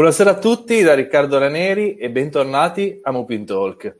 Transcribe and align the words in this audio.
Buonasera 0.00 0.30
a 0.30 0.38
tutti 0.38 0.80
da 0.80 0.94
Riccardo 0.94 1.38
Raneri 1.38 1.96
e 1.96 2.08
bentornati 2.08 3.00
a 3.02 3.12
Mupin 3.12 3.44
Talk. 3.44 3.98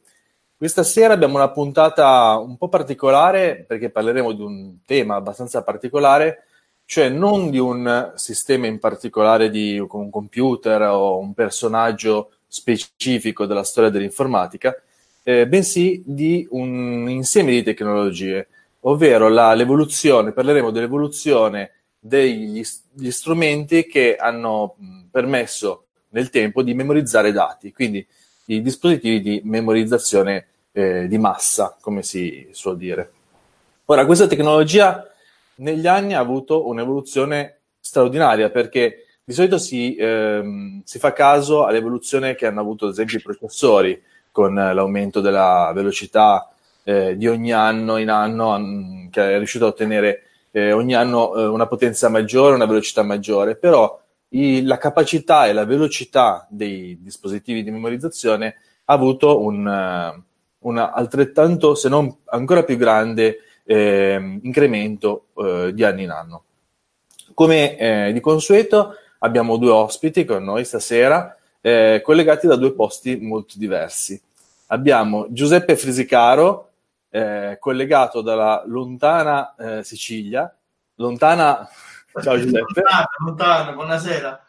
Questa 0.57 0.83
sera 0.83 1.13
abbiamo 1.13 1.37
una 1.37 1.51
puntata 1.51 2.39
un 2.39 2.57
po' 2.57 2.71
particolare 2.71 3.67
perché 3.69 3.91
parleremo 3.91 4.33
di 4.33 4.41
un 4.41 4.77
tema 4.87 5.17
abbastanza 5.17 5.63
particolare, 5.63 6.47
cioè 6.87 7.11
non 7.11 7.51
di 7.51 7.59
un 7.59 8.13
sistema 8.15 8.67
in 8.67 8.79
particolare 8.79 9.51
di 9.51 9.79
un 9.79 10.09
computer 10.09 10.81
o 10.85 11.19
un 11.19 11.35
personaggio 11.35 12.31
specifico 12.47 13.45
della 13.45 13.63
storia 13.63 13.91
dell'informatica, 13.91 14.75
eh, 15.23 15.47
bensì 15.47 16.03
di 16.07 16.49
un 16.53 17.11
insieme 17.11 17.51
di 17.51 17.63
tecnologie, 17.63 18.49
ovvero 18.81 19.29
la, 19.29 19.53
l'evoluzione, 19.53 20.33
parleremo 20.33 20.71
dell'evoluzione 20.71 21.73
degli 21.99 22.65
strumenti 22.65 23.85
che 23.85 24.17
hanno 24.17 24.77
permesso 25.11 25.85
nel 26.11 26.31
tempo 26.31 26.63
di 26.63 26.75
memorizzare 26.75 27.33
dati, 27.33 27.73
quindi 27.73 28.07
i 28.47 28.63
dispositivi 28.63 29.21
di 29.21 29.41
memorizzazione 29.45 30.47
eh, 30.73 31.07
di 31.09 31.19
massa, 31.19 31.77
come 31.81 32.03
si 32.03 32.49
suol 32.53 32.77
dire. 32.77 33.13
Ora, 33.87 34.07
questa 34.07 34.27
tecnologia 34.27 35.05
negli 35.57 35.87
anni 35.87 36.15
ha 36.15 36.21
avuto 36.21 36.67
un'evoluzione 36.69 37.59
straordinaria 37.81 38.51
perché 38.51 39.05
di 39.25 39.33
solito 39.33 39.59
si, 39.59 39.95
ehm, 39.97 40.83
si 40.85 40.99
fa 40.99 41.13
caso 41.13 41.65
all'evoluzione 41.65 42.35
che 42.35 42.47
hanno 42.47 42.61
avuto 42.61 42.87
ad 42.87 42.93
esempio 42.93 43.19
i 43.19 43.23
processori 43.23 44.03
con 44.33 44.55
l'aumento 44.55 45.21
della 45.21 45.71
velocità 45.75 46.51
eh, 46.85 47.17
di 47.17 47.27
ogni 47.27 47.53
anno 47.53 47.97
in 47.97 48.11
anno, 48.11 49.09
che 49.11 49.35
è 49.35 49.37
riuscito 49.37 49.67
a 49.67 49.69
ottenere 49.69 50.23
eh, 50.51 50.73
ogni 50.73 50.95
anno 50.95 51.35
eh, 51.35 51.47
una 51.47 51.67
potenza 51.67 52.09
maggiore, 52.09 52.55
una 52.55 52.67
velocità 52.67 53.03
maggiore, 53.03 53.57
però 53.57 54.01
i, 54.31 54.63
la 54.63 54.79
capacità 54.79 55.47
e 55.47 55.53
la 55.53 55.65
velocità 55.65 56.47
dei 56.51 56.99
dispositivi 57.01 57.63
di 57.63 57.71
memorizzazione 57.71 58.57
ha 58.85 58.93
avuto 58.93 59.41
un, 59.41 59.67
uh, 59.67 60.23
un 60.69 60.79
altrettanto, 60.79 61.75
se 61.75 61.89
non 61.89 62.15
ancora 62.27 62.65
più 62.65 62.77
grande, 62.77 63.39
eh, 63.65 64.39
incremento 64.43 65.27
uh, 65.35 65.71
di 65.71 65.85
anno 65.85 66.01
in 66.01 66.11
anno. 66.11 66.45
Come 67.35 67.77
eh, 67.77 68.13
di 68.13 68.21
consueto 68.21 68.95
abbiamo 69.21 69.57
due 69.57 69.71
ospiti 69.71 70.25
con 70.25 70.43
noi 70.43 70.65
stasera, 70.65 71.37
eh, 71.61 72.01
collegati 72.03 72.47
da 72.47 72.57
due 72.57 72.73
posti 72.73 73.17
molto 73.17 73.55
diversi. 73.57 74.21
Abbiamo 74.69 75.27
Giuseppe 75.31 75.77
Frisicaro, 75.77 76.71
eh, 77.11 77.57
collegato 77.59 78.21
dalla 78.21 78.63
lontana 78.67 79.55
eh, 79.57 79.85
Sicilia, 79.85 80.53
lontana, 80.97 81.69
ciao 82.23 82.39
Giuseppe. 82.39 82.83
Lontana, 82.83 83.09
lontana, 83.19 83.73
buonasera. 83.73 84.45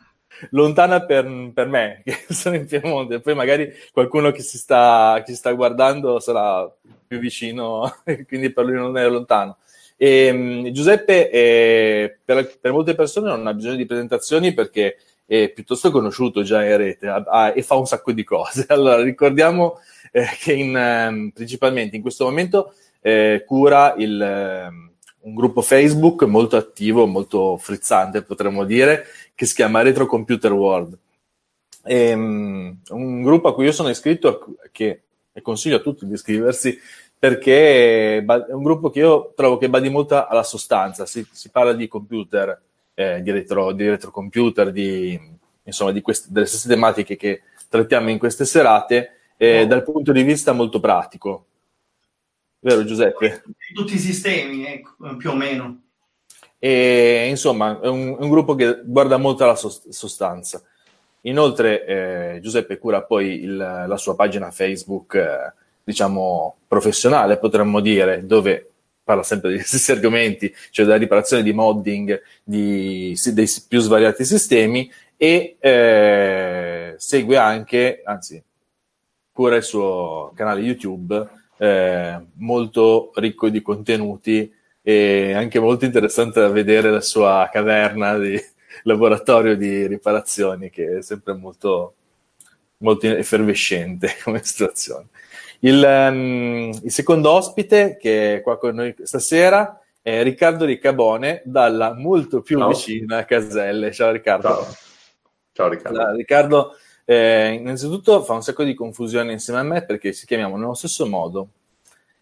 Lontana 0.52 1.06
per, 1.06 1.52
per, 1.54 1.68
me, 1.68 2.02
che 2.06 2.34
sono 2.34 2.56
in 2.56 2.66
Piemonte, 2.66 3.20
poi 3.20 3.36
magari 3.36 3.72
qualcuno 3.92 4.32
che 4.32 4.42
si 4.42 4.58
sta, 4.58 5.22
che 5.24 5.32
si 5.32 5.38
sta 5.38 5.52
guardando 5.52 6.20
sarà 6.20 6.70
più 7.08 7.20
vicino, 7.20 7.98
quindi 8.28 8.52
per 8.52 8.66
lui 8.66 8.76
non 8.76 8.98
è 8.98 9.08
lontano. 9.08 9.58
E, 9.98 10.32
um, 10.32 10.72
Giuseppe, 10.72 11.30
eh, 11.30 12.18
per, 12.24 12.58
per, 12.60 12.72
molte 12.72 12.96
persone 12.96 13.30
non 13.30 13.46
ha 13.46 13.54
bisogno 13.54 13.76
di 13.76 13.86
presentazioni 13.86 14.54
perché 14.54 14.98
è 15.28 15.50
piuttosto 15.50 15.92
conosciuto 15.92 16.42
già 16.42 16.66
in 16.66 16.76
rete 16.76 17.08
ha, 17.08 17.24
ha, 17.26 17.54
e 17.56 17.62
fa 17.62 17.76
un 17.76 17.86
sacco 17.86 18.12
di 18.12 18.24
cose. 18.24 18.66
Allora, 18.70 19.02
ricordiamo 19.04 19.80
eh, 20.12 20.26
che 20.40 20.54
in, 20.54 20.76
eh, 20.76 21.32
principalmente 21.34 21.96
in 21.96 22.02
questo 22.02 22.26
momento 22.26 22.74
eh, 23.00 23.44
cura 23.46 23.94
il, 23.98 24.20
ehm, 24.20 24.91
un 25.22 25.36
gruppo 25.36 25.62
Facebook 25.62 26.24
molto 26.24 26.58
attivo, 26.58 27.06
molto 27.06 27.58
frizzante 27.58 28.24
potremmo 28.24 28.64
dire, 28.64 29.06
che 29.36 29.46
si 29.46 29.56
chiama 29.56 29.82
Retro 29.82 30.06
Computer 30.06 30.52
World. 30.52 30.98
E, 31.84 32.14
um, 32.14 32.78
un 32.90 33.22
gruppo 33.24 33.48
a 33.48 33.54
cui 33.54 33.66
io 33.66 33.72
sono 33.72 33.90
iscritto 33.90 34.56
che 34.72 35.02
e 35.34 35.42
consiglio 35.42 35.78
a 35.78 35.82
tutti 35.82 36.06
di 36.06 36.14
iscriversi 36.14 36.78
perché 37.18 38.18
è 38.18 38.54
un 38.54 38.64
gruppo 38.64 38.90
che 38.90 39.00
io 39.00 39.32
trovo 39.36 39.58
che 39.58 39.70
badi 39.70 39.90
molto 39.90 40.26
alla 40.26 40.44
sostanza, 40.44 41.06
si, 41.06 41.26
si 41.32 41.50
parla 41.50 41.74
di 41.74 41.88
computer, 41.88 42.60
eh, 42.96 43.22
di, 43.22 43.30
retro, 43.30 43.72
di 43.74 43.88
retrocomputer, 43.88 44.72
di, 44.72 45.20
insomma 45.62 45.92
di 45.92 46.02
queste, 46.02 46.30
delle 46.32 46.48
stesse 46.48 46.68
tematiche 46.68 47.16
che 47.18 47.44
trattiamo 47.70 48.10
in 48.10 48.18
queste 48.18 48.44
serate 48.44 49.18
eh, 49.38 49.68
dal 49.68 49.84
punto 49.84 50.12
di 50.12 50.24
vista 50.24 50.52
molto 50.52 50.80
pratico. 50.80 51.46
Vero 52.64 52.86
Giuseppe? 52.86 53.42
Tutti 53.74 53.96
i 53.96 54.00
sistemi, 54.00 54.66
ecco, 54.66 55.16
più 55.18 55.32
o 55.32 55.36
meno. 55.36 55.82
E, 56.60 57.26
insomma, 57.28 57.80
è 57.82 57.88
un, 57.88 58.16
un, 58.20 58.30
gruppo 58.30 58.54
che 58.54 58.82
guarda 58.84 59.18
molto 59.18 59.44
alla 59.44 59.56
sostanza. 59.56 60.62
Inoltre, 61.22 61.86
eh, 61.86 62.40
Giuseppe 62.40 62.78
cura 62.78 63.02
poi 63.02 63.42
il, 63.42 63.58
la 63.58 63.98
sua 63.98 64.16
pagina 64.16 64.52
Facebook, 64.52 65.16
eh, 65.16 65.54
diciamo, 65.84 66.58
professionale, 66.68 67.40
potremmo 67.40 67.80
dire, 67.80 68.28
dove 68.28 68.70
parla 69.04 69.24
sempre 69.24 69.50
degli 69.50 69.62
stessi 69.66 69.92
argomenti, 69.92 70.54
cioè 70.70 70.86
della 70.86 71.00
riparazione 71.00 71.42
di 71.42 71.54
modding 71.54 72.22
di, 72.44 73.20
dei 73.34 73.50
più 73.68 73.80
svariati 73.80 74.24
sistemi 74.24 74.92
e 75.18 75.58
eh, 75.60 76.94
segue 76.96 77.38
anche, 77.38 78.04
anzi, 78.06 78.44
cura 79.32 79.56
il 79.56 79.64
suo 79.64 80.32
canale 80.36 80.62
YouTube 80.62 81.40
eh, 81.62 82.20
molto 82.38 83.12
ricco 83.14 83.48
di 83.50 83.62
contenuti 83.62 84.52
e 84.82 85.34
anche 85.34 85.60
molto 85.60 85.86
interessante 85.86 86.40
da 86.40 86.48
vedere 86.48 86.90
la 86.90 87.02
sua 87.02 87.48
caverna 87.52 88.18
di 88.18 88.36
laboratorio 88.84 89.56
di 89.56 89.86
riparazioni 89.86 90.72
che 90.72 90.98
è 90.98 91.02
sempre 91.04 91.34
molto, 91.34 91.94
molto 92.78 93.06
effervescente 93.06 94.16
come 94.26 94.44
situazione. 94.44 95.10
Il, 95.60 95.84
um, 95.84 96.72
il, 96.84 96.92
secondo 96.92 97.30
ospite 97.30 97.96
che 98.02 98.38
è 98.38 98.42
qua 98.42 98.58
con 98.58 98.74
noi 98.74 98.96
stasera 99.04 99.80
è 100.02 100.24
Riccardo 100.24 100.66
Riccabone 100.66 101.44
dalla 101.46 101.94
molto 101.94 102.42
più 102.42 102.58
Ciao. 102.58 102.70
vicina 102.70 103.24
Caselle. 103.26 103.92
Ciao 103.92 104.10
Riccardo. 104.12 104.48
Ciao, 104.48 104.68
Ciao 105.52 105.68
Riccardo. 105.70 106.00
Allora, 106.00 106.16
Riccardo 106.16 106.76
eh, 107.06 107.54
innanzitutto 107.54 108.24
fa 108.24 108.34
un 108.34 108.44
sacco 108.44 108.64
di 108.64 108.74
confusione 108.74 109.32
insieme 109.32 109.60
a 109.60 109.64
me 109.64 109.84
perché 109.86 110.14
ci 110.14 110.26
chiamiamo 110.26 110.58
nello 110.58 110.74
stesso 110.74 111.06
modo. 111.06 111.50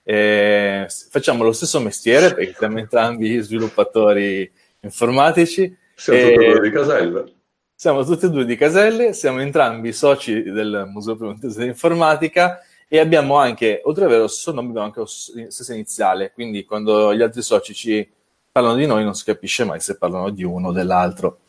Eh, 0.04 0.88
facciamo 1.10 1.44
lo 1.44 1.52
stesso 1.52 1.80
mestiere 1.80 2.34
perché 2.34 2.56
siamo 2.58 2.80
entrambi 2.80 3.40
sviluppatori 3.40 4.52
informatici. 4.82 5.76
Siamo 5.94 6.20
tutti 6.20 6.44
e 6.44 6.52
due 6.52 6.62
di 6.62 6.72
Caselle. 6.72 7.34
Siamo 7.76 8.04
tutti 8.04 8.26
e 8.26 8.30
due 8.30 8.46
di 8.46 8.56
Caselle, 8.56 9.14
siamo 9.14 9.40
entrambi 9.40 9.94
soci 9.94 10.44
del 10.44 10.86
Museo 10.92 11.16
Piemontese 11.16 11.60
dell'Informatica 11.60 12.60
e 12.88 13.00
abbiamo 13.00 13.38
anche, 13.38 13.82
oltre 13.86 14.04
ad 14.04 14.10
avere 14.10 14.24
lo 14.24 14.28
stesso 14.28 14.52
nome, 14.52 14.70
abbiamo 14.70 14.88
anche 14.88 15.00
lo 15.00 15.06
stesso 15.06 15.72
iniziale, 15.74 16.32
quindi 16.34 16.66
quando 16.66 17.16
gli 17.16 17.22
altri 17.22 17.42
soci 17.42 17.74
ci 17.74 18.10
parlano 18.52 18.76
di 18.76 18.86
noi 18.86 19.04
non 19.04 19.14
si 19.14 19.24
capisce 19.24 19.64
mai 19.64 19.80
se 19.80 19.98
parlano 19.98 20.30
di 20.32 20.44
uno 20.44 20.70
o 20.70 20.72
dell'altro. 20.72 21.42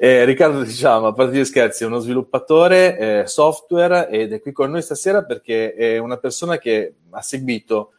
Eh, 0.00 0.24
Riccardo, 0.24 0.62
diciamo, 0.62 1.08
a 1.08 1.12
parte 1.12 1.36
gli 1.36 1.44
scherzi, 1.44 1.82
è 1.82 1.86
uno 1.86 1.98
sviluppatore 1.98 2.96
eh, 2.96 3.26
software 3.26 4.08
ed 4.08 4.32
è 4.32 4.40
qui 4.40 4.52
con 4.52 4.70
noi 4.70 4.80
stasera 4.80 5.24
perché 5.24 5.74
è 5.74 5.98
una 5.98 6.18
persona 6.18 6.56
che 6.58 6.94
ha 7.10 7.20
seguito 7.20 7.94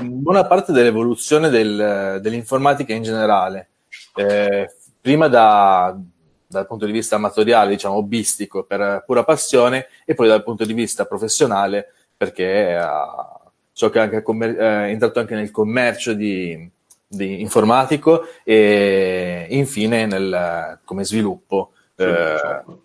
buona 0.00 0.46
parte 0.46 0.70
dell'evoluzione 0.70 1.48
del, 1.48 2.20
dell'informatica 2.22 2.92
in 2.92 3.02
generale. 3.02 3.70
Eh, 4.14 4.72
prima 5.00 5.26
da, 5.26 5.98
dal 6.46 6.68
punto 6.68 6.86
di 6.86 6.92
vista 6.92 7.16
amatoriale, 7.16 7.70
diciamo, 7.70 7.96
hobbistico, 7.96 8.62
per 8.62 9.02
pura 9.04 9.24
passione, 9.24 9.88
e 10.04 10.14
poi 10.14 10.28
dal 10.28 10.44
punto 10.44 10.64
di 10.64 10.72
vista 10.72 11.04
professionale, 11.04 11.92
perché 12.16 12.76
ha, 12.76 13.40
so 13.72 13.90
che 13.90 13.98
è, 13.98 14.02
anche 14.02 14.22
commer- 14.22 14.56
è 14.56 14.88
entrato 14.88 15.18
anche 15.18 15.34
nel 15.34 15.50
commercio 15.50 16.12
di, 16.12 16.70
di 17.12 17.40
informatico 17.40 18.22
e 18.44 19.48
infine 19.50 20.06
nel, 20.06 20.78
come 20.84 21.04
sviluppo, 21.04 21.72
sì, 21.96 22.04
eh, 22.04 22.36
certo. 22.38 22.82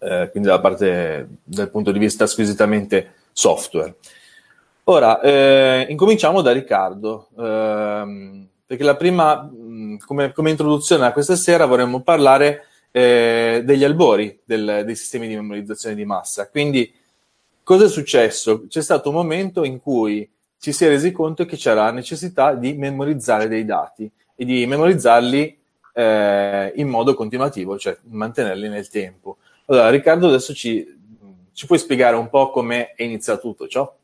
eh, 0.00 0.28
quindi 0.30 0.50
da 0.50 0.60
parte 0.60 1.26
dal 1.42 1.70
punto 1.70 1.92
di 1.92 1.98
vista 1.98 2.26
squisitamente 2.26 3.14
software. 3.32 3.94
Ora, 4.84 5.18
eh, 5.22 5.86
incominciamo 5.88 6.42
da 6.42 6.52
Riccardo, 6.52 7.28
ehm, 7.38 8.46
perché 8.66 8.84
la 8.84 8.96
prima, 8.96 9.50
come, 10.04 10.32
come, 10.32 10.50
introduzione 10.50 11.06
a 11.06 11.12
questa 11.12 11.36
sera 11.36 11.64
vorremmo 11.64 12.02
parlare 12.02 12.66
eh, 12.90 13.62
degli 13.64 13.82
albori 13.82 14.38
del, 14.44 14.82
dei 14.84 14.94
sistemi 14.94 15.26
di 15.26 15.36
memorizzazione 15.36 15.94
di 15.94 16.04
massa. 16.04 16.50
Quindi, 16.50 16.92
cosa 17.62 17.86
è 17.86 17.88
successo? 17.88 18.66
C'è 18.68 18.82
stato 18.82 19.08
un 19.08 19.14
momento 19.14 19.64
in 19.64 19.80
cui 19.80 20.30
ci 20.58 20.72
si 20.72 20.84
è 20.84 20.88
resi 20.88 21.12
conto 21.12 21.44
che 21.44 21.56
c'era 21.56 21.84
la 21.84 21.90
necessità 21.90 22.54
di 22.54 22.74
memorizzare 22.74 23.48
dei 23.48 23.64
dati 23.64 24.10
e 24.34 24.44
di 24.44 24.66
memorizzarli 24.66 25.58
eh, 25.92 26.72
in 26.76 26.88
modo 26.88 27.14
continuativo, 27.14 27.78
cioè 27.78 27.96
mantenerli 28.08 28.68
nel 28.68 28.88
tempo. 28.88 29.38
Allora, 29.66 29.90
Riccardo, 29.90 30.28
adesso 30.28 30.54
ci, 30.54 30.86
ci 31.52 31.66
puoi 31.66 31.78
spiegare 31.78 32.16
un 32.16 32.28
po' 32.28 32.50
come 32.50 32.92
è 32.94 33.02
iniziato 33.02 33.40
tutto 33.40 33.66
ciò? 33.66 33.96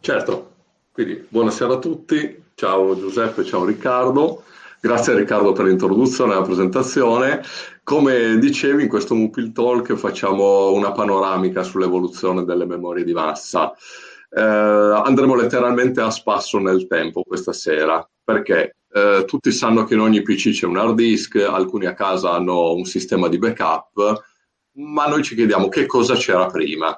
Certo, 0.00 0.52
quindi 0.92 1.26
buonasera 1.28 1.74
a 1.74 1.78
tutti, 1.78 2.44
ciao 2.54 2.98
Giuseppe, 2.98 3.44
ciao 3.44 3.64
Riccardo. 3.64 4.44
Grazie 4.80 5.14
Riccardo 5.14 5.52
per 5.52 5.64
l'introduzione 5.64 6.32
e 6.32 6.36
la 6.36 6.42
presentazione. 6.42 7.42
Come 7.82 8.38
dicevi, 8.38 8.84
in 8.84 8.88
questo 8.88 9.14
Mupil 9.14 9.52
Talk 9.52 9.94
facciamo 9.94 10.72
una 10.72 10.92
panoramica 10.92 11.62
sull'evoluzione 11.62 12.44
delle 12.44 12.66
memorie 12.66 13.02
di 13.02 13.12
massa. 13.12 13.74
Eh, 14.36 14.42
andremo 14.42 15.34
letteralmente 15.34 16.02
a 16.02 16.10
spasso 16.10 16.58
nel 16.58 16.86
tempo 16.86 17.22
questa 17.22 17.54
sera, 17.54 18.06
perché 18.22 18.76
eh, 18.92 19.24
tutti 19.26 19.50
sanno 19.50 19.84
che 19.84 19.94
in 19.94 20.00
ogni 20.00 20.20
PC 20.20 20.50
c'è 20.50 20.66
un 20.66 20.76
hard 20.76 20.94
disk, 20.94 21.36
alcuni 21.36 21.86
a 21.86 21.94
casa 21.94 22.32
hanno 22.32 22.74
un 22.74 22.84
sistema 22.84 23.28
di 23.28 23.38
backup, 23.38 24.24
ma 24.72 25.06
noi 25.06 25.22
ci 25.22 25.34
chiediamo 25.34 25.68
che 25.68 25.86
cosa 25.86 26.16
c'era 26.16 26.48
prima. 26.48 26.94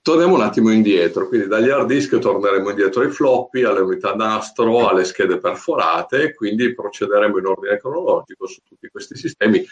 Torniamo 0.00 0.36
un 0.36 0.40
attimo 0.40 0.70
indietro, 0.70 1.28
quindi 1.28 1.46
dagli 1.46 1.68
hard 1.68 1.88
disk 1.88 2.18
torneremo 2.18 2.70
indietro 2.70 3.02
ai 3.02 3.10
floppy, 3.10 3.64
alle 3.64 3.80
unità 3.80 4.14
nastro, 4.14 4.88
alle 4.88 5.04
schede 5.04 5.38
perforate 5.38 6.32
quindi 6.32 6.74
procederemo 6.74 7.36
in 7.36 7.44
ordine 7.44 7.76
cronologico 7.76 8.46
su 8.46 8.60
tutti 8.62 8.88
questi 8.88 9.14
sistemi 9.14 9.62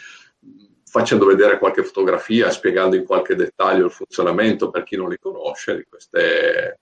facendo 0.83 1.25
vedere 1.25 1.57
qualche 1.57 1.83
fotografia, 1.83 2.51
spiegando 2.51 2.95
in 2.95 3.05
qualche 3.05 3.33
dettaglio 3.33 3.85
il 3.85 3.91
funzionamento 3.91 4.69
per 4.69 4.83
chi 4.83 4.95
non 4.95 5.09
li 5.09 5.17
conosce 5.17 5.75
di 5.75 5.85
queste 5.89 6.77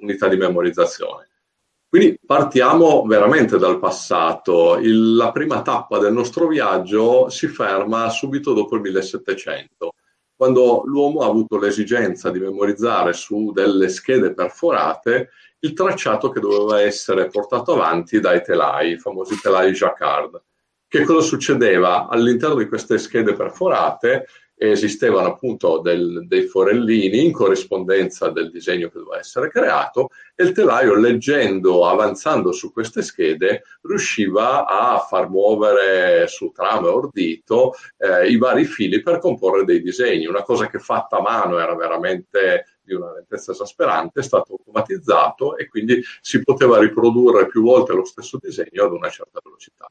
unità 0.00 0.28
di 0.28 0.36
memorizzazione. 0.36 1.28
Quindi 1.88 2.18
partiamo 2.24 3.04
veramente 3.06 3.58
dal 3.58 3.78
passato. 3.78 4.76
Il, 4.76 5.14
la 5.14 5.30
prima 5.32 5.62
tappa 5.62 5.98
del 5.98 6.12
nostro 6.12 6.48
viaggio 6.48 7.28
si 7.28 7.46
ferma 7.46 8.10
subito 8.10 8.52
dopo 8.52 8.74
il 8.74 8.82
1700 8.82 9.94
quando 10.36 10.82
l'uomo 10.84 11.20
ha 11.20 11.26
avuto 11.26 11.58
l'esigenza 11.58 12.30
di 12.30 12.38
memorizzare 12.38 13.14
su 13.14 13.52
delle 13.52 13.88
schede 13.88 14.34
perforate 14.34 15.30
il 15.60 15.72
tracciato 15.72 16.28
che 16.28 16.40
doveva 16.40 16.82
essere 16.82 17.28
portato 17.28 17.72
avanti 17.72 18.20
dai 18.20 18.42
telai, 18.42 18.92
i 18.92 18.98
famosi 18.98 19.40
telai 19.40 19.72
Jacquard. 19.72 20.42
Che 20.86 21.04
cosa 21.04 21.26
succedeva? 21.26 22.06
All'interno 22.06 22.56
di 22.56 22.68
queste 22.68 22.98
schede 22.98 23.32
perforate 23.32 24.26
esistevano 24.56 25.28
appunto 25.28 25.78
del, 25.78 26.24
dei 26.26 26.46
forellini 26.46 27.24
in 27.24 27.32
corrispondenza 27.32 28.30
del 28.30 28.50
disegno 28.50 28.88
che 28.88 28.98
doveva 28.98 29.18
essere 29.18 29.50
creato 29.50 30.08
e 30.34 30.44
il 30.44 30.52
telaio 30.52 30.94
leggendo, 30.94 31.86
avanzando 31.86 32.52
su 32.52 32.72
queste 32.72 33.02
schede, 33.02 33.62
riusciva 33.82 34.66
a 34.66 34.98
far 34.98 35.28
muovere 35.28 36.26
su 36.28 36.50
trame 36.52 36.88
ordito 36.88 37.74
eh, 37.98 38.28
i 38.28 38.36
vari 38.38 38.64
fili 38.64 39.02
per 39.02 39.18
comporre 39.18 39.64
dei 39.64 39.82
disegni. 39.82 40.26
Una 40.26 40.42
cosa 40.42 40.68
che 40.68 40.78
fatta 40.78 41.18
a 41.18 41.22
mano 41.22 41.58
era 41.58 41.74
veramente 41.74 42.78
di 42.82 42.94
una 42.94 43.12
lentezza 43.12 43.52
esasperante, 43.52 44.20
è 44.20 44.22
stato 44.22 44.52
automatizzato 44.52 45.56
e 45.56 45.68
quindi 45.68 46.02
si 46.20 46.42
poteva 46.42 46.78
riprodurre 46.78 47.46
più 47.46 47.62
volte 47.62 47.92
lo 47.92 48.04
stesso 48.04 48.38
disegno 48.40 48.84
ad 48.84 48.92
una 48.92 49.10
certa 49.10 49.40
velocità. 49.42 49.90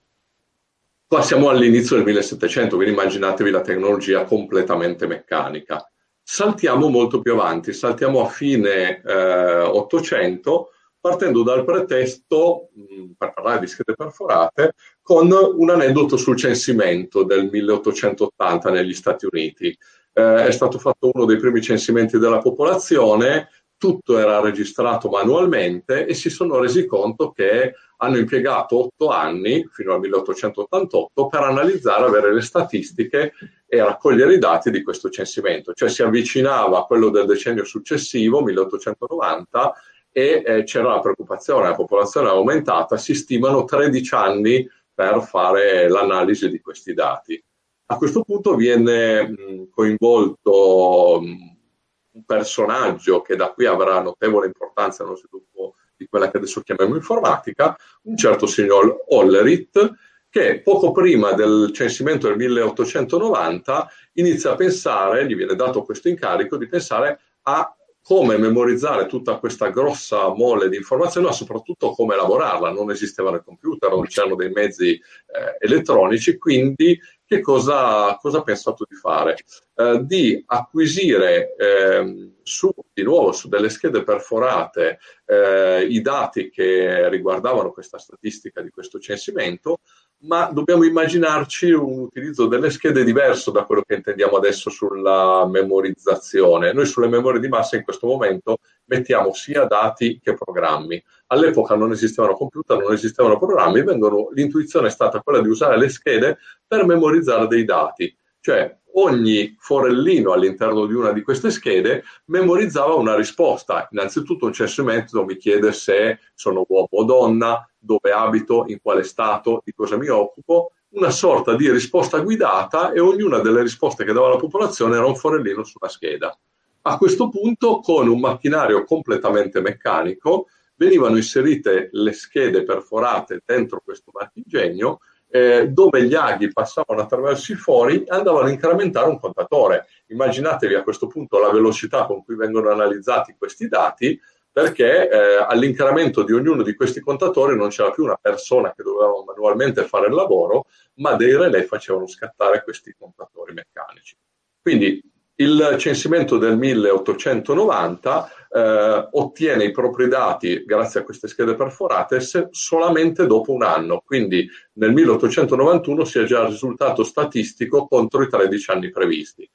Qua 1.08 1.22
siamo 1.22 1.50
all'inizio 1.50 1.98
del 1.98 2.06
1700, 2.06 2.76
quindi 2.76 2.94
immaginatevi 2.94 3.52
la 3.52 3.62
tecnologia 3.62 4.24
completamente 4.24 5.06
meccanica. 5.06 5.88
Saltiamo 6.24 6.90
molto 6.90 7.22
più 7.22 7.34
avanti, 7.34 7.74
saltiamo 7.74 8.26
a 8.26 8.28
fine 8.28 9.02
eh, 9.04 9.62
800 9.62 10.72
partendo 11.00 11.44
dal 11.44 11.64
pretesto, 11.64 12.70
mh, 12.74 13.12
per 13.16 13.34
parlare 13.34 13.60
di 13.60 13.68
schede 13.68 13.94
perforate, 13.94 14.74
con 15.04 15.32
un 15.32 15.70
aneddoto 15.70 16.18
sul 16.18 16.36
censimento 16.36 17.24
del 17.24 17.50
1880 17.52 18.72
negli 18.72 18.96
Stati 18.96 19.28
Uniti. 19.30 19.68
Eh, 20.12 20.46
è 20.48 20.52
stato 20.52 20.80
fatto 20.80 21.12
uno 21.14 21.26
dei 21.26 21.38
primi 21.38 21.62
censimenti 21.62 22.18
della 22.18 22.40
popolazione, 22.40 23.50
tutto 23.78 24.18
era 24.18 24.40
registrato 24.40 25.08
manualmente 25.08 26.08
e 26.08 26.16
si 26.16 26.32
sono 26.32 26.58
resi 26.58 26.88
conto 26.88 27.32
che 27.32 27.76
hanno 27.98 28.18
impiegato 28.18 28.86
otto 28.86 29.10
anni, 29.10 29.68
fino 29.72 29.94
al 29.94 30.00
1888, 30.00 31.28
per 31.28 31.42
analizzare, 31.42 32.06
avere 32.06 32.34
le 32.34 32.42
statistiche 32.42 33.34
e 33.68 33.84
raccogliere 33.84 34.36
i 34.36 34.40
dati 34.40 34.72
di 34.72 34.84
questo 34.84 35.10
censimento. 35.10 35.74
Cioè 35.74 35.90
si 35.90 36.04
avvicinava 36.04 36.80
a 36.80 36.84
quello 36.86 37.10
del 37.10 37.26
decennio 37.26 37.64
successivo, 37.64 38.42
1890, 38.42 39.74
e 40.12 40.44
eh, 40.46 40.64
c'era 40.64 40.90
la 40.90 41.02
preoccupazione, 41.02 41.68
la 41.68 41.76
popolazione 41.76 42.28
è 42.28 42.32
aumentata, 42.32 42.96
si 42.98 43.14
stimano 43.14 43.66
13 43.66 44.16
anni 44.16 44.70
per 44.94 45.22
fare 45.22 45.90
l'analisi 45.90 46.50
di 46.50 46.62
questi 46.62 46.94
dati. 46.94 47.44
A 47.88 47.98
questo 47.98 48.24
punto 48.24 48.56
viene 48.56 49.68
coinvolto 49.70 51.20
un 51.20 52.24
personaggio 52.26 53.22
che 53.22 53.36
da 53.36 53.52
qui 53.52 53.66
avrà 53.66 54.02
notevole 54.02 54.48
importanza 54.48 55.04
nello 55.04 55.18
sviluppo 55.18 55.76
di 55.98 56.08
quella 56.08 56.30
che 56.30 56.38
adesso 56.38 56.62
chiamiamo 56.62 56.96
informatica, 56.96 57.76
un 58.04 58.18
certo 58.18 58.46
signor 58.46 59.04
Ollerit, 59.10 59.94
che 60.30 60.62
poco 60.62 60.92
prima 60.92 61.32
del 61.32 61.72
censimento 61.74 62.28
del 62.28 62.36
1890 62.36 63.90
inizia 64.14 64.52
a 64.52 64.56
pensare, 64.56 65.26
gli 65.26 65.36
viene 65.36 65.56
dato 65.56 65.84
questo 65.84 66.10
incarico 66.10 66.58
di 66.58 66.68
pensare 66.68 67.20
a 67.44 67.74
come 68.02 68.38
memorizzare 68.38 69.08
tutta 69.08 69.40
questa 69.40 69.70
grossa 69.70 70.28
mole 70.36 70.70
di 70.70 70.76
informazioni, 70.76 71.26
ma 71.26 71.32
soprattutto 71.32 71.90
come 71.90 72.14
elaborarla. 72.14 72.72
Non 72.72 72.92
esistevano 72.92 73.38
i 73.38 73.44
computer, 73.44 73.90
non 73.90 74.06
c'erano 74.06 74.36
dei 74.36 74.52
mezzi 74.52 74.92
eh, 74.92 75.58
elettronici, 75.58 76.38
quindi 76.38 77.00
che 77.26 77.42
cosa, 77.42 78.16
cosa 78.18 78.40
ha 78.40 78.44
pensato 78.44 78.86
di 78.88 78.96
fare? 78.96 79.38
Eh, 79.76 80.02
di 80.04 80.44
acquisire 80.46 81.56
eh, 81.56 82.34
su, 82.44 82.72
di 82.94 83.04
nuovo 83.04 83.32
su 83.32 83.50
delle 83.50 83.70
schede 83.70 84.04
perforate 84.04 85.00
eh, 85.26 85.88
i 85.90 86.02
dati 86.02 86.50
che 86.50 87.10
riguardavano 87.10 87.72
questa 87.72 87.98
statistica 87.98 88.62
di 88.62 88.70
questo 88.70 89.00
censimento, 89.00 89.80
ma 90.26 90.50
dobbiamo 90.52 90.84
immaginarci 90.84 91.72
un 91.72 92.00
utilizzo 92.00 92.48
delle 92.48 92.70
schede 92.70 93.04
diverso 93.04 93.52
da 93.52 93.64
quello 93.64 93.84
che 93.86 93.96
intendiamo 93.96 94.38
adesso 94.38 94.70
sulla 94.70 95.48
memorizzazione. 95.48 96.74
Noi 96.74 96.86
sulle 96.86 97.08
memorie 97.08 97.40
di 97.40 97.48
massa 97.48 97.76
in 97.76 97.84
questo 97.84 98.08
momento 98.08 98.58
mettiamo 98.86 99.34
sia 99.34 99.66
dati 99.66 100.20
che 100.22 100.34
programmi. 100.34 101.02
All'epoca 101.28 101.76
non 101.76 101.92
esistevano 101.92 102.36
computer, 102.36 102.78
non 102.78 102.94
esistevano 102.94 103.38
programmi, 103.38 103.84
vengono, 103.84 104.30
l'intuizione 104.32 104.88
è 104.88 104.92
stata 104.92 105.22
quella 105.22 105.42
di 105.42 105.50
usare 105.50 105.78
le 105.78 105.90
schede 105.90 106.38
per 106.66 106.86
memorizzare 106.86 107.48
dei 107.48 107.64
dati. 107.64 108.16
Cioè 108.46 108.78
ogni 108.98 109.56
forellino 109.58 110.32
all'interno 110.32 110.86
di 110.86 110.94
una 110.94 111.12
di 111.12 111.24
queste 111.24 111.50
schede 111.50 112.04
memorizzava 112.26 112.94
una 112.94 113.16
risposta. 113.16 113.88
Innanzitutto 113.90 114.46
un 114.46 114.54
censimento 114.54 115.26
mi 115.26 115.36
chiede 115.36 115.72
se 115.72 116.20
sono 116.36 116.64
uomo 116.68 116.88
o 116.92 117.04
donna, 117.06 117.68
dove 117.80 118.12
abito, 118.12 118.66
in 118.68 118.80
quale 118.84 119.02
stato, 119.02 119.64
di 119.66 119.74
cosa 119.74 119.98
mi 119.98 120.10
occupo, 120.10 120.74
una 120.90 121.10
sorta 121.10 121.56
di 121.56 121.72
risposta 121.72 122.20
guidata 122.20 122.92
e 122.92 123.00
ognuna 123.00 123.40
delle 123.40 123.64
risposte 123.64 124.06
che 124.06 124.14
dava 124.14 124.30
la 124.30 124.38
popolazione 124.38 124.96
era 124.96 125.08
un 125.08 125.16
forellino 125.16 125.64
sulla 125.64 125.90
scheda. 125.90 126.38
A 126.84 126.98
questo 127.00 127.30
punto, 127.30 127.80
con 127.80 128.08
un 128.08 128.20
macchinario 128.20 128.84
completamente 128.84 129.60
meccanico, 129.60 130.50
venivano 130.76 131.16
inserite 131.16 131.90
le 131.94 132.14
schede 132.14 132.64
perforate 132.64 133.42
dentro 133.44 133.82
questo 133.84 134.12
marchingegno 134.14 135.00
eh, 135.36 135.68
dove 135.68 136.06
gli 136.06 136.16
aghi 136.16 136.50
passavano 136.54 137.02
attraverso 137.02 137.52
i 137.52 137.56
fori 137.56 138.04
e 138.04 138.06
andavano 138.08 138.48
a 138.48 138.52
incrementare 138.52 139.10
un 139.10 139.20
contatore. 139.20 139.86
Immaginatevi 140.08 140.76
a 140.76 140.82
questo 140.82 141.08
punto 141.08 141.40
la 141.40 141.52
velocità 141.52 142.06
con 142.06 142.24
cui 142.24 142.38
vengono 142.38 142.72
analizzati 142.72 143.36
questi 143.38 143.68
dati, 143.68 144.18
perché 144.50 145.10
eh, 145.10 145.46
all'incremento 145.46 146.24
di 146.24 146.32
ognuno 146.32 146.64
di 146.64 146.74
questi 146.74 147.02
contatori 147.02 147.58
non 147.58 147.68
c'era 147.68 147.92
più 147.92 148.06
una 148.06 148.16
persona 148.16 148.74
che 148.74 148.82
doveva 148.82 149.12
manualmente 149.26 149.84
fare 149.84 150.08
il 150.08 150.14
lavoro, 150.14 150.68
ma 151.00 151.16
dei 151.16 151.36
relay 151.36 151.64
facevano 151.64 152.08
scattare 152.08 152.64
questi 152.64 152.96
contatori 152.98 153.52
meccanici. 153.52 154.16
Quindi 154.62 155.04
il 155.38 155.76
censimento 155.78 156.38
del 156.38 156.58
1890 156.58 158.32
eh, 158.50 159.08
ottiene 159.12 159.66
i 159.66 159.72
propri 159.72 160.08
dati 160.08 160.64
grazie 160.64 161.02
a 161.02 161.04
queste 161.04 161.28
schede 161.28 161.56
perforate 161.56 162.22
solamente 162.52 163.28
dopo 163.28 163.52
un 163.52 163.64
anno, 163.64 164.02
quindi 164.06 164.48
nel 164.74 164.94
1891 164.94 166.06
si 166.06 166.20
è 166.20 166.24
già 166.24 166.46
risultato 166.46 167.04
statistico 167.04 167.88
contro 167.88 168.24
i 168.24 168.30
13 168.30 168.72
anni 168.72 168.90
previsti. 168.92 169.50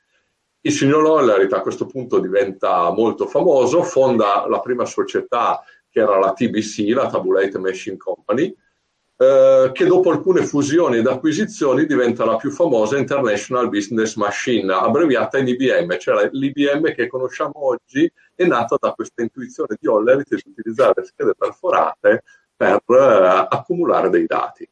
Il 0.63 0.73
signor 0.73 1.03
Lollerit 1.03 1.53
a 1.55 1.63
questo 1.63 1.87
punto 1.87 2.19
diventa 2.19 2.91
molto 2.91 3.27
famoso, 3.27 3.83
fonda 3.83 4.47
la 4.47 4.61
prima 4.61 4.85
società 4.85 5.63
che 5.89 6.01
era 6.01 6.19
la 6.19 6.35
TBC, 6.35 6.93
la 6.95 7.09
Tabulate 7.09 7.59
Machine 7.59 7.97
Company, 7.97 8.55
eh, 9.23 9.71
che 9.75 9.85
dopo 9.85 10.11
alcune 10.11 10.47
fusioni 10.47 10.97
ed 10.97 11.07
acquisizioni 11.07 11.85
diventa 11.85 12.25
la 12.25 12.37
più 12.37 12.51
famosa 12.51 12.97
International 12.97 13.69
Business 13.69 14.15
Machine, 14.15 14.73
abbreviata 14.73 15.37
in 15.37 15.47
IBM, 15.47 15.99
cioè 15.99 16.31
l'IBM 16.33 16.95
che 16.95 17.07
conosciamo 17.07 17.67
oggi 17.67 18.11
è 18.35 18.47
nata 18.47 18.77
da 18.81 18.93
questa 18.93 19.21
intuizione 19.21 19.77
di 19.79 19.87
Hollerit 19.87 20.27
di 20.27 20.43
utilizzare 20.47 21.05
schede 21.05 21.35
perforate 21.37 22.23
per 22.57 22.81
uh, 22.87 23.47
accumulare 23.51 24.09
dei 24.09 24.25
dati. 24.25 24.67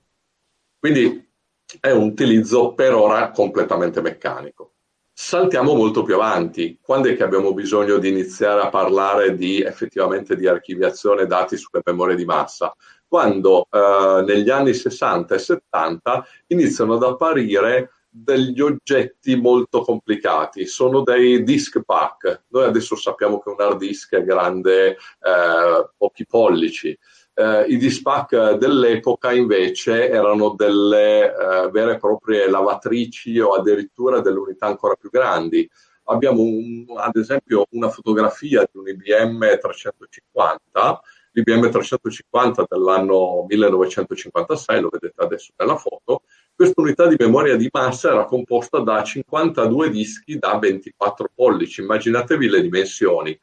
Quindi 0.79 1.31
è 1.79 1.91
un 1.91 2.05
utilizzo 2.05 2.73
per 2.73 2.95
ora 2.95 3.31
completamente 3.31 4.01
meccanico. 4.01 4.77
Saltiamo 5.21 5.75
molto 5.75 6.05
più 6.05 6.15
avanti. 6.15 6.79
Quando 6.81 7.09
è 7.09 7.17
che 7.17 7.25
abbiamo 7.25 7.53
bisogno 7.53 7.99
di 7.99 8.09
iniziare 8.09 8.61
a 8.61 8.69
parlare 8.69 9.35
di 9.35 9.61
effettivamente 9.61 10.37
di 10.37 10.47
archiviazione 10.47 11.27
dati 11.27 11.57
sulle 11.57 11.83
memorie 11.85 12.15
di 12.15 12.25
massa? 12.25 12.73
Quando 13.05 13.67
eh, 13.69 14.23
negli 14.25 14.49
anni 14.49 14.73
60 14.73 15.35
e 15.35 15.39
70 15.41 16.27
iniziano 16.47 16.95
ad 16.95 17.03
apparire 17.03 17.91
degli 18.09 18.61
oggetti 18.61 19.35
molto 19.35 19.81
complicati, 19.81 20.67
sono 20.67 21.03
dei 21.03 21.43
disk 21.43 21.83
pack. 21.85 22.45
Noi 22.51 22.67
adesso 22.67 22.95
sappiamo 22.95 23.41
che 23.41 23.49
un 23.49 23.57
hard 23.59 23.77
disk 23.77 24.15
è 24.15 24.23
grande 24.23 24.91
eh, 24.91 25.91
pochi 25.97 26.27
pollici. 26.27 26.97
Eh, 27.41 27.67
I 27.69 27.77
disk 27.77 28.03
pack 28.03 28.55
dell'epoca 28.55 29.33
invece 29.33 30.09
erano 30.09 30.55
delle 30.57 31.27
eh, 31.27 31.71
vere 31.71 31.93
e 31.93 31.99
proprie 31.99 32.51
lavatrici 32.51 33.39
o 33.39 33.53
addirittura 33.53 34.21
delle 34.21 34.39
unità 34.39 34.67
ancora 34.67 34.97
più 34.97 35.09
grandi. 35.09 35.71
Abbiamo 36.07 36.43
un, 36.43 36.85
ad 36.97 37.15
esempio 37.15 37.67
una 37.71 37.91
fotografia 37.91 38.69
di 38.69 38.77
un 38.79 38.89
IBM 38.89 39.59
350 39.61 41.01
l'IBM 41.31 41.71
350 41.71 42.67
dell'anno 42.69 43.45
1956, 43.49 44.81
lo 44.81 44.89
vedete 44.91 45.23
adesso 45.23 45.53
nella 45.57 45.77
foto, 45.77 46.23
questa 46.53 46.81
unità 46.81 47.07
di 47.07 47.15
memoria 47.17 47.55
di 47.55 47.69
massa 47.71 48.11
era 48.11 48.25
composta 48.25 48.81
da 48.81 49.05
52 49.05 49.91
dischi 49.91 50.39
da 50.39 50.59
24 50.59 51.31
pollici, 51.33 51.83
immaginatevi 51.83 52.49
le 52.49 52.63
dimensioni. 52.63 53.39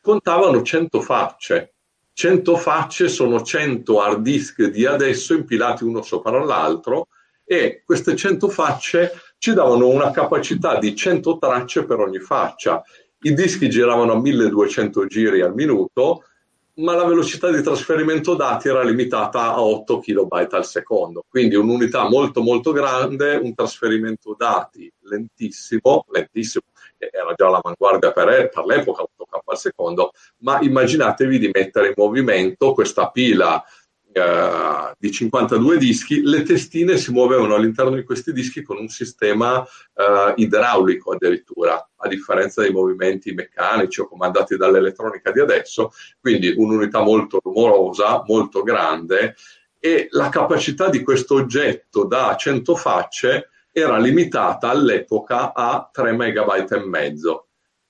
Contavano 0.00 0.62
100 0.62 1.00
facce. 1.00 1.75
100 2.18 2.56
facce 2.56 3.08
sono 3.08 3.42
100 3.42 4.00
hard 4.00 4.22
disk 4.22 4.64
di 4.68 4.86
adesso 4.86 5.34
impilati 5.34 5.84
uno 5.84 6.00
sopra 6.00 6.42
l'altro 6.42 7.08
e 7.44 7.82
queste 7.84 8.16
100 8.16 8.48
facce 8.48 9.12
ci 9.36 9.52
davano 9.52 9.88
una 9.88 10.10
capacità 10.12 10.78
di 10.78 10.96
100 10.96 11.36
tracce 11.36 11.84
per 11.84 11.98
ogni 11.98 12.18
faccia. 12.18 12.82
I 13.20 13.34
dischi 13.34 13.68
giravano 13.68 14.12
a 14.12 14.18
1200 14.18 15.06
giri 15.06 15.42
al 15.42 15.52
minuto, 15.52 16.24
ma 16.76 16.94
la 16.94 17.04
velocità 17.04 17.50
di 17.50 17.62
trasferimento 17.62 18.34
dati 18.34 18.68
era 18.68 18.82
limitata 18.82 19.52
a 19.52 19.60
8 19.60 19.98
kB 19.98 20.48
al 20.52 20.64
secondo, 20.64 21.22
quindi 21.28 21.54
un'unità 21.54 22.08
molto 22.08 22.40
molto 22.40 22.72
grande, 22.72 23.36
un 23.36 23.54
trasferimento 23.54 24.34
dati 24.38 24.90
lentissimo, 25.00 26.06
lentissimo, 26.08 26.64
era 26.98 27.32
già 27.36 27.48
l'avanguardia 27.48 28.12
per, 28.12 28.48
per 28.48 28.64
l'epoca, 28.64 29.02
8K 29.02 29.38
al 29.44 29.58
secondo, 29.58 30.12
ma 30.38 30.58
immaginatevi 30.60 31.38
di 31.38 31.50
mettere 31.52 31.88
in 31.88 31.94
movimento 31.96 32.72
questa 32.72 33.10
pila 33.10 33.64
eh, 34.16 34.94
di 34.98 35.12
52 35.12 35.76
dischi, 35.76 36.22
le 36.22 36.42
testine 36.42 36.96
si 36.96 37.12
muovevano 37.12 37.54
all'interno 37.54 37.94
di 37.94 38.02
questi 38.02 38.32
dischi 38.32 38.62
con 38.62 38.78
un 38.78 38.88
sistema 38.88 39.62
eh, 39.62 40.32
idraulico 40.36 41.12
addirittura, 41.12 41.86
a 41.96 42.08
differenza 42.08 42.62
dei 42.62 42.72
movimenti 42.72 43.32
meccanici 43.32 44.00
o 44.00 44.08
comandati 44.08 44.56
dall'elettronica 44.56 45.30
di 45.32 45.40
adesso, 45.40 45.92
quindi 46.18 46.54
un'unità 46.56 47.02
molto 47.02 47.40
rumorosa, 47.42 48.22
molto 48.26 48.62
grande 48.62 49.36
e 49.78 50.08
la 50.12 50.30
capacità 50.30 50.88
di 50.88 51.02
questo 51.02 51.34
oggetto 51.34 52.04
da 52.04 52.34
100 52.36 52.74
facce 52.74 53.50
era 53.80 53.98
limitata 53.98 54.70
all'epoca 54.70 55.52
a 55.52 55.88
3 55.92 56.12
megabyte 56.12 56.76
e 56.76 56.84
mezzo 56.84 57.46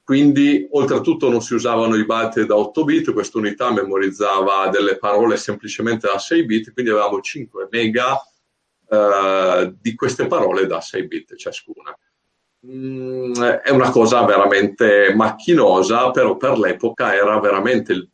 quindi 0.07 0.69
oltretutto 0.71 1.29
non 1.29 1.43
si 1.43 1.55
usavano 1.55 1.97
i 1.97 2.07
byte 2.07 2.47
da 2.47 2.57
8 2.57 2.85
bit, 2.85 3.13
questa 3.13 3.39
unità 3.39 3.73
memorizzava 3.73 4.69
delle 4.69 4.99
parole 4.99 5.37
semplicemente 5.37 6.07
da 6.07 6.17
6 6.17 6.45
bit, 6.45 6.73
quindi 6.73 6.93
avevamo 6.93 7.21
5 7.21 7.67
mega 7.73 8.17
eh, 8.89 9.75
di 9.81 9.97
queste 9.97 10.29
parole 10.29 10.67
da 10.67 10.81
6 10.81 11.07
bit 11.09 11.35
ciascuna. 11.35 11.93
Mm, 12.65 13.35
è 13.35 13.71
una 13.71 13.91
cosa 13.91 14.25
veramente 14.25 15.13
macchinosa, 15.13 16.13
però 16.13 16.37
per 16.37 16.57
l'epoca 16.57 17.13
era 17.13 17.41
veramente 17.41 18.11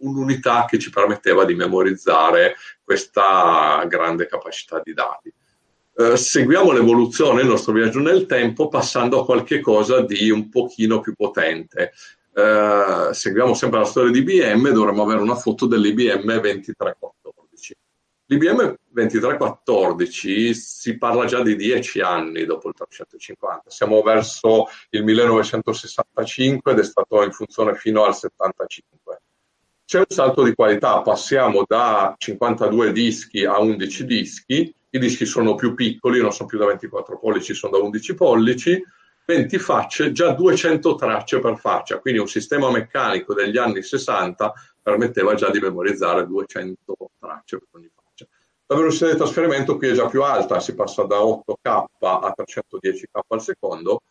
un'unità 0.00 0.66
che 0.68 0.78
ci 0.78 0.90
permetteva 0.90 1.46
di 1.46 1.54
memorizzare 1.54 2.56
questa 2.84 3.82
grande 3.88 4.26
capacità 4.26 4.82
di 4.84 4.92
dati. 4.92 5.32
Eh, 5.98 6.14
seguiamo 6.18 6.72
l'evoluzione, 6.72 7.40
il 7.40 7.48
nostro 7.48 7.72
viaggio 7.72 8.00
nel 8.00 8.26
tempo, 8.26 8.68
passando 8.68 9.20
a 9.20 9.24
qualche 9.24 9.60
cosa 9.60 10.02
di 10.02 10.28
un 10.28 10.50
pochino 10.50 11.00
più 11.00 11.14
potente. 11.14 11.92
Uh, 12.36 13.14
seguiamo 13.14 13.54
sempre 13.54 13.78
la 13.78 13.86
storia 13.86 14.10
di 14.10 14.18
IBM, 14.18 14.68
dovremmo 14.72 15.04
avere 15.04 15.22
una 15.22 15.36
foto 15.36 15.64
dell'IBM 15.64 16.38
2314. 16.38 17.76
L'IBM 18.26 18.74
2314 18.90 20.52
si 20.52 20.98
parla 20.98 21.24
già 21.24 21.42
di 21.42 21.56
dieci 21.56 22.00
anni 22.00 22.44
dopo 22.44 22.68
il 22.68 22.74
350, 22.74 23.70
siamo 23.70 24.02
verso 24.02 24.66
il 24.90 25.02
1965 25.02 26.72
ed 26.72 26.78
è 26.78 26.84
stato 26.84 27.22
in 27.22 27.32
funzione 27.32 27.74
fino 27.74 28.04
al 28.04 28.14
75. 28.14 29.22
C'è 29.86 30.00
un 30.00 30.04
salto 30.08 30.42
di 30.42 30.52
qualità, 30.52 31.00
passiamo 31.00 31.64
da 31.66 32.14
52 32.18 32.92
dischi 32.92 33.46
a 33.46 33.58
11 33.60 34.04
dischi, 34.04 34.75
i 34.90 34.98
dischi 34.98 35.26
sono 35.26 35.54
più 35.54 35.74
piccoli, 35.74 36.20
non 36.20 36.32
sono 36.32 36.48
più 36.48 36.58
da 36.58 36.66
24 36.66 37.18
pollici, 37.18 37.54
sono 37.54 37.76
da 37.76 37.84
11 37.84 38.14
pollici, 38.14 38.82
20 39.26 39.58
facce, 39.58 40.12
già 40.12 40.32
200 40.32 40.94
tracce 40.94 41.40
per 41.40 41.58
faccia, 41.58 41.98
quindi 41.98 42.20
un 42.20 42.28
sistema 42.28 42.70
meccanico 42.70 43.34
degli 43.34 43.58
anni 43.58 43.82
60 43.82 44.52
permetteva 44.80 45.34
già 45.34 45.50
di 45.50 45.58
memorizzare 45.58 46.26
200 46.26 46.96
tracce 47.18 47.58
per 47.58 47.68
ogni 47.72 47.90
faccia. 47.92 48.26
La 48.66 48.76
velocità 48.76 49.10
di 49.10 49.16
trasferimento 49.16 49.76
qui 49.76 49.88
è 49.88 49.92
già 49.92 50.06
più 50.06 50.22
alta, 50.22 50.60
si 50.60 50.74
passa 50.74 51.02
da 51.02 51.18
8K 51.18 51.84
a 51.98 52.34
310K 52.36 53.20
al 53.26 53.42
secondo. 53.42 54.02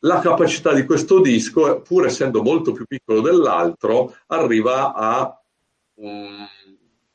La 0.00 0.20
capacità 0.20 0.72
di 0.72 0.84
questo 0.84 1.20
disco, 1.20 1.80
pur 1.82 2.06
essendo 2.06 2.42
molto 2.42 2.72
più 2.72 2.86
piccolo 2.86 3.20
dell'altro, 3.20 4.14
arriva 4.26 4.94
a 4.94 5.42
um, 5.96 6.46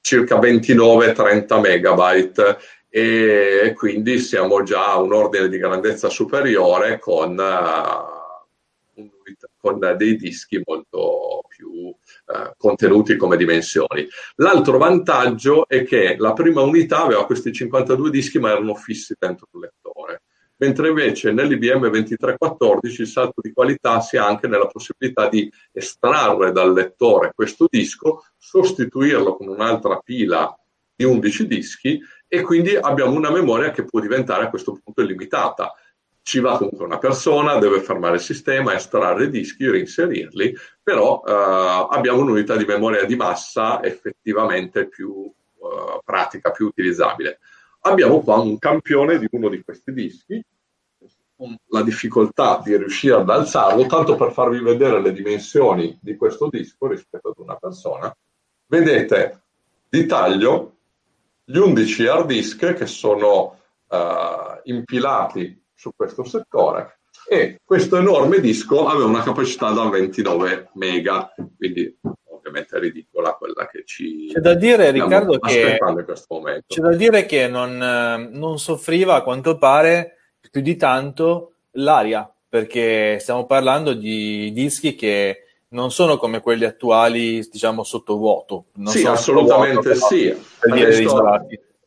circa 0.01 0.39
29-30 0.39 1.59
megabyte 1.59 2.57
e 2.89 3.73
quindi 3.75 4.17
siamo 4.19 4.63
già 4.63 4.91
a 4.91 4.99
un 4.99 5.13
ordine 5.13 5.47
di 5.47 5.59
grandezza 5.59 6.09
superiore 6.09 6.97
con, 6.97 7.37
uh, 7.37 9.01
con 9.57 9.95
dei 9.95 10.15
dischi 10.15 10.59
molto 10.65 11.41
più 11.47 11.69
uh, 11.69 11.95
contenuti 12.57 13.15
come 13.15 13.37
dimensioni. 13.37 14.07
L'altro 14.37 14.79
vantaggio 14.79 15.67
è 15.67 15.83
che 15.83 16.15
la 16.17 16.33
prima 16.33 16.61
unità 16.61 17.03
aveva 17.03 17.25
questi 17.27 17.53
52 17.53 18.09
dischi 18.09 18.39
ma 18.39 18.51
erano 18.51 18.73
fissi 18.73 19.13
dentro 19.17 19.47
il 19.53 19.59
lettore 19.59 20.23
mentre 20.59 20.89
invece 20.89 21.31
nell'IBM 21.31 21.89
2314 21.89 23.01
il 23.01 23.07
salto 23.07 23.41
di 23.41 23.51
qualità 23.51 24.01
si 24.01 24.17
ha 24.17 24.25
anche 24.25 24.47
nella 24.47 24.67
possibilità 24.67 25.29
di 25.29 25.51
estrarre 25.71 26.51
dal 26.51 26.73
lettore 26.73 27.31
questo 27.33 27.67
disco, 27.69 28.25
sostituirlo 28.37 29.35
con 29.35 29.47
un'altra 29.47 29.99
pila 30.03 30.53
di 30.93 31.05
11 31.05 31.47
dischi 31.47 32.01
e 32.31 32.41
quindi 32.41 32.75
abbiamo 32.75 33.15
una 33.15 33.31
memoria 33.31 33.71
che 33.71 33.83
può 33.83 33.99
diventare 33.99 34.45
a 34.45 34.49
questo 34.49 34.79
punto 34.81 35.01
illimitata. 35.01 35.73
Ci 36.21 36.39
va 36.39 36.57
comunque 36.57 36.85
una 36.85 36.99
persona, 36.99 37.57
deve 37.57 37.81
fermare 37.81 38.15
il 38.15 38.21
sistema, 38.21 38.75
estrarre 38.75 39.25
i 39.25 39.29
dischi, 39.31 39.67
reinserirli, 39.67 40.55
però 40.83 41.23
eh, 41.25 41.87
abbiamo 41.89 42.21
un'unità 42.21 42.55
di 42.55 42.65
memoria 42.65 43.03
di 43.05 43.15
massa 43.15 43.83
effettivamente 43.83 44.87
più 44.87 45.25
eh, 45.25 46.01
pratica, 46.05 46.51
più 46.51 46.67
utilizzabile. 46.67 47.39
Abbiamo 47.81 48.21
qua 48.21 48.37
un 48.37 48.59
campione 48.59 49.17
di 49.17 49.27
uno 49.31 49.49
di 49.49 49.63
questi 49.63 49.91
dischi, 49.91 50.45
la 51.69 51.81
difficoltà 51.81 52.61
di 52.63 52.75
riuscire 52.77 53.15
ad 53.15 53.29
alzarlo, 53.29 53.87
tanto 53.87 54.15
per 54.15 54.33
farvi 54.33 54.59
vedere 54.59 55.01
le 55.01 55.13
dimensioni 55.13 55.97
di 55.99 56.15
questo 56.15 56.47
disco 56.47 56.87
rispetto 56.87 57.29
ad 57.29 57.35
una 57.37 57.55
persona. 57.55 58.15
Vedete 58.67 59.41
di 59.89 60.05
taglio 60.05 60.78
gli 61.49 61.57
11 61.57 62.05
hard 62.05 62.27
disk 62.27 62.73
che 62.73 62.85
sono 62.85 63.57
uh, 63.87 63.97
impilati 64.65 65.59
su 65.73 65.89
questo 65.95 66.23
settore 66.23 66.99
e 67.27 67.59
questo 67.63 67.97
enorme 67.97 68.39
disco 68.39 68.87
aveva 68.87 69.07
una 69.07 69.23
capacità 69.23 69.71
da 69.71 69.89
29 69.89 70.69
mega, 70.75 71.33
quindi 71.57 71.97
ovviamente 72.29 72.77
è 72.77 72.79
ridicola 72.79 73.33
quella 73.33 73.67
che 73.67 73.83
ci 73.83 74.27
c'è 74.31 74.39
da 74.39 74.53
dire 74.53 74.91
Riccardo 74.91 75.39
che 75.39 75.77
c'è 76.67 76.81
da 76.81 76.95
dire 76.95 77.25
che 77.25 77.47
non, 77.47 77.77
non 78.31 78.59
soffriva 78.59 79.15
a 79.15 79.23
quanto 79.23 79.57
pare 79.57 80.17
più 80.51 80.61
di 80.61 80.75
tanto 80.75 81.53
l'aria 81.71 82.31
perché 82.47 83.17
stiamo 83.19 83.45
parlando 83.45 83.93
di 83.93 84.51
dischi 84.53 84.95
che 84.95 85.48
non 85.69 85.91
sono 85.91 86.17
come 86.17 86.41
quelli 86.41 86.65
attuali, 86.65 87.47
diciamo 87.49 87.83
sottovuoto. 87.83 88.65
sì, 88.85 89.05
assolutamente 89.05 89.93
vuoto, 89.93 90.05
sì. 90.07 90.35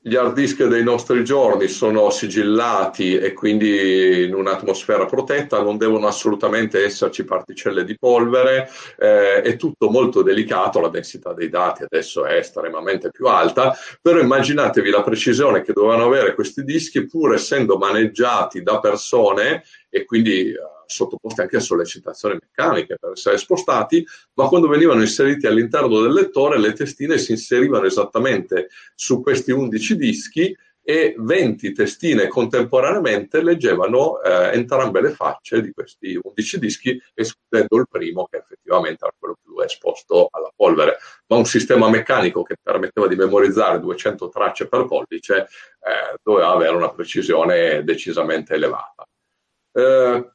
Gli 0.05 0.17
hard 0.17 0.35
disk 0.35 0.65
dei 0.65 0.83
nostri 0.83 1.23
giorni 1.23 1.69
sono 1.69 2.11
sigillati 2.11 3.17
e 3.17 3.33
quindi 3.33 4.25
in 4.25 4.35
un'atmosfera 4.35 5.07
protetta, 5.07 5.63
non 5.63 5.77
devono 5.77 6.09
assolutamente 6.09 6.83
esserci 6.83 7.23
particelle 7.23 7.85
di 7.85 7.97
polvere, 7.97 8.69
eh, 8.99 9.43
è 9.43 9.55
tutto 9.55 9.91
molto 9.91 10.23
delicato, 10.23 10.81
la 10.81 10.89
densità 10.89 11.33
dei 11.33 11.49
dati 11.49 11.85
adesso 11.85 12.25
è 12.25 12.35
estremamente 12.35 13.11
più 13.11 13.27
alta, 13.27 13.77
però 14.01 14.19
immaginatevi 14.19 14.91
la 14.91 15.05
precisione 15.05 15.63
che 15.63 15.73
dovevano 15.73 16.07
avere 16.07 16.35
questi 16.35 16.65
dischi 16.65 17.07
pur 17.07 17.35
essendo 17.35 17.79
maneggiati 17.79 18.61
da 18.65 18.81
persone 18.81 19.63
e 19.89 20.05
quindi 20.05 20.53
sottoposti 20.93 21.41
anche 21.41 21.57
a 21.57 21.61
sollecitazioni 21.61 22.39
meccaniche 22.41 22.97
per 23.01 23.13
essere 23.13 23.39
spostati, 23.39 24.07
ma 24.35 24.47
quando 24.49 24.69
venivano 24.69 25.01
inseriti 25.01 25.47
all'interno 25.47 26.01
del 26.01 26.13
lettore 26.13 26.59
le 26.59 26.73
testine 26.73 27.19
si 27.19 27.33
inserivano 27.33 27.87
esattamente 27.87 28.69
su 28.95 29.21
questi 29.21 29.51
11 29.51 29.97
dischi 29.97 30.57
e 30.85 31.15
20 31.17 31.73
testine 31.73 32.27
contemporaneamente 32.27 33.41
leggevano 33.41 34.21
eh, 34.21 34.51
entrambe 34.53 35.01
le 35.01 35.11
facce 35.11 35.63
di 35.63 35.71
questi 35.71 36.19
11 36.21 36.59
dischi, 36.59 37.01
escludendo 37.15 37.77
il 37.77 37.87
primo 37.89 38.27
che 38.29 38.39
effettivamente 38.39 39.05
era 39.05 39.15
quello 39.17 39.37
più 39.41 39.59
esposto 39.61 40.29
alla 40.31 40.51
polvere. 40.55 40.99
Ma 41.29 41.37
un 41.37 41.45
sistema 41.45 41.89
meccanico 41.89 42.43
che 42.43 42.57
permetteva 42.61 43.07
di 43.07 43.15
memorizzare 43.15 43.79
200 43.79 44.29
tracce 44.29 44.67
per 44.67 44.87
pollice 44.87 45.37
eh, 45.43 46.19
doveva 46.23 46.51
avere 46.51 46.75
una 46.75 46.91
precisione 46.91 47.85
decisamente 47.85 48.55
elevata. 48.55 49.07
Eh, 49.73 50.31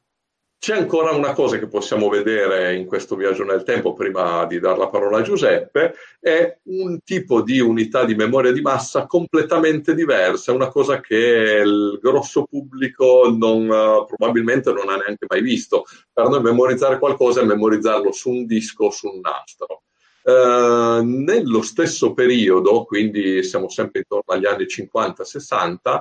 c'è 0.60 0.76
ancora 0.76 1.12
una 1.12 1.32
cosa 1.34 1.56
che 1.56 1.68
possiamo 1.68 2.08
vedere 2.08 2.74
in 2.74 2.84
questo 2.86 3.14
viaggio 3.14 3.44
nel 3.44 3.62
tempo, 3.62 3.92
prima 3.92 4.44
di 4.44 4.58
dare 4.58 4.76
la 4.76 4.88
parola 4.88 5.18
a 5.18 5.22
Giuseppe, 5.22 5.94
è 6.18 6.58
un 6.64 6.98
tipo 7.04 7.42
di 7.42 7.60
unità 7.60 8.04
di 8.04 8.16
memoria 8.16 8.50
di 8.50 8.60
massa 8.60 9.06
completamente 9.06 9.94
diversa, 9.94 10.52
una 10.52 10.68
cosa 10.68 11.00
che 11.00 11.62
il 11.64 12.00
grosso 12.02 12.44
pubblico 12.44 13.32
non, 13.32 13.68
uh, 13.68 14.04
probabilmente 14.04 14.72
non 14.72 14.88
ha 14.88 14.96
neanche 14.96 15.26
mai 15.28 15.42
visto. 15.42 15.84
Per 16.12 16.28
noi 16.28 16.42
memorizzare 16.42 16.98
qualcosa 16.98 17.40
è 17.40 17.44
memorizzarlo 17.44 18.10
su 18.10 18.30
un 18.30 18.44
disco 18.44 18.86
o 18.86 18.90
su 18.90 19.06
un 19.06 19.20
nastro. 19.20 19.82
Uh, 20.24 21.02
nello 21.04 21.62
stesso 21.62 22.12
periodo, 22.12 22.82
quindi 22.84 23.44
siamo 23.44 23.68
sempre 23.68 24.00
intorno 24.00 24.34
agli 24.34 24.44
anni 24.44 24.64
50-60, 24.64 26.00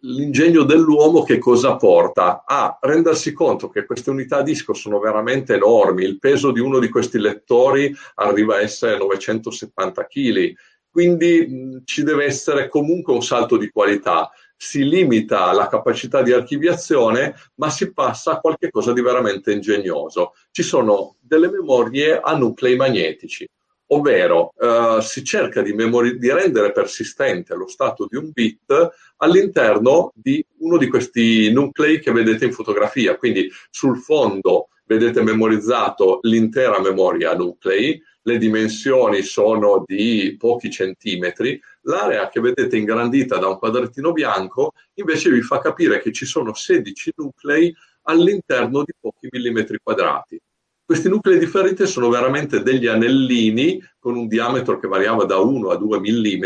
l'ingegno 0.00 0.62
dell'uomo 0.62 1.22
che 1.22 1.38
cosa 1.38 1.76
porta? 1.76 2.44
A 2.46 2.78
rendersi 2.80 3.32
conto 3.32 3.68
che 3.68 3.84
queste 3.84 4.10
unità 4.10 4.42
disco 4.42 4.74
sono 4.74 4.98
veramente 4.98 5.54
enormi, 5.54 6.04
il 6.04 6.18
peso 6.18 6.52
di 6.52 6.60
uno 6.60 6.78
di 6.78 6.88
questi 6.88 7.18
lettori 7.18 7.94
arriva 8.16 8.56
a 8.56 8.60
essere 8.60 8.96
970 8.98 10.06
kg, 10.06 10.54
quindi 10.90 11.46
mh, 11.46 11.82
ci 11.84 12.02
deve 12.02 12.24
essere 12.24 12.68
comunque 12.68 13.12
un 13.12 13.22
salto 13.22 13.56
di 13.56 13.70
qualità. 13.70 14.30
Si 14.60 14.82
limita 14.82 15.52
la 15.52 15.68
capacità 15.68 16.20
di 16.22 16.32
archiviazione, 16.32 17.34
ma 17.56 17.70
si 17.70 17.92
passa 17.92 18.32
a 18.32 18.40
qualcosa 18.40 18.92
di 18.92 19.00
veramente 19.00 19.52
ingegnoso. 19.52 20.32
Ci 20.50 20.64
sono 20.64 21.14
delle 21.20 21.48
memorie 21.48 22.18
a 22.20 22.36
nuclei 22.36 22.74
magnetici 22.74 23.48
ovvero 23.88 24.52
eh, 24.58 24.98
si 25.00 25.24
cerca 25.24 25.62
di, 25.62 25.72
memori- 25.72 26.18
di, 26.18 26.30
rendere 26.32 26.72
persistente 26.72 27.54
lo 27.54 27.66
stato 27.66 28.06
di 28.08 28.16
un 28.16 28.30
bit 28.32 28.90
all'interno 29.18 30.12
di 30.14 30.44
uno 30.58 30.76
di 30.76 30.88
questi 30.88 31.52
nuclei 31.52 32.00
che 32.00 32.12
vedete 32.12 32.44
in 32.44 32.52
fotografia. 32.52 33.16
Quindi 33.16 33.50
sul 33.70 33.98
fondo 33.98 34.68
vedete 34.84 35.22
memorizzato 35.22 36.18
l'intera 36.22 36.80
memoria 36.80 37.34
nuclei, 37.34 38.02
le 38.22 38.38
dimensioni 38.38 39.22
sono 39.22 39.84
di 39.86 40.34
pochi 40.38 40.70
centimetri, 40.70 41.60
l'area 41.82 42.28
che 42.28 42.40
vedete 42.40 42.76
ingrandita 42.76 43.38
da 43.38 43.48
un 43.48 43.58
quadrettino 43.58 44.12
bianco 44.12 44.72
invece 44.94 45.30
vi 45.30 45.40
fa 45.40 45.60
capire 45.60 46.00
che 46.00 46.12
ci 46.12 46.26
sono 46.26 46.52
16 46.52 47.12
nuclei 47.16 47.74
all'interno 48.02 48.82
di 48.84 48.92
pochi 48.98 49.28
millimetri 49.30 49.78
quadrati. 49.82 50.40
Questi 50.88 51.10
nuclei 51.10 51.38
differenti 51.38 51.86
sono 51.86 52.08
veramente 52.08 52.62
degli 52.62 52.86
anellini 52.86 53.78
con 53.98 54.16
un 54.16 54.26
diametro 54.26 54.78
che 54.78 54.88
variava 54.88 55.26
da 55.26 55.36
1 55.36 55.68
a 55.68 55.76
2 55.76 56.00
mm 56.00 56.44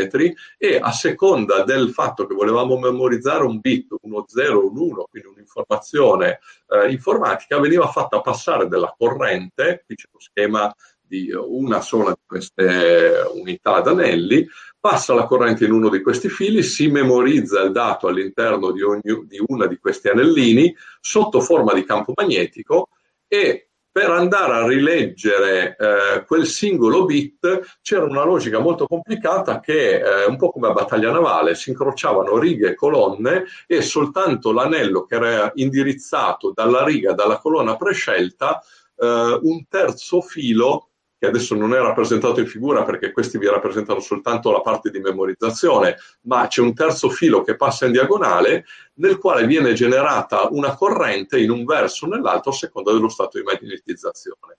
e 0.59 0.81
a 0.83 0.91
seconda 0.91 1.63
del 1.63 1.91
fatto 1.91 2.27
che 2.27 2.35
volevamo 2.35 2.77
memorizzare 2.77 3.45
un 3.45 3.61
bit, 3.61 3.95
uno 4.01 4.25
0, 4.27 4.67
un 4.69 4.77
1, 4.77 5.07
quindi 5.09 5.29
un'informazione 5.29 6.41
eh, 6.67 6.91
informatica, 6.91 7.61
veniva 7.61 7.87
fatta 7.87 8.21
passare 8.21 8.67
della 8.67 8.93
corrente, 8.99 9.85
qui 9.87 9.95
c'è 9.95 10.09
lo 10.11 10.19
schema 10.19 10.75
di 11.01 11.31
una 11.33 11.81
sola 11.81 12.11
di 12.11 12.23
queste 12.27 13.23
unità 13.35 13.77
ad 13.77 13.87
anelli, 13.87 14.45
passa 14.81 15.15
la 15.15 15.27
corrente 15.27 15.67
in 15.67 15.71
uno 15.71 15.89
di 15.89 16.03
questi 16.03 16.29
fili, 16.29 16.65
si 16.65 16.89
memorizza 16.89 17.61
il 17.63 17.71
dato 17.71 18.09
all'interno 18.09 18.73
di, 18.73 18.83
ogni, 18.83 19.25
di 19.25 19.41
una 19.47 19.69
di 19.69 19.79
questi 19.79 20.09
anellini 20.09 20.75
sotto 21.01 21.41
forma 21.41 21.75
di 21.75 21.85
campo 21.85 22.13
magnetico 22.17 22.89
e 23.29 23.69
per 23.93 24.11
andare 24.11 24.55
a 24.55 24.67
rileggere 24.67 25.77
eh, 25.79 26.25
quel 26.25 26.47
singolo 26.47 27.05
bit 27.05 27.79
c'era 27.83 28.05
una 28.05 28.25
logica 28.25 28.59
molto 28.59 28.87
complicata 28.87 29.61
che, 29.61 30.01
eh, 30.01 30.25
un 30.25 30.39
po' 30.39 30.51
come 30.51 30.69
a 30.69 30.73
battaglia 30.73 31.13
navale, 31.13 31.55
si 31.55 31.69
incrociavano 31.71 32.39
righe 32.39 32.71
e 32.71 32.75
colonne 32.75 33.45
e 33.67 33.83
soltanto 33.83 34.51
l'anello 34.51 35.05
che 35.05 35.15
era 35.17 35.53
indirizzato 35.57 36.53
dalla 36.55 36.83
riga, 36.85 37.13
dalla 37.13 37.37
colonna 37.37 37.77
prescelta, 37.77 38.63
eh, 38.97 39.39
un 39.43 39.67
terzo 39.69 40.23
filo 40.23 40.92
che 41.23 41.29
adesso 41.29 41.55
non 41.55 41.73
è 41.73 41.79
rappresentato 41.79 42.41
in 42.41 42.49
figura 42.49 42.83
perché 42.83 43.13
questi 43.13 43.39
vi 43.39 43.47
rappresentano 43.47 44.01
soltanto 44.01 44.51
la 44.51 44.61
parte 44.61 44.91
di 44.91 44.99
memorizzazione, 44.99 45.95
ma 46.23 46.49
c'è 46.49 46.61
un 46.61 46.75
terzo 46.75 47.11
filo 47.11 47.43
che 47.43 47.55
passa 47.55 47.87
in 47.87 47.93
diagonale 47.93 48.65
nel 48.95 49.19
quale 49.19 49.47
viene 49.47 49.73
generata 49.73 50.49
una 50.51 50.75
corrente 50.75 51.39
in 51.39 51.51
un 51.51 51.65
verso 51.65 52.07
o 52.07 52.09
nell'altro 52.09 52.51
a 52.51 52.55
seconda 52.55 52.91
dello 52.91 53.09
stato 53.09 53.39
di 53.39 53.45
magnetizzazione. 53.45 54.59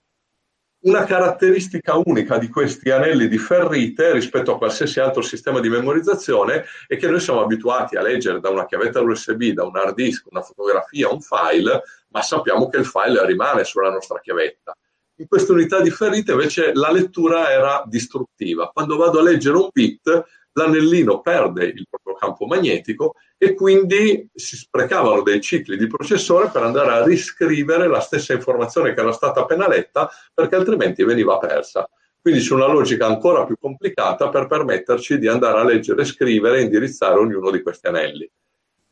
Una 0.84 1.04
caratteristica 1.04 2.00
unica 2.02 2.38
di 2.38 2.48
questi 2.48 2.90
anelli 2.90 3.28
di 3.28 3.36
ferrite 3.36 4.12
rispetto 4.12 4.54
a 4.54 4.56
qualsiasi 4.56 5.00
altro 5.00 5.20
sistema 5.20 5.60
di 5.60 5.68
memorizzazione 5.68 6.64
è 6.86 6.96
che 6.96 7.10
noi 7.10 7.20
siamo 7.20 7.42
abituati 7.42 7.96
a 7.96 8.02
leggere 8.02 8.40
da 8.40 8.48
una 8.48 8.64
chiavetta 8.64 9.02
USB, 9.02 9.48
da 9.48 9.64
un 9.64 9.76
hard 9.76 9.94
disk, 9.94 10.30
una 10.30 10.40
fotografia, 10.40 11.10
un 11.10 11.20
file, 11.20 11.82
ma 12.08 12.22
sappiamo 12.22 12.70
che 12.70 12.78
il 12.78 12.86
file 12.86 13.26
rimane 13.26 13.64
sulla 13.64 13.90
nostra 13.90 14.18
chiavetta. 14.18 14.74
In 15.18 15.28
questa 15.28 15.52
unità 15.52 15.80
differita 15.80 16.32
invece 16.32 16.72
la 16.74 16.90
lettura 16.90 17.48
era 17.48 17.84
distruttiva. 17.86 18.70
Quando 18.72 18.96
vado 18.96 19.20
a 19.20 19.22
leggere 19.22 19.56
un 19.56 19.68
bit, 19.72 20.24
l'anellino 20.54 21.20
perde 21.20 21.66
il 21.66 21.86
proprio 21.88 22.14
campo 22.14 22.46
magnetico 22.46 23.14
e 23.38 23.54
quindi 23.54 24.28
si 24.34 24.56
sprecavano 24.56 25.22
dei 25.22 25.40
cicli 25.40 25.76
di 25.76 25.86
processore 25.86 26.50
per 26.50 26.64
andare 26.64 26.90
a 26.90 27.04
riscrivere 27.04 27.86
la 27.86 28.00
stessa 28.00 28.32
informazione 28.32 28.92
che 28.92 29.00
era 29.00 29.12
stata 29.12 29.42
appena 29.42 29.68
letta 29.68 30.10
perché 30.32 30.56
altrimenti 30.56 31.04
veniva 31.04 31.38
persa. 31.38 31.88
Quindi 32.20 32.40
c'è 32.40 32.54
una 32.54 32.66
logica 32.66 33.06
ancora 33.06 33.44
più 33.44 33.56
complicata 33.56 34.30
per 34.30 34.48
permetterci 34.48 35.18
di 35.18 35.28
andare 35.28 35.60
a 35.60 35.64
leggere, 35.64 36.04
scrivere 36.04 36.58
e 36.58 36.62
indirizzare 36.62 37.18
ognuno 37.20 37.50
di 37.52 37.62
questi 37.62 37.86
anelli. 37.86 38.28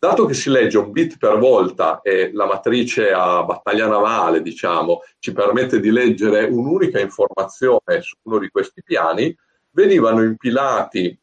Dato 0.02 0.26
che 0.26 0.34
si 0.34 0.50
legge 0.50 0.78
un 0.78 0.90
bit 0.90 1.16
per 1.16 1.38
volta 1.38 2.00
e 2.00 2.32
la 2.32 2.44
matrice 2.44 3.12
a 3.12 3.44
battaglia 3.44 3.86
navale, 3.86 4.42
diciamo, 4.42 5.02
ci 5.20 5.32
permette 5.32 5.78
di 5.78 5.92
leggere 5.92 6.42
un'unica 6.42 6.98
informazione 6.98 8.00
su 8.00 8.16
uno 8.22 8.40
di 8.40 8.48
questi 8.48 8.82
piani, 8.82 9.32
venivano 9.70 10.24
impilati 10.24 11.16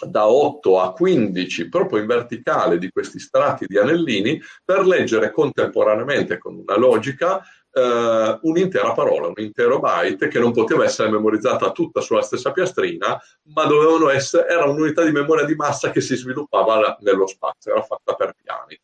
da 0.00 0.26
8 0.26 0.80
a 0.80 0.94
15 0.94 1.68
proprio 1.68 2.00
in 2.00 2.06
verticale 2.06 2.78
di 2.78 2.88
questi 2.88 3.18
strati 3.18 3.66
di 3.66 3.76
anellini 3.76 4.40
per 4.64 4.86
leggere 4.86 5.30
contemporaneamente 5.30 6.38
con 6.38 6.54
una 6.56 6.78
logica 6.78 7.44
eh, 7.74 8.38
un'intera 8.42 8.92
parola, 8.92 9.26
un 9.26 9.34
intero 9.36 9.80
byte 9.80 10.28
che 10.28 10.38
non 10.38 10.52
poteva 10.52 10.84
essere 10.84 11.10
memorizzata 11.10 11.72
tutta 11.72 12.00
sulla 12.00 12.22
stessa 12.22 12.52
piastrina, 12.52 13.20
ma 13.52 13.64
dovevano 13.64 14.10
essere, 14.10 14.46
era 14.48 14.64
un'unità 14.64 15.02
di 15.02 15.10
memoria 15.10 15.44
di 15.44 15.56
massa 15.56 15.90
che 15.90 16.00
si 16.00 16.16
sviluppava 16.16 16.96
nello 17.00 17.26
spazio, 17.26 17.72
era 17.72 17.82
fatta 17.82 18.14
per 18.14 18.34
piani. 18.40 18.80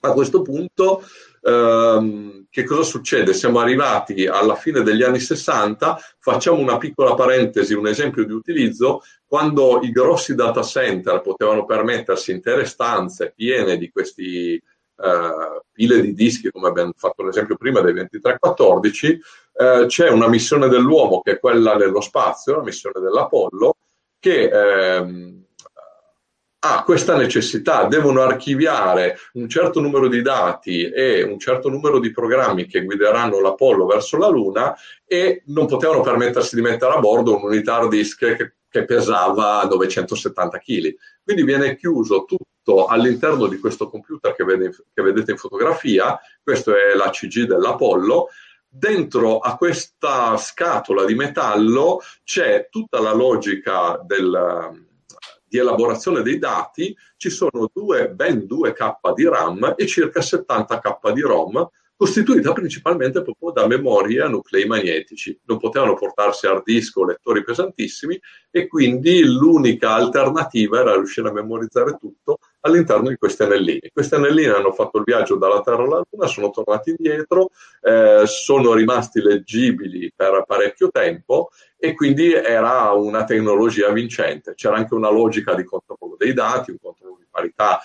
A 0.00 0.12
questo 0.12 0.42
punto, 0.42 1.02
ehm, 1.42 2.44
che 2.50 2.64
cosa 2.64 2.82
succede? 2.82 3.32
Siamo 3.32 3.58
arrivati 3.58 4.26
alla 4.26 4.54
fine 4.54 4.82
degli 4.82 5.02
anni 5.02 5.18
60, 5.18 5.98
facciamo 6.18 6.58
una 6.58 6.76
piccola 6.76 7.14
parentesi, 7.14 7.72
un 7.72 7.86
esempio 7.86 8.24
di 8.26 8.32
utilizzo, 8.32 9.00
quando 9.26 9.80
i 9.82 9.90
grossi 9.90 10.34
data 10.34 10.62
center 10.62 11.22
potevano 11.22 11.64
permettersi 11.64 12.32
intere 12.32 12.66
stanze 12.66 13.32
piene 13.34 13.78
di 13.78 13.90
questi 13.90 14.62
eh, 14.96 15.62
pile 15.72 16.00
di 16.00 16.14
dischi, 16.14 16.50
come 16.50 16.68
abbiamo 16.68 16.92
fatto 16.96 17.22
l'esempio 17.22 17.56
prima 17.56 17.80
dei 17.80 17.92
2314, 17.94 19.20
eh, 19.56 19.84
c'è 19.86 20.08
una 20.10 20.28
missione 20.28 20.68
dell'uomo 20.68 21.20
che 21.20 21.32
è 21.32 21.38
quella 21.38 21.76
dello 21.76 22.00
spazio, 22.00 22.56
la 22.56 22.62
missione 22.62 23.00
dell'Apollo, 23.00 23.76
che 24.18 24.48
ehm, 24.48 25.44
ha 26.66 26.82
questa 26.82 27.14
necessità, 27.14 27.84
devono 27.84 28.22
archiviare 28.22 29.18
un 29.34 29.48
certo 29.48 29.80
numero 29.80 30.08
di 30.08 30.22
dati 30.22 30.88
e 30.88 31.22
un 31.22 31.38
certo 31.38 31.68
numero 31.68 31.98
di 31.98 32.10
programmi 32.10 32.66
che 32.66 32.84
guideranno 32.84 33.38
l'Apollo 33.40 33.84
verso 33.84 34.16
la 34.16 34.28
Luna 34.28 34.74
e 35.06 35.42
non 35.46 35.66
potevano 35.66 36.00
permettersi 36.00 36.54
di 36.54 36.62
mettere 36.62 36.94
a 36.94 37.00
bordo 37.00 37.36
un'unità 37.36 37.76
hard 37.76 37.90
disk 37.90 38.34
che 38.34 38.54
che 38.74 38.84
pesava 38.84 39.64
970 39.70 40.58
kg. 40.58 40.96
Quindi 41.22 41.44
viene 41.44 41.76
chiuso 41.76 42.24
tutto 42.24 42.86
all'interno 42.86 43.46
di 43.46 43.60
questo 43.60 43.88
computer 43.88 44.34
che, 44.34 44.42
vede, 44.42 44.74
che 44.92 45.00
vedete 45.00 45.30
in 45.30 45.36
fotografia, 45.36 46.18
questo 46.42 46.74
è 46.74 46.92
l'ACG 46.92 47.44
dell'Apollo, 47.44 48.30
dentro 48.68 49.38
a 49.38 49.56
questa 49.56 50.36
scatola 50.36 51.04
di 51.04 51.14
metallo 51.14 52.00
c'è 52.24 52.66
tutta 52.68 53.00
la 53.00 53.12
logica 53.12 54.00
del, 54.04 54.84
di 55.44 55.58
elaborazione 55.58 56.22
dei 56.22 56.40
dati, 56.40 56.96
ci 57.16 57.30
sono 57.30 57.70
due, 57.72 58.10
ben 58.10 58.38
2K 58.38 59.14
di 59.14 59.28
RAM 59.28 59.74
e 59.76 59.86
circa 59.86 60.18
70K 60.18 61.12
di 61.12 61.20
ROM 61.20 61.70
costituita 61.96 62.52
principalmente 62.52 63.22
proprio 63.22 63.50
da 63.50 63.66
memorie 63.66 64.20
a 64.22 64.28
nuclei 64.28 64.66
magnetici. 64.66 65.38
Non 65.44 65.58
potevano 65.58 65.94
portarsi 65.94 66.46
hard 66.46 66.62
disk 66.64 66.96
o 66.96 67.04
lettori 67.04 67.44
pesantissimi 67.44 68.20
e 68.50 68.66
quindi 68.66 69.24
l'unica 69.24 69.94
alternativa 69.94 70.80
era 70.80 70.94
riuscire 70.94 71.28
a 71.28 71.32
memorizzare 71.32 71.96
tutto 71.98 72.38
all'interno 72.60 73.08
di 73.08 73.16
questi 73.16 73.42
anellini. 73.42 73.90
Questi 73.92 74.14
anellini 74.14 74.48
hanno 74.48 74.72
fatto 74.72 74.98
il 74.98 75.04
viaggio 75.04 75.36
dalla 75.36 75.60
Terra 75.60 75.82
alla 75.82 76.02
Luna, 76.10 76.26
sono 76.26 76.50
tornati 76.50 76.90
indietro, 76.90 77.50
eh, 77.82 78.22
sono 78.26 78.72
rimasti 78.72 79.20
leggibili 79.20 80.12
per 80.14 80.44
parecchio 80.46 80.90
tempo 80.90 81.50
e 81.76 81.94
quindi 81.94 82.32
era 82.32 82.92
una 82.92 83.24
tecnologia 83.24 83.90
vincente. 83.90 84.54
C'era 84.54 84.76
anche 84.76 84.94
una 84.94 85.10
logica 85.10 85.54
di 85.54 85.64
controllo 85.64 86.16
dei 86.18 86.32
dati, 86.32 86.70
un 86.70 86.78
controllo 86.80 87.16
di 87.18 87.26
parità, 87.30 87.80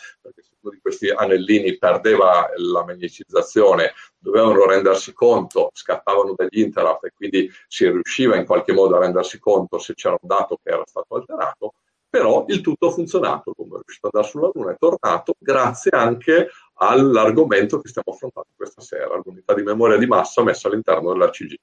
uno 0.61 0.73
di 0.73 0.79
questi 0.81 1.09
anellini 1.09 1.77
perdeva 1.77 2.49
la 2.55 2.83
magneticizzazione, 2.83 3.93
dovevano 4.17 4.65
rendersi 4.65 5.13
conto, 5.13 5.69
scattavano 5.73 6.33
degli 6.35 6.61
interrupt 6.61 7.05
e 7.05 7.11
quindi 7.15 7.49
si 7.67 7.89
riusciva 7.89 8.35
in 8.35 8.45
qualche 8.45 8.73
modo 8.73 8.95
a 8.95 8.99
rendersi 8.99 9.39
conto 9.39 9.79
se 9.79 9.93
c'era 9.93 10.17
un 10.19 10.27
dato 10.27 10.59
che 10.61 10.69
era 10.69 10.83
stato 10.85 11.15
alterato 11.15 11.73
però 12.09 12.45
il 12.47 12.61
tutto 12.61 12.87
ha 12.87 12.91
funzionato, 12.91 13.53
come 13.53 13.77
è 13.77 13.81
riuscito 13.83 14.07
ad 14.07 14.15
andare 14.15 14.31
sulla 14.31 14.49
Luna, 14.51 14.71
è 14.71 14.77
tornato 14.77 15.35
grazie 15.37 15.91
anche 15.91 16.49
all'argomento 16.75 17.79
che 17.79 17.89
stiamo 17.89 18.11
affrontando 18.11 18.49
questa 18.55 18.81
sera, 18.81 19.21
l'unità 19.23 19.53
di 19.53 19.61
memoria 19.61 19.97
di 19.97 20.07
massa 20.07 20.41
messa 20.43 20.67
all'interno 20.67 21.11
dell'ACG. 21.11 21.55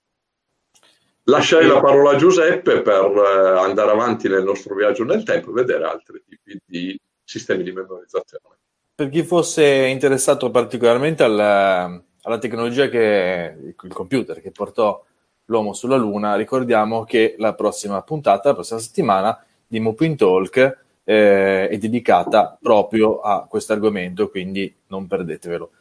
Lascerei 1.24 1.66
la 1.66 1.80
parola 1.80 2.12
a 2.12 2.16
Giuseppe 2.16 2.82
per 2.82 3.04
eh, 3.04 3.59
andare 3.59 3.90
avanti 3.90 4.28
nel 4.28 4.44
nostro 4.44 4.76
viaggio 4.76 5.02
nel 5.02 5.24
tempo 5.24 5.50
e 5.50 5.54
vedere 5.54 5.85
altri 5.85 6.22
tipi 6.24 6.61
di 6.64 7.00
sistemi 7.24 7.64
di 7.64 7.72
memorizzazione. 7.72 8.59
Per 8.96 9.11
chi 9.11 9.24
fosse 9.24 9.88
interessato 9.88 10.50
particolarmente 10.50 11.22
alla, 11.22 12.02
alla 12.22 12.38
tecnologia 12.38 12.88
che 12.88 13.74
il 13.78 13.92
computer 13.92 14.40
che 14.40 14.50
portò 14.50 15.04
l'uomo 15.44 15.74
sulla 15.74 15.96
Luna, 15.96 16.35
ricordiamo 16.35 17.04
che 17.04 17.35
la 17.37 17.52
prossima 17.52 18.00
puntata, 18.00 18.48
la 18.48 18.54
prossima 18.54 18.80
settimana, 18.80 19.44
di 19.66 19.80
Mopin 19.80 20.16
Talk 20.16 20.78
eh, 21.04 21.68
è 21.68 21.76
dedicata 21.76 22.56
proprio 22.59 23.20
a 23.20 23.46
questo 23.46 23.74
argomento, 23.74 24.30
quindi 24.30 24.74
non 24.87 25.06
perdetevelo. 25.06 25.72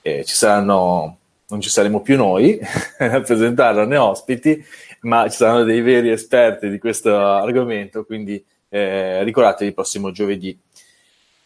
Eh, 0.00 0.24
ci 0.24 0.36
saranno, 0.36 1.18
non 1.48 1.60
ci 1.60 1.70
saremo 1.70 2.02
più 2.02 2.16
noi 2.16 2.56
a 2.98 3.20
presentarlo 3.20 3.84
né 3.84 3.96
ospiti, 3.96 4.64
ma 5.00 5.28
ci 5.28 5.38
saranno 5.38 5.64
dei 5.64 5.80
veri 5.80 6.10
esperti 6.10 6.70
di 6.70 6.78
questo 6.78 7.16
argomento, 7.16 8.04
quindi 8.04 8.40
eh, 8.68 9.24
ricordatevi 9.24 9.70
il 9.70 9.74
prossimo 9.74 10.12
giovedì. 10.12 10.56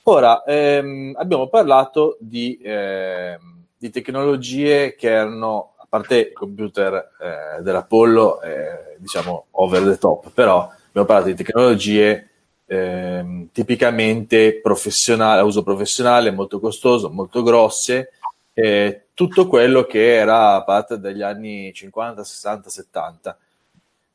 Ora, 0.06 0.44
ehm, 0.44 1.14
abbiamo 1.16 1.48
parlato 1.48 2.18
di, 2.20 2.58
eh, 2.58 3.38
di, 3.74 3.88
tecnologie 3.88 4.94
che 4.96 5.08
erano, 5.08 5.72
a 5.78 5.86
parte 5.88 6.18
il 6.18 6.32
computer 6.34 7.12
eh, 7.58 7.62
dell'Apollo, 7.62 8.42
eh, 8.42 8.96
diciamo 8.98 9.46
over 9.52 9.82
the 9.82 9.96
top, 9.96 10.30
però 10.30 10.70
abbiamo 10.88 11.06
parlato 11.06 11.28
di 11.28 11.34
tecnologie 11.34 12.28
eh, 12.66 13.48
tipicamente 13.50 14.60
professionali, 14.60 15.40
a 15.40 15.44
uso 15.44 15.62
professionale, 15.62 16.30
molto 16.30 16.60
costoso, 16.60 17.08
molto 17.08 17.42
grosse, 17.42 18.10
eh, 18.52 19.06
tutto 19.14 19.46
quello 19.46 19.84
che 19.84 20.16
era 20.16 20.62
parte 20.64 20.98
degli 20.98 21.22
anni 21.22 21.72
50, 21.72 22.22
60, 22.24 22.68
70. 22.68 23.38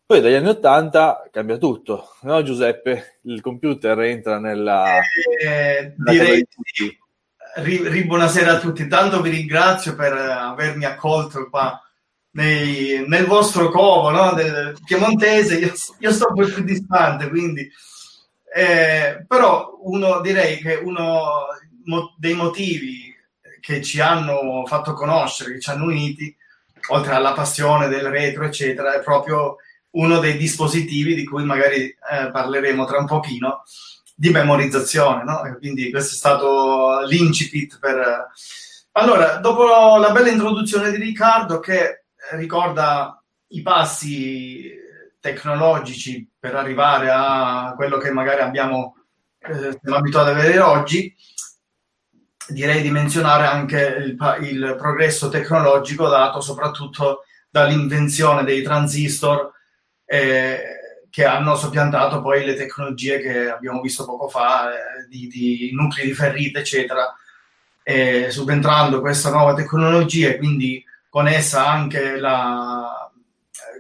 Poi 0.09 0.21
dagli 0.21 0.33
anni 0.33 0.47
80 0.47 1.29
cambia 1.31 1.59
tutto, 1.59 2.15
no 2.21 2.41
Giuseppe? 2.41 3.19
Il 3.25 3.41
computer 3.41 3.99
entra 3.99 4.39
nella... 4.39 5.01
Eh, 5.39 5.93
direi 5.97 6.47
sì. 6.73 6.97
Ri, 7.57 8.05
buonasera 8.05 8.53
a 8.53 8.57
tutti, 8.57 8.81
intanto 8.81 9.21
vi 9.21 9.29
ringrazio 9.29 9.93
per 9.93 10.13
avermi 10.13 10.85
accolto 10.85 11.47
qua 11.47 11.79
nei, 12.31 13.07
nel 13.07 13.27
vostro 13.27 13.69
covo 13.69 14.09
no? 14.09 14.33
del 14.33 14.75
piemontese, 14.83 15.59
io, 15.59 15.73
io, 15.99 16.11
sto 16.11 16.29
un 16.29 16.41
po' 16.41 16.51
più 16.51 16.63
distante, 16.63 17.29
quindi... 17.29 17.69
Eh, 18.51 19.23
però 19.27 19.77
uno, 19.83 20.21
direi 20.21 20.57
che 20.57 20.73
uno 20.73 21.21
mo, 21.83 22.15
dei 22.17 22.33
motivi 22.33 23.15
che 23.61 23.83
ci 23.83 24.01
hanno 24.01 24.65
fatto 24.65 24.93
conoscere, 24.93 25.51
che 25.51 25.59
ci 25.59 25.69
hanno 25.69 25.85
uniti, 25.85 26.35
oltre 26.87 27.13
alla 27.13 27.33
passione 27.33 27.87
del 27.89 28.07
retro, 28.07 28.45
eccetera, 28.45 28.95
è 28.95 29.03
proprio 29.03 29.57
uno 29.91 30.19
dei 30.19 30.38
dispositivi 30.38 31.15
di 31.15 31.25
cui 31.25 31.43
magari 31.43 31.86
eh, 31.86 32.30
parleremo 32.32 32.86
tra 32.86 32.99
un 32.99 33.06
pochino, 33.06 33.63
di 34.15 34.30
memorizzazione, 34.30 35.23
no? 35.23 35.41
Quindi 35.58 35.89
questo 35.89 36.13
è 36.13 36.17
stato 36.17 37.06
l'incipit 37.06 37.80
per... 37.80 38.28
Allora, 38.93 39.38
dopo 39.38 39.97
la 39.97 40.12
bella 40.12 40.30
introduzione 40.30 40.91
di 40.91 40.97
Riccardo 40.97 41.60
che 41.60 42.04
ricorda 42.32 43.23
i 43.49 43.62
passi 43.62 44.71
tecnologici 45.19 46.30
per 46.38 46.56
arrivare 46.56 47.10
a 47.12 47.73
quello 47.75 47.97
che 47.97 48.12
magari 48.12 48.41
abbiamo 48.41 48.95
eh, 49.39 49.80
siamo 49.82 49.97
abituati 49.97 50.30
a 50.30 50.34
vedere 50.34 50.60
oggi, 50.60 51.15
direi 52.47 52.82
di 52.82 52.91
menzionare 52.91 53.45
anche 53.45 53.80
il, 53.80 54.17
il, 54.41 54.75
progresso 54.78 55.30
tecnologico 55.30 56.10
dato 56.10 56.41
soprattutto 56.41 57.23
dall'invenzione 57.49 58.43
dei 58.43 58.62
transistor 58.62 59.52
eh, 60.11 60.61
che 61.11 61.23
hanno 61.25 61.55
soppiantato 61.55 62.21
poi 62.21 62.43
le 62.43 62.55
tecnologie 62.55 63.19
che 63.19 63.49
abbiamo 63.49 63.79
visto 63.79 64.05
poco 64.05 64.27
fa 64.27 64.71
eh, 64.71 65.07
di, 65.07 65.27
di, 65.27 65.69
nuclei 65.73 66.07
di 66.07 66.13
ferrite, 66.13 66.59
eccetera. 66.59 67.15
E 67.83 68.31
subentrando 68.31 69.01
questa 69.01 69.29
nuova 69.29 69.53
tecnologia, 69.53 70.35
quindi 70.37 70.83
con 71.09 71.27
essa 71.27 71.67
anche 71.67 72.17
la, 72.17 73.11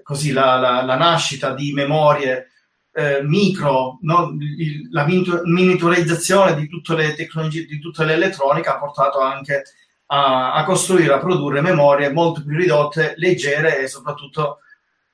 così, 0.03 0.31
la, 0.31 0.57
la, 0.57 0.83
la 0.83 0.95
nascita 0.95 1.53
di 1.53 1.73
memorie 1.73 2.49
eh, 2.91 3.21
micro, 3.23 3.97
no? 4.01 4.35
Il, 4.39 4.89
la 4.91 5.05
miniaturizzazione 5.05 6.55
di 6.55 6.67
tutte 6.67 6.95
le 6.95 7.15
tecnologie, 7.15 7.65
di 7.65 7.79
tutta 7.79 8.03
l'elettronica 8.03 8.75
ha 8.75 8.79
portato 8.79 9.19
anche 9.19 9.63
a, 10.07 10.53
a, 10.53 10.63
costruire, 10.63 11.13
a 11.13 11.19
produrre 11.19 11.61
memorie 11.61 12.11
molto 12.11 12.43
più 12.43 12.55
ridotte, 12.55 13.13
leggere 13.17 13.79
e 13.79 13.87
soprattutto 13.87 14.59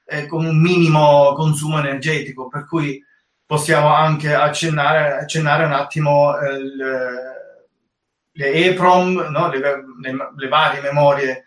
eh, 0.06 0.28
con 0.28 0.46
un 0.46 0.62
minimo 0.62 1.34
consumo 1.34 1.80
energetico, 1.80 2.48
per 2.48 2.66
cui 2.66 3.04
possiamo 3.46 3.94
anche 3.94 4.34
accennare, 4.34 5.20
accennare 5.20 5.66
un 5.66 5.74
attimo 5.74 6.38
eh, 6.40 6.60
le, 8.32 8.52
EEPROM, 8.52 9.28
no? 9.30 9.50
le, 9.50 9.60
le, 9.60 10.32
le 10.36 10.48
varie 10.48 10.82
memorie 10.82 11.46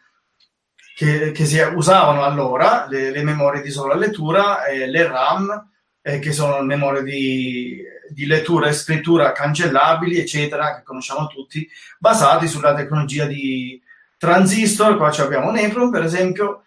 che, 0.98 1.30
che 1.30 1.44
si 1.44 1.60
usavano 1.60 2.24
allora, 2.24 2.86
le, 2.88 3.10
le, 3.10 3.22
memorie 3.22 3.62
di 3.62 3.70
sola 3.70 3.94
lettura, 3.94 4.64
eh, 4.64 4.88
le 4.88 5.06
RAM, 5.06 5.70
eh, 6.02 6.18
che 6.18 6.32
sono 6.32 6.60
memorie 6.62 7.04
di, 7.04 7.80
di, 8.10 8.26
lettura 8.26 8.68
e 8.68 8.72
scrittura 8.72 9.30
cancellabili, 9.30 10.18
eccetera, 10.18 10.74
che 10.74 10.82
conosciamo 10.82 11.28
tutti, 11.28 11.68
basati 11.98 12.48
sulla 12.48 12.74
tecnologia 12.74 13.26
di 13.26 13.80
transistor. 14.16 14.96
Qua 14.96 15.10
abbiamo 15.18 15.50
un 15.50 15.58
EEPROM, 15.58 15.90
per 15.90 16.02
esempio. 16.02 16.64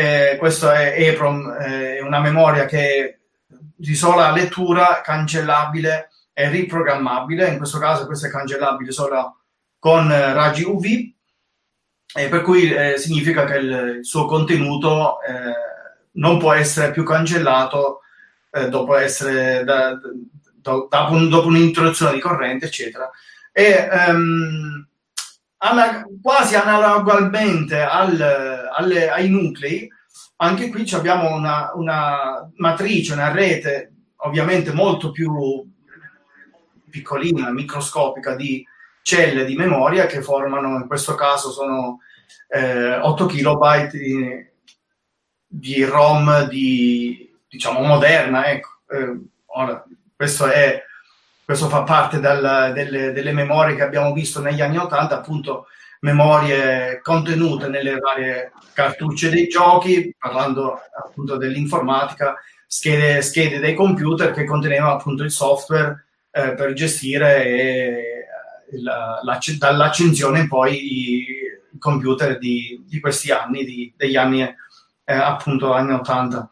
Eh, 0.00 0.36
questo 0.38 0.70
è 0.70 0.94
EEPROM, 0.96 1.56
eh, 1.60 1.98
è 1.98 2.00
una 2.00 2.20
memoria 2.20 2.64
che 2.64 3.18
di 3.76 3.94
sola 3.94 4.32
lettura, 4.32 5.02
cancellabile 5.02 6.08
e 6.32 6.48
riprogrammabile. 6.48 7.48
In 7.48 7.58
questo 7.58 7.78
caso 7.78 8.06
questo 8.06 8.26
è 8.26 8.30
cancellabile 8.30 8.92
solo 8.92 9.40
con 9.78 10.10
eh, 10.10 10.32
raggi 10.32 10.62
UV 10.62 10.84
eh, 12.14 12.28
per 12.28 12.40
cui 12.40 12.72
eh, 12.72 12.96
significa 12.96 13.44
che 13.44 13.56
il, 13.58 13.96
il 13.98 14.04
suo 14.06 14.24
contenuto 14.24 15.20
eh, 15.20 15.52
non 16.12 16.38
può 16.38 16.54
essere 16.54 16.92
più 16.92 17.04
cancellato 17.04 18.00
eh, 18.52 18.70
dopo, 18.70 18.96
essere 18.96 19.64
da, 19.64 20.00
da, 20.62 20.86
da, 20.88 21.10
dopo 21.28 21.46
un'introduzione 21.46 22.14
di 22.14 22.20
corrente, 22.20 22.64
eccetera. 22.64 23.10
E 23.52 23.86
um, 24.08 24.88
ana, 25.62 26.04
quasi 26.22 26.54
analogamente 26.54 27.80
al, 27.80 28.70
alle, 28.72 29.10
ai 29.10 29.28
nuclei, 29.28 29.88
anche 30.36 30.70
qui 30.70 30.88
abbiamo 30.92 31.34
una, 31.34 31.72
una 31.74 32.50
matrice, 32.56 33.12
una 33.12 33.30
rete 33.30 33.92
ovviamente 34.22 34.72
molto 34.72 35.10
più 35.10 35.30
piccolina, 36.88 37.50
microscopica 37.50 38.34
di 38.34 38.64
celle 39.02 39.44
di 39.44 39.54
memoria 39.54 40.06
che 40.06 40.22
formano, 40.22 40.76
in 40.76 40.86
questo 40.86 41.14
caso 41.14 41.50
sono 41.50 41.98
eh, 42.48 42.96
8 42.96 43.26
kilobyte 43.26 43.98
di, 43.98 44.46
di, 45.46 45.84
ROM 45.84 46.48
di, 46.48 47.34
diciamo 47.48 47.80
moderna, 47.80 48.50
ecco, 48.50 48.68
eh, 48.88 49.20
ora, 49.46 49.84
questo, 50.14 50.46
è, 50.46 50.82
questo 51.50 51.68
fa 51.68 51.82
parte 51.82 52.20
dal, 52.20 52.70
delle, 52.72 53.10
delle, 53.10 53.32
memorie 53.32 53.74
che 53.74 53.82
abbiamo 53.82 54.12
visto 54.12 54.40
negli 54.40 54.60
anni 54.60 54.76
80, 54.76 55.16
appunto 55.16 55.66
memorie 55.98 57.00
contenute 57.02 57.66
nelle 57.66 57.98
varie 57.98 58.52
cartucce 58.72 59.30
dei 59.30 59.48
giochi, 59.48 60.14
parlando 60.16 60.78
appunto 61.04 61.36
dell'informatica, 61.36 62.36
schede, 62.68 63.20
schede 63.20 63.58
dei 63.58 63.74
computer 63.74 64.30
che 64.30 64.44
contenevano 64.44 64.92
appunto 64.92 65.24
il 65.24 65.32
software 65.32 66.06
eh, 66.30 66.54
per 66.54 66.72
gestire 66.72 67.44
e, 67.44 68.26
la, 68.80 69.18
la, 69.20 69.38
dall'accensione 69.58 70.46
poi 70.46 70.74
i, 70.76 71.16
i 71.72 71.78
computer 71.80 72.38
di, 72.38 72.80
di, 72.86 73.00
questi 73.00 73.32
anni, 73.32 73.64
di, 73.64 73.92
degli 73.96 74.14
anni 74.14 74.42
eh, 74.42 75.12
appunto 75.12 75.72
anni 75.72 75.94
80. 75.94 76.48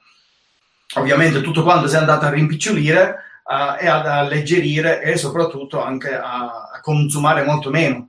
Ovviamente 0.96 1.40
tutto 1.40 1.62
quanto 1.62 1.86
si 1.86 1.94
è 1.94 1.98
andato 1.98 2.24
a 2.24 2.30
rimpicciolire 2.30 3.26
uh, 3.48 3.82
e 3.82 3.88
ad 3.88 4.06
alleggerire 4.06 5.02
e 5.02 5.16
soprattutto 5.16 5.82
anche 5.82 6.14
a, 6.14 6.70
a 6.72 6.80
consumare 6.82 7.42
molto 7.42 7.70
meno. 7.70 8.08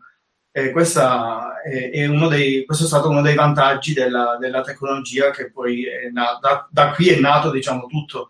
E 0.52 0.72
questa 0.72 1.62
è, 1.62 1.92
è 1.92 2.08
dei, 2.28 2.66
questo 2.66 2.84
è 2.84 2.88
stato 2.88 3.10
uno 3.10 3.22
dei 3.22 3.36
vantaggi 3.36 3.94
della, 3.94 4.38
della 4.40 4.62
tecnologia 4.62 5.32
che 5.32 5.52
poi 5.52 5.86
na- 6.12 6.38
da, 6.42 6.68
da, 6.70 6.92
qui 6.92 7.10
è 7.10 7.20
nato 7.20 7.52
diciamo 7.52 7.86
tutto 7.86 8.30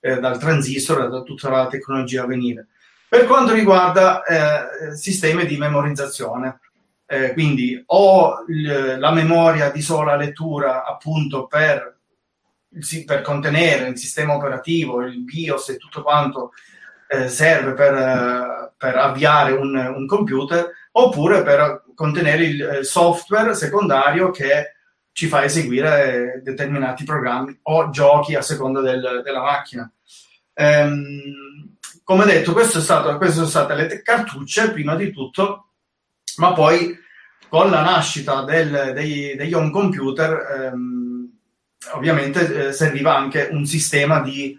eh, 0.00 0.18
dal 0.18 0.38
transistor 0.38 1.04
e 1.04 1.08
da 1.08 1.22
tutta 1.22 1.48
la 1.48 1.66
tecnologia 1.68 2.24
a 2.24 2.26
venire. 2.26 2.68
Per 3.08 3.24
quanto 3.26 3.52
riguarda 3.52 4.22
eh, 4.22 4.96
sistemi 4.96 5.46
di 5.46 5.56
memorizzazione, 5.56 6.60
eh, 7.06 7.32
quindi 7.32 7.82
o 7.86 8.44
l- 8.46 8.98
la 8.98 9.10
memoria 9.10 9.70
di 9.70 9.80
sola 9.80 10.16
lettura 10.16 10.84
appunto 10.84 11.46
per, 11.46 11.99
per, 13.04 13.20
contenere 13.22 13.88
il 13.88 13.98
sistema 13.98 14.34
operativo, 14.34 15.02
il 15.02 15.22
BIOS 15.22 15.70
e 15.70 15.76
tutto 15.76 16.02
quanto 16.02 16.52
eh, 17.08 17.28
serve 17.28 17.72
per, 17.74 18.74
per 18.76 18.96
avviare 18.96 19.52
un, 19.52 19.74
un, 19.74 20.06
computer, 20.06 20.70
oppure 20.92 21.42
per 21.42 21.84
contenere 21.94 22.44
il 22.44 22.78
software 22.82 23.54
secondario 23.54 24.30
che 24.30 24.74
ci 25.12 25.26
fa 25.26 25.44
eseguire 25.44 26.40
determinati 26.42 27.04
programmi 27.04 27.58
o 27.62 27.90
giochi 27.90 28.36
a 28.36 28.42
seconda 28.42 28.80
del, 28.80 29.22
della 29.24 29.42
macchina. 29.42 29.90
Ehm, 30.54 31.76
come 32.04 32.24
detto, 32.24 32.52
queste 32.52 32.80
sono 32.80 33.46
state 33.46 33.74
le 33.74 34.02
cartucce 34.02 34.70
prima 34.70 34.94
di 34.94 35.10
tutto, 35.10 35.70
ma 36.36 36.52
poi 36.52 36.96
con 37.48 37.70
la 37.70 37.82
nascita 37.82 38.44
del, 38.44 38.92
dei, 38.94 39.34
degli 39.36 39.52
home 39.52 39.70
computer 39.70 40.70
ehm, 40.72 41.09
ovviamente 41.92 42.68
eh, 42.68 42.72
serviva 42.72 43.16
anche 43.16 43.48
un 43.50 43.64
sistema 43.66 44.20
di, 44.20 44.58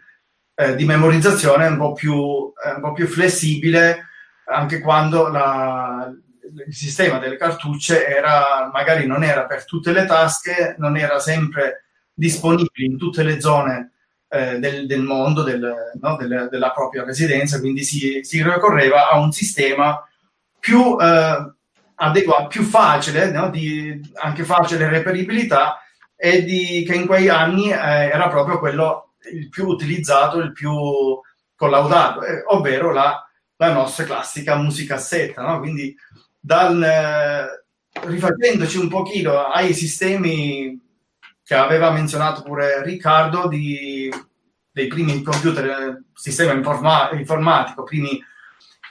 eh, 0.56 0.76
di 0.76 0.86
memorizzazione 0.86 1.68
un 1.68 1.78
po, 1.78 1.94
più, 1.94 2.52
eh, 2.66 2.74
un 2.76 2.82
po' 2.82 2.94
più 2.94 3.08
flessibile 3.08 4.06
anche 4.46 4.80
quando 4.80 5.28
la, 5.28 6.12
il 6.68 6.76
sistema 6.76 7.20
delle 7.20 7.38
cartucce 7.38 8.06
era, 8.06 8.70
magari 8.72 9.06
non 9.06 9.24
era 9.24 9.46
per 9.46 9.66
tutte 9.66 9.92
le 9.92 10.06
tasche, 10.06 10.76
non 10.78 10.98
era 10.98 11.20
sempre 11.20 11.86
disponibile 12.14 12.86
in 12.86 12.98
tutte 12.98 13.24
le 13.24 13.40
zone 13.40 13.92
eh, 14.28 14.60
del, 14.60 14.86
del, 14.86 15.02
mondo, 15.02 15.44
del, 15.44 15.94
no, 16.00 16.16
del, 16.18 16.48
della 16.50 16.72
propria 16.72 17.04
residenza, 17.04 17.60
quindi 17.60 17.84
si, 17.84 18.20
si, 18.24 18.44
ricorreva 18.44 19.10
a 19.10 19.20
un 19.20 19.32
sistema 19.32 20.06
più 20.60 20.98
eh, 21.00 21.54
adeguato, 21.96 22.48
più 22.48 22.64
facile, 22.64 23.32
no, 23.32 23.50
di, 23.50 24.00
anche 24.16 24.44
facile 24.44 24.90
reperibilità 24.90 25.78
e 26.24 26.44
di, 26.44 26.84
che 26.86 26.94
in 26.94 27.08
quei 27.08 27.30
anni 27.30 27.72
eh, 27.72 27.76
era 27.76 28.30
proprio 28.30 28.60
quello 28.60 29.14
il 29.34 29.50
più 29.50 29.66
utilizzato, 29.66 30.38
il 30.38 30.52
più 30.52 30.72
collaudato, 31.56 32.24
eh, 32.24 32.44
ovvero 32.50 32.92
la, 32.92 33.28
la, 33.56 33.74
nostra 33.74 34.04
classica 34.04 34.56
musicassetta, 34.56 35.42
no? 35.42 35.58
quindi 35.58 35.96
dal, 36.40 36.80
eh, 36.84 38.08
rifacendoci 38.08 38.78
un 38.78 38.88
pochino 38.88 39.48
ai 39.48 39.74
sistemi 39.74 40.80
che 41.44 41.56
aveva 41.56 41.90
menzionato 41.90 42.44
pure 42.44 42.84
Riccardo 42.84 43.48
di, 43.48 44.08
dei 44.72 44.86
primi 44.86 45.24
computer, 45.24 45.66
eh, 45.66 46.04
sistema 46.14 46.52
informa- 46.52 47.10
informatico, 47.14 47.82
primi, 47.82 48.24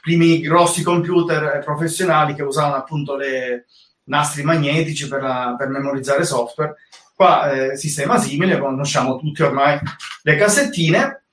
primi 0.00 0.40
grossi 0.40 0.82
computer 0.82 1.62
professionali 1.64 2.34
che 2.34 2.42
usavano 2.42 2.74
appunto 2.74 3.14
le 3.14 3.66
nastri 4.06 4.42
magnetici 4.42 5.06
per, 5.06 5.22
la, 5.22 5.54
per 5.56 5.68
memorizzare 5.68 6.24
software. 6.24 6.74
Qua 7.20 7.50
eh, 7.50 7.76
sistema 7.76 8.16
simile, 8.16 8.58
conosciamo 8.58 9.18
tutti 9.18 9.42
ormai 9.42 9.78
le 10.22 10.36
cassettine 10.36 11.24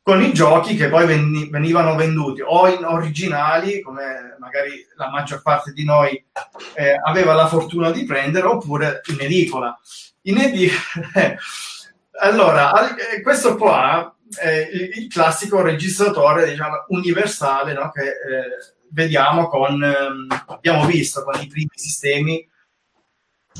con 0.00 0.22
i 0.22 0.32
giochi 0.32 0.76
che 0.76 0.88
poi 0.88 1.04
ven- 1.04 1.50
venivano 1.50 1.94
venduti 1.94 2.40
o 2.40 2.66
in 2.68 2.82
originali, 2.82 3.82
come 3.82 4.36
magari 4.38 4.86
la 4.96 5.10
maggior 5.10 5.42
parte 5.42 5.72
di 5.72 5.84
noi 5.84 6.24
eh, 6.72 6.98
aveva 7.04 7.34
la 7.34 7.48
fortuna 7.48 7.90
di 7.90 8.04
prendere, 8.04 8.46
oppure 8.46 9.02
in 9.08 9.20
edicola 9.20 9.78
inedito. 10.22 10.72
allora, 12.22 12.96
eh, 12.96 13.20
questo 13.20 13.56
qua 13.56 14.16
è 14.38 14.70
il, 14.72 15.06
classico 15.08 15.60
registratore 15.60 16.48
diciamo, 16.48 16.86
universale 16.88 17.74
no? 17.74 17.90
che 17.90 18.06
eh, 18.06 18.74
vediamo 18.90 19.48
con, 19.48 19.84
ehm, 19.84 20.44
abbiamo 20.46 20.86
visto 20.86 21.24
con 21.24 21.38
i 21.42 21.46
primi 21.46 21.68
sistemi 21.74 22.48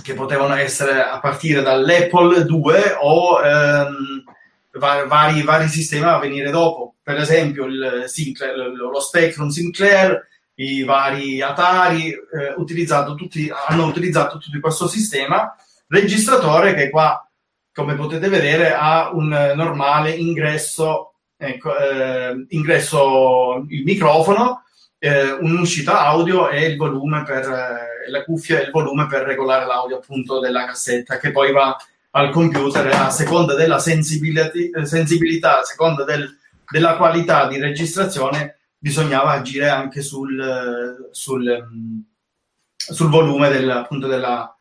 che 0.06 0.14
potevano 0.14 0.54
essere 0.54 1.02
a 1.02 1.18
partire 1.18 1.62
dall'Apple 1.62 2.44
2 2.44 2.96
o 3.00 3.42
ehm, 3.42 4.22
vari, 4.78 5.42
vari, 5.42 5.66
sistemi 5.66 6.04
a 6.04 6.18
venire 6.18 6.52
dopo. 6.52 6.94
Per 7.02 7.16
esempio 7.16 7.66
Sinclair, 8.06 8.54
lo 8.54 9.00
Spectrum 9.00 9.48
Sinclair, 9.48 10.24
i 10.54 10.84
vari 10.84 11.42
Atari 11.42 12.10
eh, 12.10 12.54
utilizzato 12.56 13.16
tutti, 13.16 13.50
hanno 13.66 13.86
utilizzato 13.86 14.38
tutto 14.38 14.60
questo 14.60 14.86
sistema 14.86 15.52
registratore 15.88 16.74
che 16.74 16.88
qua, 16.88 17.28
come 17.72 17.96
potete 17.96 18.28
vedere, 18.28 18.74
ha 18.74 19.10
un 19.12 19.28
normale 19.56 20.10
ingresso, 20.12 21.14
ecco, 21.36 21.76
eh, 21.76 22.46
ingresso 22.50 23.66
il 23.68 23.82
microfono, 23.82 24.62
eh, 24.98 25.32
un'uscita 25.32 26.00
audio 26.00 26.48
e 26.48 26.66
il 26.66 26.76
volume 26.76 27.22
per 27.24 27.44
eh, 27.44 28.10
la 28.10 28.24
cuffia 28.24 28.60
e 28.60 28.64
il 28.64 28.70
volume 28.70 29.06
per 29.06 29.22
regolare 29.22 29.66
l'audio 29.66 29.96
appunto 29.96 30.38
della 30.38 30.64
cassetta 30.64 31.18
che 31.18 31.32
poi 31.32 31.52
va 31.52 31.76
al 32.12 32.30
computer 32.30 32.86
a 32.94 33.10
seconda 33.10 33.54
della 33.54 33.78
sensibilità, 33.78 34.50
sensibilità 34.84 35.60
a 35.60 35.64
seconda 35.64 36.04
del, 36.04 36.34
della 36.70 36.96
qualità 36.96 37.46
di 37.46 37.58
registrazione 37.58 38.58
bisognava 38.78 39.32
agire 39.32 39.68
anche 39.68 40.00
sul, 40.00 41.08
sul, 41.10 41.68
sul 42.74 43.08
volume 43.10 43.50
del, 43.50 43.68
appunto 43.70 44.06
della, 44.06 44.56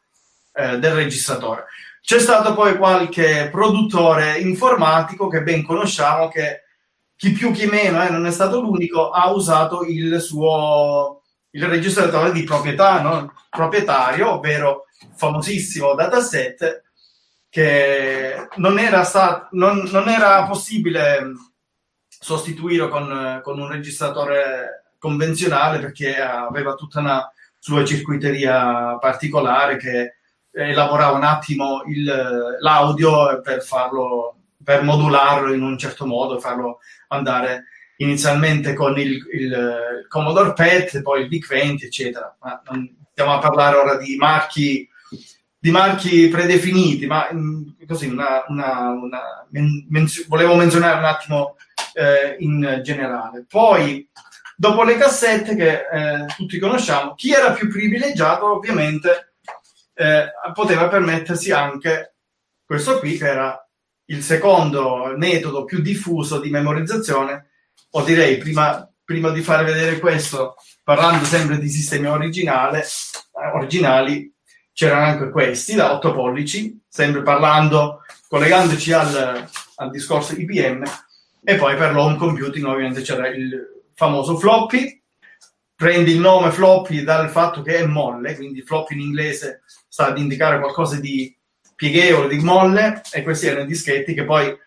eh, 0.53 0.79
del 0.79 0.95
registratore. 0.95 1.65
C'è 2.01 2.19
stato 2.19 2.53
poi 2.53 2.77
qualche 2.77 3.49
produttore 3.51 4.37
informatico 4.37 5.27
che 5.27 5.41
ben 5.41 5.63
conosciamo 5.63 6.27
che 6.27 6.64
chi 7.15 7.31
più 7.31 7.51
chi 7.51 7.65
meno, 7.65 8.03
eh, 8.03 8.09
non 8.09 8.25
è 8.25 8.31
stato 8.31 8.59
l'unico, 8.59 9.09
ha 9.09 9.31
usato 9.31 9.83
il 9.83 10.19
suo 10.21 11.21
il 11.55 11.65
registratore 11.65 12.31
di 12.31 12.43
proprietà, 12.43 13.01
no? 13.01 13.33
proprietario, 13.49 14.33
ovvero 14.33 14.85
famosissimo 15.15 15.95
dataset 15.95 16.83
che 17.49 18.47
non 18.55 18.77
era, 18.77 19.03
stato, 19.03 19.47
non, 19.51 19.87
non 19.89 20.09
era 20.09 20.43
possibile 20.43 21.31
sostituire 22.07 22.89
con, 22.89 23.39
con 23.41 23.59
un 23.59 23.69
registratore 23.69 24.93
convenzionale 24.99 25.79
perché 25.79 26.19
aveva 26.19 26.73
tutta 26.73 26.99
una 26.99 27.31
sua 27.57 27.85
circuiteria 27.85 28.97
particolare 28.99 29.77
che 29.77 30.17
elaborare 30.51 31.15
un 31.15 31.23
attimo 31.23 31.83
il, 31.85 32.57
l'audio 32.59 33.41
per 33.41 33.63
farlo, 33.63 34.35
per 34.61 34.83
modularlo 34.83 35.53
in 35.53 35.61
un 35.61 35.77
certo 35.77 36.05
modo, 36.05 36.39
farlo 36.39 36.79
andare 37.15 37.65
inizialmente 37.97 38.73
con 38.73 38.97
il, 38.99 39.21
il 39.33 40.05
Commodore 40.07 40.53
PET, 40.53 41.01
poi 41.01 41.21
il 41.21 41.27
VIC 41.27 41.47
20, 41.47 41.85
eccetera. 41.85 42.35
Ma 42.41 42.61
non 42.69 43.05
stiamo 43.11 43.33
a 43.33 43.39
parlare 43.39 43.77
ora 43.77 43.95
di 43.97 44.15
marchi, 44.17 44.87
di 45.57 45.71
marchi 45.71 46.27
predefiniti, 46.27 47.05
ma 47.05 47.29
mm, 47.31 47.63
così 47.87 48.07
una, 48.07 48.43
una, 48.47 48.89
una 48.89 49.47
menz- 49.51 50.27
volevo 50.27 50.55
menzionare 50.55 50.97
un 50.97 51.05
attimo 51.05 51.55
eh, 51.93 52.35
in 52.39 52.81
generale. 52.83 53.45
Poi, 53.47 54.07
dopo 54.55 54.83
le 54.83 54.97
cassette 54.97 55.55
che 55.55 55.71
eh, 55.71 56.25
tutti 56.35 56.59
conosciamo, 56.59 57.15
chi 57.15 57.31
era 57.31 57.53
più 57.53 57.69
privilegiato 57.69 58.53
ovviamente 58.53 59.33
eh, 59.93 60.27
poteva 60.53 60.89
permettersi 60.89 61.51
anche 61.51 62.15
questo 62.65 62.99
qui, 62.99 63.17
che 63.17 63.27
era 63.27 63.64
il 64.05 64.21
secondo 64.21 65.13
metodo 65.17 65.63
più 65.65 65.81
diffuso 65.81 66.39
di 66.39 66.49
memorizzazione, 66.49 67.49
o 67.91 68.03
direi 68.03 68.37
prima, 68.37 68.87
prima 69.03 69.29
di 69.29 69.41
far 69.41 69.63
vedere 69.63 69.99
questo, 69.99 70.55
parlando 70.83 71.25
sempre 71.25 71.59
di 71.59 71.69
sistemi 71.69 72.07
originali, 72.07 72.81
originali 73.53 74.33
c'erano 74.73 75.05
anche 75.05 75.29
questi 75.29 75.75
da 75.75 75.93
8 75.93 76.13
pollici, 76.13 76.79
sempre 76.87 77.21
parlando, 77.21 78.01
collegandoci 78.27 78.91
al, 78.91 79.47
al 79.75 79.89
discorso 79.89 80.33
IBM, 80.33 80.83
e 81.43 81.55
poi 81.55 81.75
per 81.77 81.93
l'home 81.93 82.17
computing 82.17 82.65
ovviamente 82.65 83.01
c'era 83.01 83.27
il 83.29 83.83
famoso 83.93 84.37
floppy, 84.37 85.01
prendi 85.73 86.11
il 86.11 86.19
nome 86.19 86.51
floppy 86.51 87.03
dal 87.03 87.29
fatto 87.29 87.61
che 87.61 87.77
è 87.77 87.85
molle, 87.85 88.35
quindi 88.35 88.61
floppy 88.61 88.95
in 88.95 89.01
inglese 89.01 89.63
sta 89.87 90.07
ad 90.07 90.17
indicare 90.17 90.59
qualcosa 90.59 90.99
di 90.99 91.35
pieghevole, 91.75 92.27
di 92.27 92.43
molle, 92.43 93.01
e 93.11 93.23
questi 93.23 93.47
erano 93.47 93.63
i 93.63 93.67
dischetti 93.67 94.13
che 94.13 94.23
poi 94.23 94.57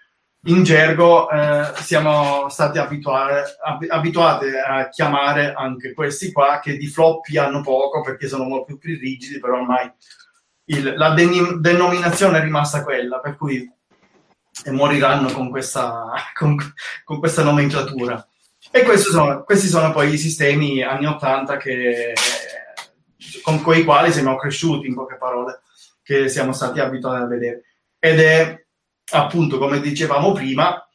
in 0.45 0.63
gergo 0.63 1.29
eh, 1.31 1.73
siamo 1.83 2.49
stati 2.49 2.79
abituati, 2.79 4.47
a 4.67 4.89
chiamare 4.89 5.53
anche 5.53 5.93
questi 5.93 6.31
qua 6.33 6.61
che 6.61 6.77
di 6.77 6.87
floppy 6.87 7.37
hanno 7.37 7.61
poco 7.61 8.03
perché 8.03 8.29
sono 8.29 8.45
molto 8.45 8.77
più 8.77 8.97
rigidi, 8.97 9.41
però 9.41 9.57
ormai 9.57 9.91
il, 10.67 10.95
la 10.97 11.13
den- 11.15 11.61
denominazione 11.61 12.39
è 12.39 12.43
rimasta 12.43 12.85
quella, 12.85 13.19
per 13.19 13.37
cui 13.37 13.71
moriranno 14.71 15.31
con 15.33 15.51
questa, 15.51 16.13
con, 16.35 16.57
con 17.05 17.19
questa 17.19 17.43
nomenclatura. 17.43 18.27
E 18.71 18.97
sono, 18.99 19.45
questi 19.45 19.67
sono 19.67 19.93
poi 19.93 20.13
i 20.13 20.19
sistemi 20.19 20.83
anni 20.83 21.07
80 21.07 21.57
che, 21.57 22.13
con 23.43 23.63
i 23.75 23.85
quali 23.85 24.13
siamo 24.13 24.37
cresciuti, 24.37 24.87
in 24.87 24.95
poche 24.95 25.17
parole, 25.17 25.63
che 26.09 26.31
siamo 26.31 26.53
stati 26.53 26.81
abituati 26.81 27.23
a 27.23 27.27
vedere. 27.27 27.65
Ed 27.99 28.19
è 28.19 28.65
appunto, 29.11 29.59
come 29.59 29.79
dicevamo 29.79 30.33
prima, 30.33 30.89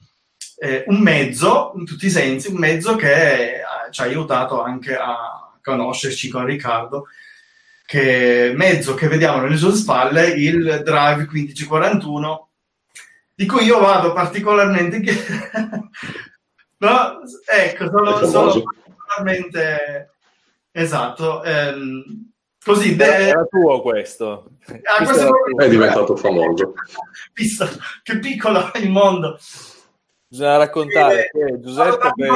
eh, 0.57 0.85
un 0.87 1.01
mezzo, 1.01 1.71
in 1.75 1.85
tutti 1.85 2.07
i 2.07 2.09
sensi, 2.09 2.49
un 2.49 2.57
mezzo 2.57 2.95
che 2.95 3.57
eh, 3.57 3.61
ci 3.91 4.01
ha 4.01 4.05
aiutato 4.05 4.63
anche 4.63 4.95
a 4.95 5.55
conoscerci 5.61 6.29
con 6.29 6.45
Riccardo, 6.45 7.05
che 7.85 8.53
mezzo 8.55 8.95
che 8.95 9.07
vediamo 9.07 9.39
nelle 9.39 9.57
sue 9.57 9.75
spalle, 9.75 10.29
il 10.29 10.81
Drive 10.83 11.27
1541, 11.29 12.49
di 13.35 13.45
cui 13.45 13.65
io 13.65 13.79
vado 13.79 14.13
particolarmente... 14.13 14.99
no? 16.77 17.21
Ecco, 17.45 17.85
sono, 17.85 18.25
sono 18.25 18.63
particolarmente... 18.63 20.09
Esatto. 20.71 21.43
Ehm, 21.43 22.32
Così, 22.63 22.95
beh, 22.95 23.27
era 23.27 23.43
tuo 23.43 23.81
questo. 23.81 24.51
Ah, 24.83 25.03
questo 25.03 25.31
è, 25.57 25.67
diventato 25.67 26.15
famoso. 26.15 26.73
Visto 27.33 27.67
che 28.01 28.19
piccolo 28.19 28.71
è 28.71 28.79
il 28.79 28.89
mondo. 28.89 29.37
Bisogna 30.25 30.57
raccontare 30.57 31.25
eh, 31.25 31.45
che 31.45 31.59
Giuseppe 31.59 32.11
preso... 32.15 32.33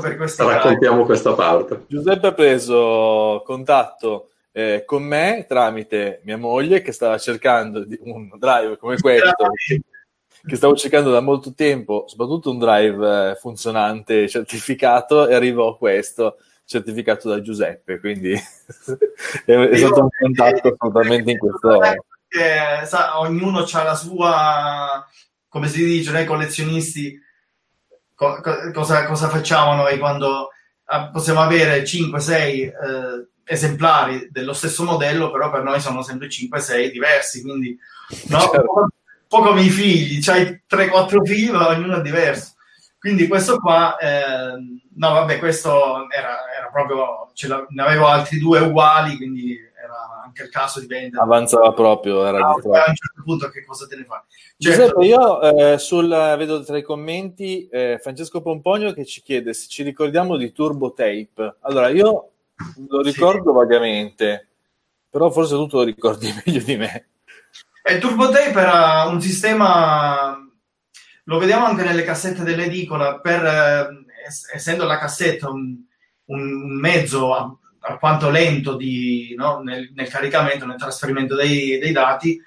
per 0.00 0.46
Raccontiamo 0.46 0.94
cari. 0.94 1.06
questa 1.06 1.34
parte. 1.34 1.84
Giuseppe 1.88 2.26
ha 2.28 2.32
preso 2.32 3.42
contatto 3.44 4.30
eh, 4.52 4.84
con 4.86 5.02
me 5.02 5.44
tramite 5.48 6.20
mia 6.24 6.38
moglie 6.38 6.80
che 6.80 6.92
stava 6.92 7.18
cercando 7.18 7.84
un 8.02 8.30
drive 8.38 8.78
come 8.78 8.96
questo. 8.98 9.34
Che, 10.44 10.56
stavo 10.56 10.74
cercando 10.74 11.10
da 11.10 11.20
molto 11.20 11.52
tempo, 11.54 12.04
soprattutto 12.06 12.50
un 12.50 12.58
drive 12.58 13.30
eh, 13.30 13.34
funzionante, 13.36 14.28
certificato, 14.28 15.28
e 15.28 15.34
arrivò 15.34 15.76
questo 15.76 16.36
certificato 16.64 17.28
da 17.28 17.40
Giuseppe, 17.40 17.98
quindi 18.00 18.32
è, 19.44 19.52
è 19.52 19.76
stato 19.76 20.02
un 20.02 20.08
contatto 20.18 20.68
assolutamente 20.68 21.30
in 21.32 21.38
questo... 21.38 21.78
Perché, 21.78 22.86
sa, 22.86 23.18
ognuno 23.20 23.66
ha 23.70 23.82
la 23.82 23.94
sua, 23.94 25.06
come 25.48 25.68
si 25.68 25.84
dice, 25.84 26.12
noi 26.12 26.24
collezionisti, 26.24 27.20
co- 28.14 28.40
cosa, 28.72 29.04
cosa, 29.04 29.28
facciamo 29.28 29.74
noi 29.74 29.98
quando 29.98 30.48
ah, 30.84 31.10
possiamo 31.10 31.40
avere 31.40 31.82
5-6 31.82 32.32
eh, 32.34 32.72
esemplari 33.44 34.28
dello 34.30 34.52
stesso 34.52 34.84
modello, 34.84 35.30
però 35.30 35.50
per 35.50 35.62
noi 35.62 35.80
sono 35.80 36.02
sempre 36.02 36.28
5-6 36.28 36.90
diversi, 36.90 37.42
quindi 37.42 37.76
no? 38.28 38.38
certo. 38.38 38.72
un 38.72 38.88
po' 39.28 39.42
come 39.42 39.62
i 39.62 39.68
figli, 39.68 40.22
c'hai 40.22 40.62
3-4 40.68 41.24
figli, 41.24 41.50
ma 41.50 41.68
ognuno 41.68 41.98
è 41.98 42.02
diverso. 42.02 42.54
Quindi 43.02 43.26
questo 43.26 43.58
qua, 43.58 43.96
eh, 43.96 44.54
no 44.94 45.10
vabbè, 45.10 45.40
questo 45.40 46.08
era, 46.08 46.36
era 46.56 46.68
proprio, 46.70 47.32
ne 47.70 47.82
avevo 47.82 48.06
altri 48.06 48.38
due 48.38 48.60
uguali, 48.60 49.16
quindi 49.16 49.58
era 49.58 50.22
anche 50.24 50.44
il 50.44 50.48
caso 50.50 50.78
di 50.78 50.86
vendere. 50.86 51.20
Avanzava 51.20 51.72
proprio, 51.72 52.24
era 52.24 52.38
ah, 52.38 52.50
a 52.50 52.54
un 52.54 52.62
certo 52.62 53.22
punto 53.24 53.48
che 53.48 53.64
cosa 53.64 53.88
te 53.88 53.96
ne 53.96 54.04
fai? 54.04 54.20
Certo. 54.56 55.00
Giuseppe, 55.00 55.04
io 55.04 55.40
eh, 55.40 55.78
sul, 55.78 56.08
vedo 56.38 56.62
tra 56.62 56.78
i 56.78 56.84
commenti 56.84 57.66
eh, 57.66 57.98
Francesco 58.00 58.40
Pomponio 58.40 58.92
che 58.92 59.04
ci 59.04 59.20
chiede 59.20 59.52
se 59.52 59.66
ci 59.66 59.82
ricordiamo 59.82 60.36
di 60.36 60.52
Turbo 60.52 60.92
Tape. 60.92 61.56
Allora, 61.62 61.88
io 61.88 62.30
lo 62.86 63.02
ricordo 63.02 63.50
sì. 63.50 63.56
vagamente, 63.56 64.48
però 65.10 65.28
forse 65.28 65.56
tu 65.56 65.66
te 65.66 65.76
lo 65.76 65.82
ricordi 65.82 66.32
meglio 66.46 66.62
di 66.62 66.76
me. 66.76 67.06
Il 67.90 67.98
Turbo 67.98 68.30
Tape 68.30 68.60
era 68.60 69.06
un 69.08 69.20
sistema 69.20 70.38
lo 71.24 71.38
vediamo 71.38 71.66
anche 71.66 71.84
nelle 71.84 72.04
cassette 72.04 72.42
dell'edicola, 72.42 73.20
per, 73.20 73.44
eh, 73.44 74.04
essendo 74.54 74.84
la 74.84 74.98
cassetta 74.98 75.48
un, 75.48 75.76
un 76.26 76.78
mezzo 76.78 77.60
alquanto 77.80 78.30
lento 78.30 78.76
di, 78.76 79.34
no, 79.36 79.60
nel, 79.60 79.90
nel, 79.94 80.08
caricamento, 80.08 80.66
nel 80.66 80.78
trasferimento 80.78 81.34
dei, 81.34 81.78
dei 81.78 81.92
dati, 81.92 82.40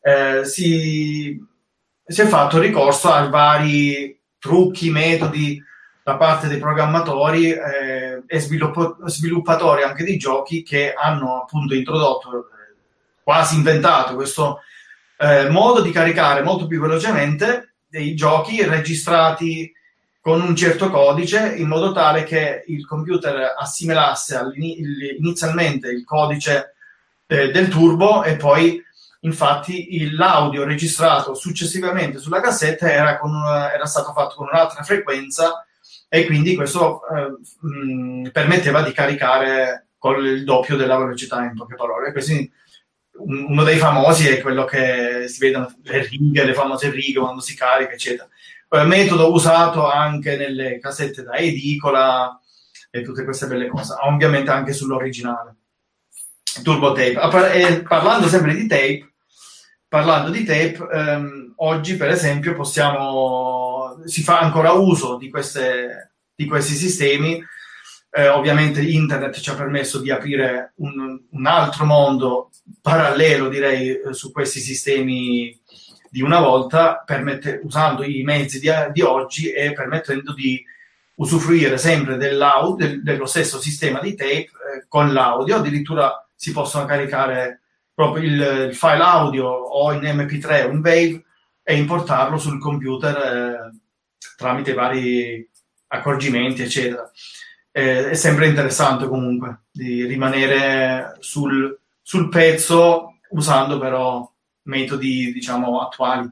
eh, 0.00 0.44
si, 0.44 1.38
si, 2.04 2.20
è 2.20 2.26
fatto 2.26 2.58
ricorso 2.58 3.10
a 3.10 3.28
vari 3.28 4.18
trucchi, 4.38 4.90
metodi 4.90 5.62
da 6.02 6.16
parte 6.16 6.48
dei 6.48 6.58
programmatori 6.58 7.50
eh, 7.50 8.22
e 8.26 8.40
sviluppo, 8.40 8.96
sviluppatori 9.04 9.82
anche 9.82 10.04
di 10.04 10.16
giochi 10.16 10.62
che 10.62 10.94
hanno 10.94 11.42
appunto 11.42 11.74
introdotto, 11.74 12.48
quasi 13.22 13.56
inventato 13.56 14.14
questo 14.14 14.60
eh, 15.18 15.50
modo 15.50 15.82
di 15.82 15.90
caricare 15.90 16.42
molto 16.42 16.66
più 16.66 16.80
velocemente 16.80 17.67
dei 17.88 18.14
giochi 18.14 18.62
registrati 18.64 19.72
con 20.20 20.42
un 20.42 20.54
certo 20.54 20.90
codice 20.90 21.54
in 21.56 21.68
modo 21.68 21.92
tale 21.92 22.24
che 22.24 22.64
il 22.66 22.86
computer 22.86 23.54
assimilasse 23.56 24.38
inizialmente 24.54 25.88
il 25.88 26.04
codice 26.04 26.74
eh, 27.26 27.50
del 27.50 27.68
turbo 27.68 28.22
e 28.24 28.36
poi 28.36 28.82
infatti 29.20 30.10
l'audio 30.10 30.64
registrato 30.64 31.34
successivamente 31.34 32.18
sulla 32.18 32.40
cassetta 32.40 32.90
era, 32.90 33.18
una, 33.22 33.72
era, 33.72 33.86
stato 33.86 34.12
fatto 34.12 34.36
con 34.36 34.48
un'altra 34.52 34.82
frequenza 34.82 35.64
e 36.08 36.26
quindi 36.26 36.54
questo 36.54 37.00
eh, 37.08 37.66
mh, 37.66 38.28
permetteva 38.30 38.82
di 38.82 38.92
caricare 38.92 39.86
con 39.98 40.24
il 40.24 40.44
doppio 40.44 40.76
della 40.76 40.96
velocità 40.96 41.42
in 41.42 41.54
poche 41.54 41.74
parole. 41.74 42.12
Questi 42.12 42.50
uno 43.18 43.64
dei 43.64 43.78
famosi 43.78 44.28
è 44.28 44.40
quello 44.40 44.64
che 44.64 45.26
si 45.28 45.38
vedono 45.38 45.72
le 45.82 46.06
righe, 46.06 46.44
le 46.44 46.54
famose 46.54 46.90
righe 46.90 47.18
quando 47.18 47.40
si 47.40 47.54
carica, 47.54 47.92
eccetera. 47.92 48.28
Poi, 48.66 48.86
metodo 48.86 49.32
usato 49.32 49.90
anche 49.90 50.36
nelle 50.36 50.78
casette 50.78 51.22
da 51.22 51.36
edicola 51.36 52.38
e 52.90 53.02
tutte 53.02 53.24
queste 53.24 53.46
belle 53.46 53.68
cose, 53.68 53.94
ovviamente 54.02 54.50
anche 54.50 54.72
sull'originale. 54.72 55.56
Turbo 56.62 56.92
tape. 56.92 57.52
E 57.52 57.82
parlando 57.82 58.28
sempre 58.28 58.54
di 58.54 58.66
tape, 58.66 59.12
parlando 59.88 60.30
di 60.30 60.44
tape, 60.44 60.86
ehm, 60.92 61.52
oggi 61.56 61.96
per 61.96 62.10
esempio 62.10 62.54
possiamo, 62.54 64.02
si 64.04 64.22
fa 64.22 64.40
ancora 64.40 64.72
uso 64.72 65.16
di, 65.16 65.30
queste, 65.30 66.12
di 66.34 66.46
questi 66.46 66.74
sistemi 66.74 67.42
eh, 68.10 68.28
ovviamente 68.28 68.80
internet 68.80 69.38
ci 69.38 69.50
ha 69.50 69.54
permesso 69.54 70.00
di 70.00 70.10
aprire 70.10 70.72
un, 70.76 71.20
un 71.30 71.46
altro 71.46 71.84
mondo 71.84 72.50
parallelo, 72.80 73.48
direi, 73.48 74.00
eh, 74.00 74.12
su 74.14 74.32
questi 74.32 74.60
sistemi 74.60 75.58
di 76.10 76.22
una 76.22 76.40
volta, 76.40 77.02
permette, 77.04 77.60
usando 77.62 78.02
i 78.02 78.22
mezzi 78.22 78.60
di, 78.60 78.70
di, 78.92 79.02
oggi 79.02 79.50
e 79.50 79.72
permettendo 79.72 80.32
di 80.32 80.62
usufruire 81.16 81.76
sempre 81.76 82.16
del, 82.16 83.02
dello 83.02 83.26
stesso 83.26 83.60
sistema 83.60 84.00
di 84.00 84.14
tape 84.14 84.38
eh, 84.38 84.48
con 84.88 85.12
l'audio, 85.12 85.56
addirittura 85.56 86.26
si 86.34 86.52
possono 86.52 86.86
caricare 86.86 87.60
proprio 87.92 88.24
il, 88.24 88.68
il, 88.68 88.74
file 88.74 89.02
audio 89.02 89.46
o 89.46 89.92
in 89.92 90.00
MP3 90.00 90.66
o 90.66 90.70
in 90.70 90.78
Wave 90.78 91.24
e 91.62 91.76
importarlo 91.76 92.38
sul 92.38 92.60
computer 92.60 93.16
eh, 93.16 93.78
tramite 94.36 94.72
vari 94.72 95.46
accorgimenti, 95.88 96.62
eccetera 96.62 97.10
è 97.70 98.14
sempre 98.14 98.46
interessante 98.48 99.06
comunque 99.06 99.64
di 99.70 100.04
rimanere 100.04 101.16
sul, 101.20 101.78
sul 102.02 102.28
pezzo 102.28 103.18
usando 103.30 103.78
però 103.78 104.30
metodi 104.62 105.32
diciamo 105.32 105.80
attuali. 105.80 106.28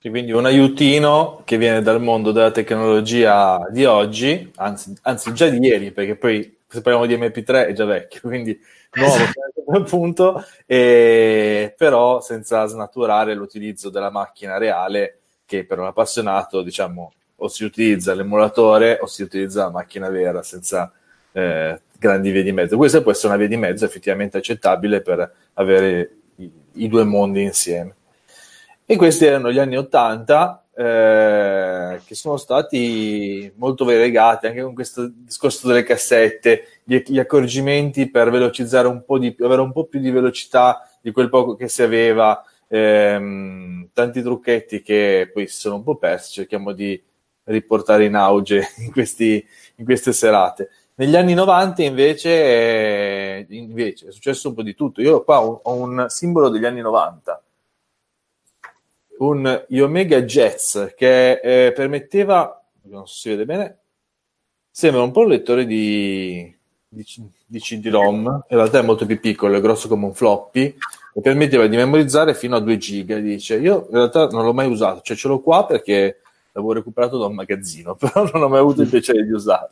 Quindi 0.00 0.30
un 0.32 0.46
aiutino 0.46 1.42
che 1.44 1.58
viene 1.58 1.82
dal 1.82 2.00
mondo 2.00 2.30
della 2.30 2.52
tecnologia 2.52 3.58
di 3.70 3.84
oggi, 3.84 4.50
anzi, 4.56 4.94
anzi 5.02 5.34
già 5.34 5.48
di 5.48 5.58
ieri, 5.58 5.90
perché 5.90 6.16
poi 6.16 6.56
se 6.66 6.82
parliamo 6.82 7.06
di 7.06 7.16
MP3 7.16 7.66
è 7.66 7.72
già 7.72 7.84
vecchio, 7.84 8.20
quindi 8.22 8.58
nuovo 8.92 9.14
esatto. 9.14 9.52
appunto, 9.74 10.44
e, 10.66 11.74
però 11.76 12.20
senza 12.20 12.64
snaturare 12.66 13.34
l'utilizzo 13.34 13.90
della 13.90 14.10
macchina 14.10 14.56
reale 14.56 15.20
che 15.44 15.64
per 15.64 15.78
un 15.78 15.86
appassionato 15.86 16.62
diciamo 16.62 17.12
o 17.40 17.48
si 17.48 17.64
utilizza 17.64 18.14
l'emulatore 18.14 18.98
o 19.00 19.06
si 19.06 19.22
utilizza 19.22 19.64
la 19.64 19.70
macchina 19.70 20.08
vera 20.08 20.42
senza 20.42 20.92
eh, 21.32 21.80
grandi 21.98 22.30
vie 22.30 22.42
di 22.42 22.52
mezzo. 22.52 22.76
Questa 22.76 23.02
può 23.02 23.10
essere 23.10 23.28
una 23.28 23.36
via 23.36 23.48
di 23.48 23.56
mezzo 23.56 23.84
effettivamente 23.84 24.38
accettabile 24.38 25.02
per 25.02 25.32
avere 25.54 26.16
i, 26.36 26.50
i 26.74 26.88
due 26.88 27.04
mondi 27.04 27.42
insieme. 27.42 27.94
E 28.86 28.96
questi 28.96 29.26
erano 29.26 29.52
gli 29.52 29.58
anni 29.58 29.76
80 29.76 30.64
eh, 30.74 32.00
che 32.06 32.14
sono 32.14 32.36
stati 32.36 33.52
molto 33.56 33.84
variegati 33.84 34.46
anche 34.46 34.62
con 34.62 34.74
questo 34.74 35.10
discorso 35.12 35.66
delle 35.66 35.82
cassette, 35.82 36.80
gli, 36.84 37.02
gli, 37.04 37.18
accorgimenti 37.18 38.08
per 38.10 38.30
velocizzare 38.30 38.86
un 38.86 39.04
po' 39.04 39.18
di 39.18 39.34
più, 39.34 39.44
avere 39.44 39.60
un 39.60 39.72
po' 39.72 39.86
più 39.86 40.00
di 40.00 40.10
velocità 40.10 40.88
di 41.00 41.10
quel 41.10 41.28
poco 41.28 41.56
che 41.56 41.68
si 41.68 41.82
aveva, 41.82 42.42
ehm, 42.68 43.88
tanti 43.92 44.22
trucchetti 44.22 44.80
che 44.80 45.30
poi 45.32 45.48
si 45.48 45.58
sono 45.58 45.74
un 45.74 45.82
po' 45.82 45.96
persi, 45.96 46.32
cerchiamo 46.32 46.72
di 46.72 47.02
riportare 47.48 48.04
in 48.04 48.14
auge 48.14 48.68
in, 48.78 48.90
questi, 48.90 49.44
in 49.76 49.84
queste 49.84 50.12
serate. 50.12 50.70
Negli 50.94 51.14
anni 51.14 51.34
90 51.34 51.82
invece, 51.82 52.30
eh, 52.30 53.46
invece, 53.50 54.08
è 54.08 54.10
successo 54.10 54.48
un 54.48 54.54
po' 54.54 54.62
di 54.62 54.74
tutto. 54.74 55.00
Io 55.00 55.22
qua 55.22 55.42
ho, 55.42 55.60
ho 55.62 55.74
un 55.74 56.06
simbolo 56.08 56.48
degli 56.48 56.64
anni 56.64 56.80
90 56.80 57.42
un 59.18 59.64
Omega 59.80 60.22
Jets 60.22 60.94
che 60.96 61.40
eh, 61.40 61.72
permetteva, 61.72 62.62
non 62.82 63.06
so 63.06 63.14
se 63.14 63.20
si 63.20 63.28
vede 63.30 63.44
bene, 63.44 63.78
sembra 64.70 65.02
un 65.02 65.10
po' 65.10 65.20
un 65.20 65.28
lettore 65.28 65.66
di, 65.66 66.54
di, 66.86 67.04
di 67.46 67.58
CD-ROM, 67.58 68.44
in 68.48 68.56
realtà 68.56 68.78
è 68.78 68.82
molto 68.82 69.06
più 69.06 69.18
piccolo, 69.18 69.56
è 69.56 69.60
grosso 69.60 69.88
come 69.88 70.06
un 70.06 70.14
floppy, 70.14 70.74
e 71.14 71.20
permetteva 71.20 71.66
di 71.66 71.76
memorizzare 71.76 72.34
fino 72.34 72.56
a 72.56 72.60
2 72.60 72.76
giga. 72.76 73.18
Dice, 73.18 73.56
io 73.56 73.86
in 73.90 73.96
realtà 73.96 74.28
non 74.28 74.44
l'ho 74.44 74.54
mai 74.54 74.68
usato, 74.68 75.00
cioè 75.02 75.16
ce 75.16 75.28
l'ho 75.28 75.40
qua 75.40 75.66
perché 75.66 76.20
l'avevo 76.58 76.72
recuperato 76.72 77.18
da 77.18 77.26
un 77.26 77.34
magazzino, 77.34 77.94
però 77.98 78.28
non 78.32 78.42
ho 78.42 78.48
mai 78.48 78.60
avuto 78.60 78.82
il 78.82 78.88
piacere 78.88 79.24
di 79.24 79.32
usarlo. 79.32 79.68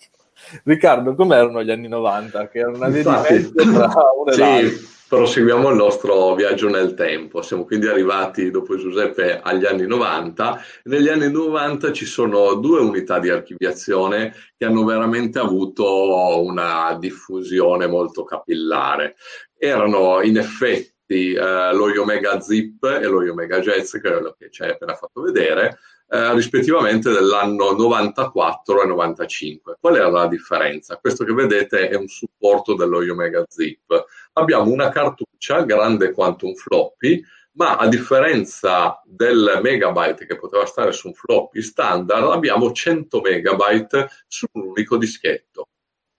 Riccardo, 0.65 1.15
com'erano 1.15 1.63
gli 1.63 1.71
anni 1.71 1.89
90? 1.89 2.49
Che 2.49 2.59
erano 2.59 2.77
una 2.77 2.89
via 2.89 3.03
di 3.03 3.33
mezzo 3.33 3.53
tra 3.53 3.93
uno 4.17 4.31
e 4.31 4.69
sì. 4.69 4.95
Proseguiamo 5.09 5.71
il 5.71 5.77
nostro 5.77 6.35
viaggio 6.35 6.69
nel 6.69 6.95
tempo. 6.95 7.41
Siamo 7.41 7.65
quindi 7.65 7.87
arrivati 7.87 8.51
dopo 8.51 8.77
Giuseppe 8.77 9.41
agli 9.41 9.65
anni 9.65 9.87
90. 9.87 10.61
Negli 10.85 11.09
anni 11.09 11.31
90 11.31 11.93
ci 11.93 12.05
sono 12.05 12.55
due 12.55 12.81
unità 12.81 13.21
di 13.21 13.31
archiviazione 13.31 14.35
che 14.57 14.65
hanno 14.65 14.85
veramente 14.85 15.39
avuto 15.39 16.43
una 16.43 16.97
diffusione 16.99 17.87
molto 17.87 18.25
capillare. 18.25 19.15
Erano 19.57 20.23
in 20.23 20.39
effetti 20.39 21.35
eh, 21.35 21.73
lo 21.73 21.85
Omega 22.01 22.41
Zip 22.41 22.83
e 22.83 23.07
lo 23.07 23.19
Omega 23.31 23.61
Jazz, 23.61 23.93
che 23.93 24.09
è 24.09 24.13
quello 24.13 24.35
che 24.37 24.51
ci 24.51 24.63
hai 24.65 24.71
appena 24.71 24.95
fatto 24.95 25.21
vedere, 25.21 25.79
eh, 26.09 26.35
rispettivamente 26.35 27.11
dell'anno 27.11 27.73
94 27.73 28.83
e 28.83 28.87
95. 28.87 29.77
Qual 29.81 29.97
era 29.97 30.09
la 30.09 30.27
differenza? 30.29 30.99
Questo 30.99 31.25
che 31.25 31.33
vedete 31.33 31.89
è 31.89 31.97
un 31.97 32.07
supporto 32.07 32.75
dello 32.75 32.99
Omega 32.99 33.45
Zip. 33.49 34.05
Abbiamo 34.35 34.71
una 34.71 34.89
cartuccia 34.89 35.63
grande 35.63 36.13
quanto 36.13 36.47
un 36.47 36.55
floppy, 36.55 37.23
ma 37.57 37.77
a 37.77 37.89
differenza 37.89 39.01
del 39.05 39.61
megabyte 39.63 40.27
che 40.27 40.37
poteva 40.37 40.67
stare 40.67 40.93
su 40.93 41.09
un 41.09 41.15
floppy 41.15 41.63
standard, 41.63 42.31
abbiamo 42.31 42.71
100 42.71 43.21
megabyte 43.21 44.09
su 44.29 44.47
un 44.53 44.67
unico 44.69 44.97
dischetto. 44.97 45.69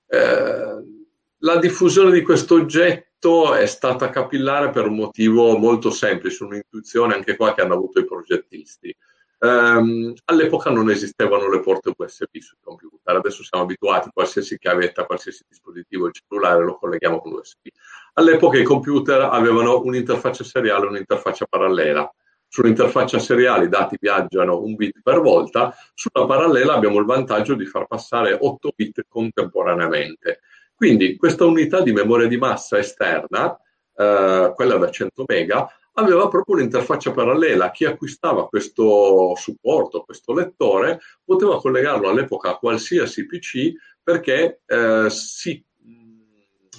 Eh, 0.08 0.84
la 1.42 1.58
diffusione 1.60 2.12
di 2.12 2.24
questo 2.24 2.56
oggetto 2.56 3.54
è 3.54 3.66
stata 3.68 4.10
capillare 4.10 4.72
per 4.72 4.88
un 4.88 4.96
motivo 4.96 5.56
molto 5.58 5.92
semplice, 5.92 6.44
un'intuizione 6.44 7.14
anche 7.14 7.36
qua 7.36 7.54
che 7.54 7.62
hanno 7.62 7.76
avuto 7.76 8.00
i 8.00 8.06
progettisti. 8.06 8.96
Um, 9.40 10.16
all'epoca 10.26 10.72
non 10.72 10.90
esistevano 10.90 11.48
le 11.48 11.60
porte 11.60 11.94
USB 11.96 12.38
sui 12.40 12.58
computer, 12.60 13.16
adesso 13.16 13.44
siamo 13.44 13.66
abituati, 13.66 14.10
qualsiasi 14.12 14.58
chiavetta, 14.58 15.06
qualsiasi 15.06 15.44
dispositivo 15.48 16.10
cellulare 16.10 16.64
lo 16.64 16.78
colleghiamo 16.78 17.20
con 17.20 17.34
l'USB. 17.34 17.68
All'epoca 18.14 18.58
i 18.58 18.64
computer 18.64 19.22
avevano 19.22 19.82
un'interfaccia 19.82 20.44
seriale 20.44 20.86
e 20.86 20.90
un'interfaccia 20.90 21.46
parallela. 21.48 22.12
Sull'interfaccia 22.50 23.20
seriale 23.20 23.66
i 23.66 23.70
dati 23.70 23.98
viaggiano 24.00 24.60
un 24.60 24.74
bit 24.76 25.02
per 25.04 25.20
volta, 25.20 25.76
sulla 25.94 26.26
parallela 26.26 26.74
abbiamo 26.74 26.98
il 26.98 27.06
vantaggio 27.06 27.54
di 27.54 27.66
far 27.66 27.86
passare 27.86 28.36
8 28.40 28.72
bit 28.76 29.06
contemporaneamente. 29.08 30.40
Quindi 30.74 31.16
questa 31.18 31.46
unità 31.46 31.82
di 31.82 31.92
memoria 31.92 32.28
di 32.28 32.38
massa 32.38 32.78
esterna, 32.80 33.56
eh, 33.96 34.52
quella 34.56 34.78
da 34.78 34.90
100 34.90 35.26
mega, 35.28 35.70
aveva 36.00 36.28
proprio 36.28 36.56
un'interfaccia 36.56 37.12
parallela. 37.12 37.72
Chi 37.72 37.86
acquistava 37.86 38.48
questo 38.48 39.34
supporto, 39.36 40.04
questo 40.04 40.34
lettore, 40.34 41.00
poteva 41.24 41.60
collegarlo 41.60 42.10
all'epoca 42.10 42.52
a 42.52 42.58
qualsiasi 42.58 43.26
PC 43.26 43.74
perché 44.04 44.62
eh, 44.66 45.08
si, 45.10 45.64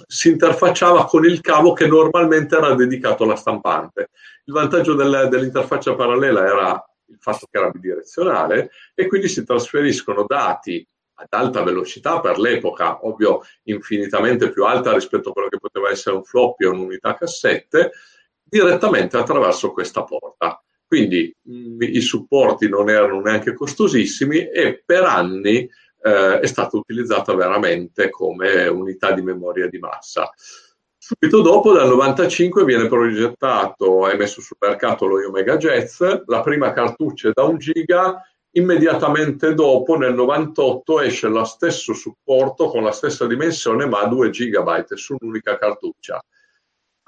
si, 0.07 0.29
interfacciava 0.29 1.05
con 1.05 1.25
il 1.25 1.41
cavo 1.41 1.73
che 1.73 1.87
normalmente 1.87 2.55
era 2.55 2.73
dedicato 2.73 3.23
alla 3.23 3.35
stampante. 3.35 4.09
Il 4.45 4.53
vantaggio 4.53 4.93
del, 4.95 5.27
dell'interfaccia 5.29 5.95
parallela 5.95 6.45
era 6.45 6.83
il 7.07 7.17
fatto 7.19 7.47
che 7.49 7.57
era 7.57 7.69
bidirezionale 7.69 8.71
e 8.93 9.07
quindi 9.07 9.27
si 9.27 9.43
trasferiscono 9.43 10.25
dati 10.27 10.85
ad 11.21 11.27
alta 11.31 11.61
velocità 11.63 12.21
per 12.21 12.39
l'epoca, 12.39 13.05
ovvio 13.05 13.41
infinitamente 13.63 14.49
più 14.49 14.63
alta 14.63 14.93
rispetto 14.93 15.29
a 15.29 15.33
quello 15.33 15.49
che 15.49 15.59
poteva 15.59 15.89
essere 15.89 16.15
un 16.15 16.23
floppy 16.23 16.65
o 16.65 16.71
un'unità 16.71 17.15
cassette, 17.15 17.91
direttamente 18.49 19.17
attraverso 19.17 19.71
questa 19.71 20.03
porta. 20.03 20.61
Quindi 20.85 21.33
mh, 21.41 21.53
mm, 21.53 21.81
i 21.81 22.01
supporti 22.01 22.67
non 22.67 22.89
erano 22.89 23.21
neanche 23.21 23.53
costosissimi 23.53 24.49
e 24.49 24.81
per 24.83 25.03
anni 25.03 25.69
eh, 26.01 26.39
è 26.39 26.45
stata 26.47 26.77
utilizzata 26.77 27.33
veramente 27.35 28.09
come 28.09 28.67
unità 28.67 29.11
di 29.11 29.21
memoria 29.21 29.67
di 29.67 29.77
massa. 29.77 30.31
Subito 30.97 31.41
dopo, 31.41 31.73
dal 31.73 31.87
95, 31.87 32.63
viene 32.65 32.87
progettato 32.87 34.09
e 34.09 34.15
messo 34.15 34.41
sul 34.41 34.57
mercato 34.59 35.05
lo 35.05 35.25
Omega 35.27 35.57
Jazz, 35.57 36.01
la 36.25 36.41
prima 36.41 36.71
cartuccia 36.73 37.31
da 37.33 37.43
un 37.43 37.57
giga, 37.57 38.21
immediatamente 38.51 39.53
dopo, 39.53 39.95
nel 39.97 40.13
98, 40.13 41.01
esce 41.01 41.27
lo 41.27 41.43
stesso 41.45 41.93
supporto 41.93 42.67
con 42.67 42.83
la 42.83 42.91
stessa 42.91 43.25
dimensione 43.27 43.85
ma 43.85 44.01
a 44.01 44.07
2 44.07 44.29
GB 44.29 44.93
su 44.93 45.15
un'unica 45.19 45.57
cartuccia 45.57 46.23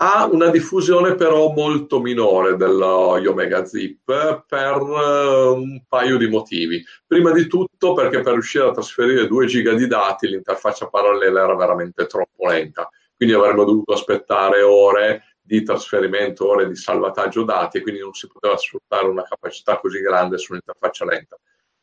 ha 0.04 0.26
una 0.26 0.50
diffusione 0.50 1.14
però 1.14 1.52
molto 1.52 2.02
minore 2.02 2.56
dello 2.56 3.22
Zip 3.66 4.46
per 4.48 4.82
uh, 4.82 5.54
un 5.56 5.84
paio 5.88 6.18
di 6.18 6.28
motivi. 6.28 6.84
Prima 7.06 7.32
di 7.32 7.46
tutto 7.46 7.94
perché 7.94 8.22
per 8.22 8.34
riuscire 8.34 8.66
a 8.66 8.72
trasferire 8.72 9.28
2 9.28 9.46
giga 9.46 9.74
di 9.74 9.86
dati 9.86 10.28
l'interfaccia 10.28 10.88
parallela 10.88 11.44
era 11.44 11.56
veramente 11.56 12.08
troppo 12.08 12.48
lenta, 12.48 12.90
quindi 13.16 13.36
avremmo 13.36 13.64
dovuto 13.64 13.94
aspettare 13.94 14.64
ore 14.64 15.38
di 15.40 15.62
trasferimento, 15.62 16.50
ore 16.50 16.68
di 16.68 16.76
salvataggio 16.76 17.44
dati 17.44 17.78
e 17.78 17.82
quindi 17.82 18.02
non 18.02 18.14
si 18.14 18.26
poteva 18.26 18.58
sfruttare 18.58 19.06
una 19.06 19.24
capacità 19.24 19.78
così 19.78 20.00
grande 20.00 20.40
su 20.40 20.54
un'interfaccia 20.54 21.06
lenta. 21.06 21.38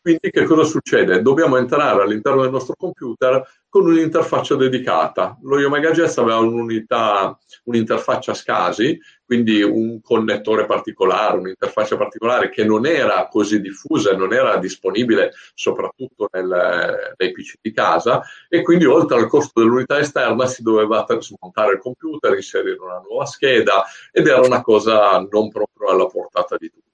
Quindi 0.08 0.30
che 0.30 0.44
cosa 0.44 0.64
succede? 0.64 1.20
Dobbiamo 1.20 1.58
entrare 1.58 2.02
all'interno 2.02 2.40
del 2.40 2.50
nostro 2.50 2.74
computer 2.78 3.46
con 3.68 3.84
un'interfaccia 3.84 4.54
dedicata. 4.54 5.36
Lo 5.42 5.58
Jazz 5.58 6.16
aveva 6.16 6.38
un'unità, 6.38 7.38
un'interfaccia 7.64 8.32
SCSI, 8.32 8.98
quindi 9.26 9.62
un 9.62 10.00
connettore 10.00 10.64
particolare, 10.64 11.36
un'interfaccia 11.36 11.98
particolare 11.98 12.48
che 12.48 12.64
non 12.64 12.86
era 12.86 13.28
così 13.28 13.60
diffusa 13.60 14.12
e 14.12 14.16
non 14.16 14.32
era 14.32 14.56
disponibile 14.56 15.32
soprattutto 15.52 16.30
nel, 16.32 17.14
nei 17.18 17.32
PC 17.32 17.56
di 17.60 17.72
casa 17.74 18.22
e 18.48 18.62
quindi 18.62 18.86
oltre 18.86 19.18
al 19.18 19.28
costo 19.28 19.60
dell'unità 19.60 19.98
esterna 19.98 20.46
si 20.46 20.62
doveva 20.62 21.04
smontare 21.18 21.74
il 21.74 21.80
computer, 21.80 22.32
inserire 22.34 22.78
una 22.80 23.02
nuova 23.06 23.26
scheda 23.26 23.84
ed 24.10 24.26
era 24.26 24.40
una 24.40 24.62
cosa 24.62 25.18
non 25.30 25.50
proprio 25.50 25.88
alla 25.90 26.06
portata 26.06 26.56
di 26.56 26.70
tutti. 26.70 26.87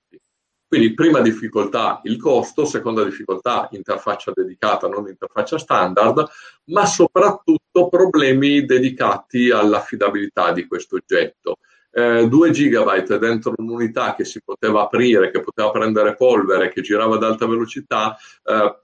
Quindi 0.75 0.93
prima 0.93 1.21
difficoltà 1.21 2.01
il 2.03 2.17
costo, 2.17 2.65
seconda 2.65 3.05
difficoltà 3.05 3.69
interfaccia 3.71 4.33
dedicata, 4.35 4.89
non 4.89 5.07
interfaccia 5.07 5.57
standard, 5.57 6.27
ma 6.65 6.85
soprattutto 6.85 7.87
problemi 7.87 8.65
dedicati 8.65 9.53
all'affidabilità 9.53 10.51
di 10.51 10.67
questo 10.67 10.97
oggetto. 10.97 11.59
Eh, 11.93 12.27
2 12.27 12.51
GB 12.51 13.17
dentro 13.19 13.53
un'unità 13.57 14.17
che 14.17 14.25
si 14.25 14.41
poteva 14.45 14.83
aprire, 14.83 15.31
che 15.31 15.43
poteva 15.43 15.71
prendere 15.71 16.17
polvere, 16.17 16.73
che 16.73 16.83
girava 16.83 17.15
ad 17.15 17.23
alta 17.23 17.47
velocità, 17.47 18.17
eh, 18.43 18.84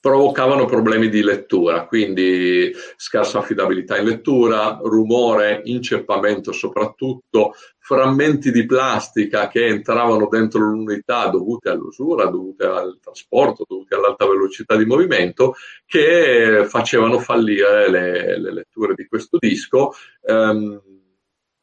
provocavano 0.00 0.64
problemi 0.64 1.08
di 1.08 1.22
lettura, 1.22 1.84
quindi 1.86 2.72
scarsa 2.96 3.38
affidabilità 3.38 3.98
in 3.98 4.06
lettura, 4.06 4.78
rumore, 4.82 5.62
inceppamento 5.64 6.52
soprattutto, 6.52 7.54
frammenti 7.78 8.50
di 8.50 8.66
plastica 8.66 9.48
che 9.48 9.66
entravano 9.66 10.28
dentro 10.30 10.60
l'unità 10.60 11.28
dovute 11.28 11.70
all'usura, 11.70 12.26
dovute 12.26 12.66
al 12.66 12.98
trasporto, 13.02 13.64
dovute 13.66 13.94
all'alta 13.94 14.26
velocità 14.26 14.76
di 14.76 14.84
movimento, 14.84 15.54
che 15.86 16.66
facevano 16.68 17.18
fallire 17.18 17.90
le, 17.90 18.38
le 18.38 18.52
letture 18.52 18.94
di 18.94 19.06
questo 19.06 19.38
disco. 19.40 19.92
Um, 20.20 20.80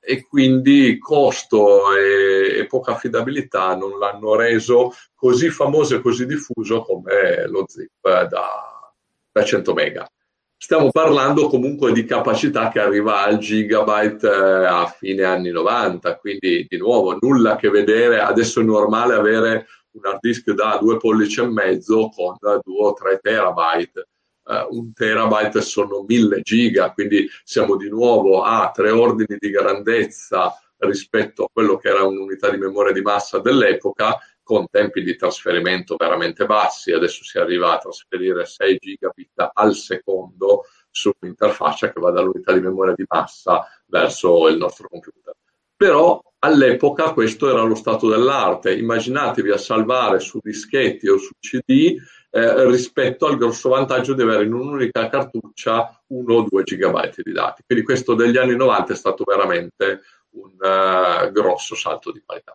e 0.06 0.26
quindi 0.28 0.98
costo 1.00 1.96
e, 1.96 2.60
e, 2.60 2.66
poca 2.68 2.92
affidabilità 2.92 3.76
non 3.76 3.98
l'hanno 3.98 4.36
reso 4.36 4.94
così 5.16 5.50
famoso 5.50 5.96
e 5.96 6.02
così 6.02 6.26
diffuso 6.26 6.82
come 6.82 7.48
lo 7.48 7.66
zip 7.68 7.90
da, 8.02 8.92
da 9.32 9.44
100 9.44 9.74
mega. 9.74 10.10
Stiamo 10.58 10.90
parlando 10.90 11.48
comunque 11.48 11.92
di 11.92 12.06
capacità 12.06 12.70
che 12.70 12.80
arriva 12.80 13.24
al 13.24 13.38
gigabyte 13.38 14.26
eh, 14.28 14.66
a 14.66 14.88
fine 14.88 15.24
anni 15.24 15.52
90, 15.52 16.18
quindi 16.18 16.66
di 16.68 16.78
nuovo 16.78 17.18
nulla 17.20 17.54
a 17.54 17.56
che 17.56 17.70
vedere, 17.70 18.20
adesso 18.20 18.62
è 18.62 18.64
normale 18.64 19.14
avere 19.16 19.68
un 19.92 20.06
hard 20.06 20.20
disk 20.22 20.52
da 20.52 20.78
due 20.80 20.98
pollici 20.98 21.42
e 21.42 21.48
mezzo 21.48 22.10
con 22.10 22.36
2 22.40 22.62
o 22.66 22.94
3 22.94 23.20
terabyte. 23.22 24.08
Uh, 24.46 24.76
un 24.78 24.94
terabyte 24.94 25.60
sono 25.62 26.06
1000 26.08 26.42
giga, 26.42 26.92
quindi 26.94 27.28
siamo 27.44 27.76
di 27.78 27.90
nuovo 27.90 28.44
a 28.44 28.70
tre 28.72 28.92
ordini 28.92 29.38
di 29.40 29.50
grandezza 29.50 30.56
rispetto 30.78 31.46
a 31.46 31.50
quello 31.52 31.78
che 31.78 31.90
era 31.90 32.04
un'unità 32.04 32.52
di 32.52 32.58
memoria 32.58 32.94
di 32.94 33.02
massa 33.02 33.40
dell'epoca 33.40 34.20
con 34.44 34.68
tempi 34.70 35.02
di 35.02 35.16
trasferimento 35.16 35.96
veramente 35.98 36.46
bassi, 36.46 36.92
adesso 36.92 37.24
si 37.24 37.40
arriva 37.40 37.74
a 37.74 37.80
trasferire 37.80 38.46
6 38.46 38.78
gigabit 38.78 39.50
al 39.54 39.74
secondo 39.74 40.66
su 40.92 41.12
un'interfaccia 41.20 41.92
che 41.92 42.00
va 42.00 42.12
dall'unità 42.12 42.54
di 42.54 42.62
memoria 42.62 42.94
di 42.94 43.06
massa 43.08 43.68
verso 43.88 44.48
il 44.48 44.58
nostro 44.58 44.88
computer. 44.88 45.34
Però 45.76 46.22
all'epoca 46.40 47.12
questo 47.14 47.50
era 47.50 47.64
lo 47.64 47.74
stato 47.74 48.08
dell'arte, 48.08 48.78
immaginatevi 48.78 49.50
a 49.50 49.58
salvare 49.58 50.20
su 50.20 50.40
dischetti 50.42 51.08
o 51.08 51.18
su 51.18 51.34
CD 51.40 51.98
eh, 52.36 52.66
rispetto 52.66 53.28
al 53.28 53.38
grosso 53.38 53.70
vantaggio 53.70 54.14
di 54.14 54.22
avere 54.22 54.44
in 54.44 54.52
un'unica 54.52 55.08
cartuccia 55.08 56.04
1 56.08 56.34
o 56.34 56.46
2 56.50 56.64
gigabyte 56.64 57.22
di 57.24 57.32
dati. 57.32 57.64
Quindi 57.66 57.86
questo 57.86 58.14
degli 58.14 58.36
anni 58.36 58.58
90 58.58 58.92
è 58.92 58.96
stato 58.98 59.24
veramente 59.26 60.02
un 60.32 60.52
uh, 60.60 61.32
grosso 61.32 61.76
salto 61.76 62.12
di 62.12 62.22
qualità. 62.26 62.54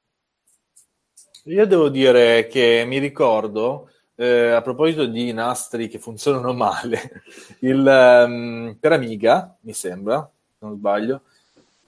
Io 1.44 1.66
devo 1.66 1.88
dire 1.88 2.46
che 2.46 2.84
mi 2.86 2.98
ricordo, 2.98 3.88
eh, 4.16 4.50
a 4.50 4.60
proposito 4.60 5.06
di 5.06 5.32
nastri 5.32 5.88
che 5.88 5.98
funzionano 5.98 6.52
male, 6.52 7.22
il, 7.60 7.78
um, 8.26 8.76
per 8.78 8.92
Amiga, 8.92 9.56
mi 9.60 9.72
sembra, 9.72 10.30
se 10.46 10.56
non 10.58 10.76
sbaglio, 10.76 11.22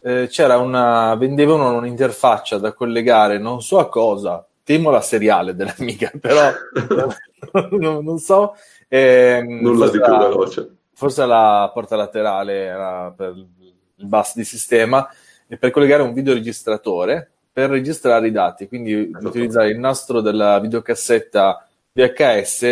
eh, 0.01 0.28
c'era 0.30 0.57
una, 0.57 1.14
vendevano 1.16 1.76
un'interfaccia 1.76 2.57
da 2.57 2.72
collegare, 2.72 3.36
non 3.36 3.61
so 3.61 3.78
a 3.78 3.90
cosa, 3.90 4.47
temo 4.65 4.91
la 4.91 5.01
seriale 5.01 5.55
dell'Amiga, 5.55 6.11
però 6.21 6.51
non, 7.71 8.05
non, 8.05 8.19
so. 8.19 8.55
Eh, 8.89 9.43
Nulla 9.47 9.91
di 9.91 10.01
più 10.01 10.17
veloce. 10.17 10.77
Forse 10.95 11.27
la 11.27 11.71
porta 11.73 11.97
laterale 11.97 12.55
era 12.65 13.13
per 13.17 13.35
il 13.37 14.07
bus 14.07 14.35
di 14.35 14.45
sistema, 14.45 15.09
e 15.53 15.59
per 15.59 15.71
collegare 15.71 16.01
un 16.01 16.15
videoregistratore 16.15 17.31
per 17.53 17.69
registrare 17.69 18.29
i 18.29 18.31
dati, 18.31 18.67
quindi 18.67 19.09
esatto. 19.11 19.29
utilizzare 19.29 19.69
il 19.69 19.79
nastro 19.79 20.23
della 20.23 20.59
videocassetta 20.59 21.69
VHS 21.93 22.63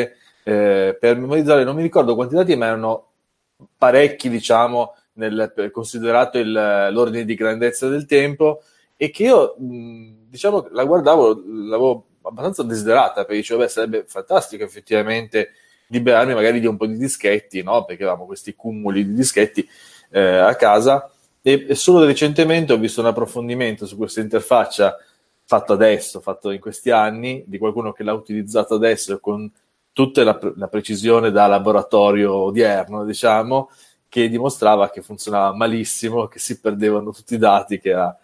eh, 0.42 0.96
per 0.98 1.18
memorizzare, 1.18 1.64
non 1.64 1.76
mi 1.76 1.82
ricordo 1.82 2.14
quanti 2.14 2.36
dati, 2.36 2.56
ma 2.56 2.68
erano 2.68 3.08
parecchi, 3.76 4.30
diciamo, 4.30 4.94
nel, 5.14 5.70
considerato 5.70 6.38
il, 6.38 6.50
l'ordine 6.90 7.26
di 7.26 7.34
grandezza 7.34 7.86
del 7.88 8.06
tempo, 8.06 8.62
e 9.02 9.08
che 9.08 9.22
io, 9.22 9.54
diciamo, 9.56 10.68
la 10.72 10.84
guardavo, 10.84 11.42
l'avevo 11.46 12.04
abbastanza 12.20 12.62
desiderata, 12.62 13.24
perché 13.24 13.36
dicevo, 13.36 13.60
beh, 13.60 13.68
sarebbe 13.68 14.04
fantastico 14.06 14.62
effettivamente 14.62 15.52
liberarmi 15.86 16.34
magari 16.34 16.60
di 16.60 16.66
un 16.66 16.76
po' 16.76 16.84
di 16.84 16.98
dischetti, 16.98 17.62
no? 17.62 17.86
Perché 17.86 18.02
avevamo 18.02 18.26
questi 18.26 18.54
cumuli 18.54 19.06
di 19.06 19.14
dischetti 19.14 19.66
eh, 20.10 20.20
a 20.20 20.54
casa 20.54 21.10
e, 21.40 21.64
e 21.70 21.74
solo 21.76 22.04
recentemente 22.04 22.74
ho 22.74 22.76
visto 22.76 23.00
un 23.00 23.06
approfondimento 23.06 23.86
su 23.86 23.96
questa 23.96 24.20
interfaccia 24.20 24.98
fatto 25.46 25.72
adesso, 25.72 26.20
fatto 26.20 26.50
in 26.50 26.60
questi 26.60 26.90
anni, 26.90 27.42
di 27.46 27.56
qualcuno 27.56 27.92
che 27.92 28.02
l'ha 28.02 28.12
utilizzato 28.12 28.74
adesso 28.74 29.18
con 29.18 29.50
tutta 29.94 30.22
la, 30.24 30.38
la 30.56 30.68
precisione 30.68 31.30
da 31.30 31.46
laboratorio 31.46 32.34
odierno, 32.34 33.06
diciamo, 33.06 33.70
che 34.10 34.28
dimostrava 34.28 34.90
che 34.90 35.00
funzionava 35.00 35.54
malissimo, 35.56 36.26
che 36.26 36.38
si 36.38 36.60
perdevano 36.60 37.12
tutti 37.12 37.32
i 37.32 37.38
dati, 37.38 37.80
che 37.80 37.88
era 37.88 38.14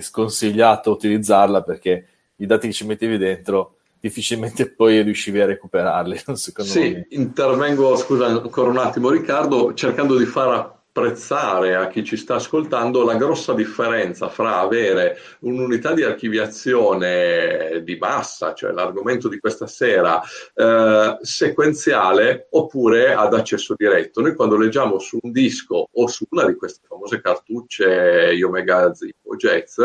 sconsigliato 0.00 0.90
utilizzarla 0.90 1.62
perché 1.62 2.06
i 2.36 2.46
dati 2.46 2.68
che 2.68 2.72
ci 2.72 2.86
mettevi 2.86 3.18
dentro 3.18 3.76
difficilmente 4.00 4.70
poi 4.72 5.02
riuscivi 5.02 5.40
a 5.40 5.46
recuperarli. 5.46 6.20
Secondo 6.34 6.70
sì, 6.70 6.92
me. 6.92 7.06
intervengo, 7.10 7.96
scusa 7.96 8.26
ancora 8.26 8.70
un 8.70 8.78
attimo 8.78 9.10
Riccardo, 9.10 9.74
cercando 9.74 10.16
di 10.16 10.24
far 10.24 10.78
apprezzare 10.90 11.76
a 11.76 11.86
chi 11.86 12.04
ci 12.04 12.16
sta 12.16 12.34
ascoltando 12.34 13.04
la 13.04 13.14
grossa 13.14 13.54
differenza 13.54 14.28
fra 14.28 14.58
avere 14.58 15.16
un'unità 15.40 15.94
di 15.94 16.02
archiviazione 16.02 17.82
di 17.84 17.96
massa, 17.96 18.54
cioè 18.54 18.72
l'argomento 18.72 19.28
di 19.28 19.38
questa 19.38 19.68
sera, 19.68 20.20
eh, 20.54 21.16
sequenziale 21.22 22.48
oppure 22.50 23.14
ad 23.14 23.34
accesso 23.34 23.74
diretto. 23.76 24.20
Noi 24.20 24.34
quando 24.34 24.56
leggiamo 24.56 24.98
su 24.98 25.18
un 25.22 25.30
disco 25.30 25.88
o 25.92 26.06
su 26.08 26.26
una 26.30 26.44
di 26.44 26.56
queste 26.56 26.80
famose 26.86 27.20
cartucce 27.20 28.36
Omega 28.42 28.92
Zip 28.92 29.16
o 29.22 29.36
Jazz, 29.36 29.80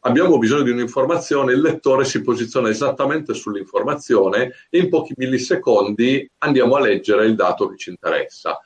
abbiamo 0.00 0.38
bisogno 0.38 0.62
di 0.62 0.70
un'informazione, 0.70 1.52
il 1.52 1.60
lettore 1.60 2.04
si 2.04 2.22
posiziona 2.22 2.70
esattamente 2.70 3.34
sull'informazione 3.34 4.52
e 4.68 4.78
in 4.78 4.88
pochi 4.88 5.12
millisecondi 5.16 6.28
andiamo 6.38 6.74
a 6.74 6.80
leggere 6.80 7.26
il 7.26 7.36
dato 7.36 7.68
che 7.68 7.76
ci 7.76 7.90
interessa 7.90 8.58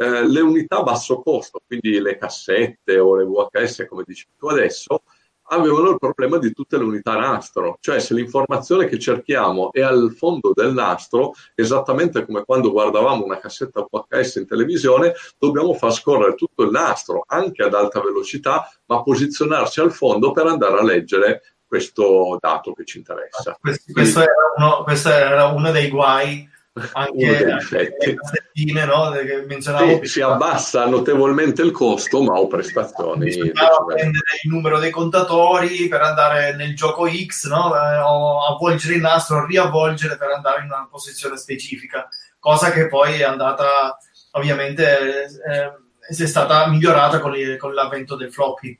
eh, 0.00 0.26
le 0.26 0.40
unità 0.40 0.78
a 0.78 0.82
basso 0.82 1.20
costo, 1.20 1.60
quindi 1.66 2.00
le 2.00 2.16
cassette 2.16 2.98
o 2.98 3.14
le 3.16 3.24
VHS, 3.24 3.84
come 3.86 4.02
dici 4.06 4.26
tu 4.38 4.46
adesso, 4.46 5.02
avevano 5.48 5.90
il 5.90 5.98
problema 5.98 6.38
di 6.38 6.54
tutte 6.54 6.78
le 6.78 6.84
unità 6.84 7.18
nastro, 7.18 7.76
cioè 7.80 8.00
se 8.00 8.14
l'informazione 8.14 8.86
che 8.86 8.98
cerchiamo 8.98 9.70
è 9.72 9.82
al 9.82 10.14
fondo 10.16 10.52
del 10.54 10.72
nastro, 10.72 11.34
esattamente 11.54 12.24
come 12.24 12.44
quando 12.44 12.70
guardavamo 12.70 13.24
una 13.24 13.38
cassetta 13.38 13.86
VHS 13.90 14.36
in 14.36 14.46
televisione, 14.46 15.12
dobbiamo 15.38 15.74
far 15.74 15.92
scorrere 15.92 16.34
tutto 16.34 16.62
il 16.62 16.70
nastro, 16.70 17.24
anche 17.26 17.62
ad 17.62 17.74
alta 17.74 18.00
velocità, 18.00 18.72
ma 18.86 19.02
posizionarci 19.02 19.80
al 19.80 19.92
fondo 19.92 20.32
per 20.32 20.46
andare 20.46 20.78
a 20.78 20.82
leggere 20.82 21.42
questo 21.66 22.38
dato 22.40 22.72
che 22.72 22.86
ci 22.86 22.96
interessa. 22.96 23.54
Questo, 23.60 23.92
questo, 23.92 24.20
era, 24.20 24.32
uno, 24.56 24.82
questo 24.82 25.10
era 25.10 25.46
uno 25.48 25.70
dei 25.70 25.90
guai 25.90 26.48
anche 26.92 27.44
le 27.70 28.14
cassettine 28.14 28.84
no? 28.84 29.10
che 29.10 29.44
menzionavo 29.46 30.00
sì, 30.02 30.06
si 30.06 30.20
abbassa 30.20 30.86
notevolmente 30.86 31.62
il 31.62 31.70
costo 31.70 32.22
ma 32.22 32.34
ho 32.38 32.46
prestazioni 32.46 33.24
bisognava 33.24 33.84
prendere 33.86 34.24
il 34.42 34.50
numero 34.50 34.78
dei 34.78 34.90
contatori 34.90 35.88
per 35.88 36.02
andare 36.02 36.54
nel 36.54 36.74
gioco 36.74 37.08
X 37.08 37.48
no? 37.48 37.74
Eh, 37.74 37.98
o 37.98 38.46
avvolgere 38.46 38.94
il 38.94 39.00
nastro 39.00 39.46
riavvolgere 39.46 40.16
per 40.16 40.30
andare 40.30 40.60
in 40.60 40.66
una 40.66 40.88
posizione 40.90 41.36
specifica 41.36 42.08
cosa 42.38 42.70
che 42.70 42.88
poi 42.88 43.20
è 43.20 43.24
andata 43.24 43.96
ovviamente 44.32 45.26
eh, 45.26 45.72
è 46.00 46.26
stata 46.26 46.66
migliorata 46.68 47.20
con, 47.20 47.36
il, 47.36 47.56
con 47.56 47.72
l'avvento 47.72 48.16
del 48.16 48.32
floppy. 48.32 48.78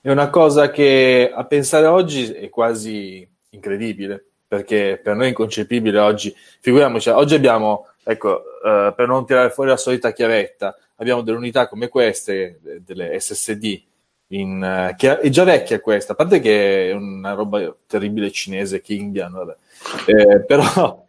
È 0.00 0.10
una 0.10 0.30
cosa 0.30 0.70
che 0.70 1.32
a 1.34 1.44
pensare 1.44 1.86
oggi 1.86 2.32
è 2.32 2.48
quasi 2.48 3.28
incredibile 3.50 4.31
perché 4.52 5.00
per 5.02 5.14
noi 5.14 5.24
è 5.24 5.28
inconcepibile 5.28 5.98
oggi. 5.98 6.30
Figuriamoci, 6.60 7.08
oggi 7.08 7.34
abbiamo, 7.34 7.86
ecco, 8.04 8.42
uh, 8.62 8.94
per 8.94 9.06
non 9.06 9.24
tirare 9.24 9.48
fuori 9.48 9.70
la 9.70 9.78
solita 9.78 10.12
chiavetta, 10.12 10.76
abbiamo 10.96 11.22
delle 11.22 11.38
unità 11.38 11.68
come 11.68 11.88
queste, 11.88 12.60
delle 12.84 13.18
SSD, 13.18 13.82
in, 14.26 14.90
uh, 14.90 14.94
che 14.94 15.20
è 15.20 15.28
già 15.30 15.44
vecchia 15.44 15.80
questa, 15.80 16.12
a 16.12 16.16
parte 16.16 16.40
che 16.40 16.90
è 16.90 16.92
una 16.92 17.32
roba 17.32 17.74
terribile 17.86 18.30
cinese, 18.30 18.82
Kingian, 18.82 19.56
eh, 20.04 20.40
però 20.44 21.02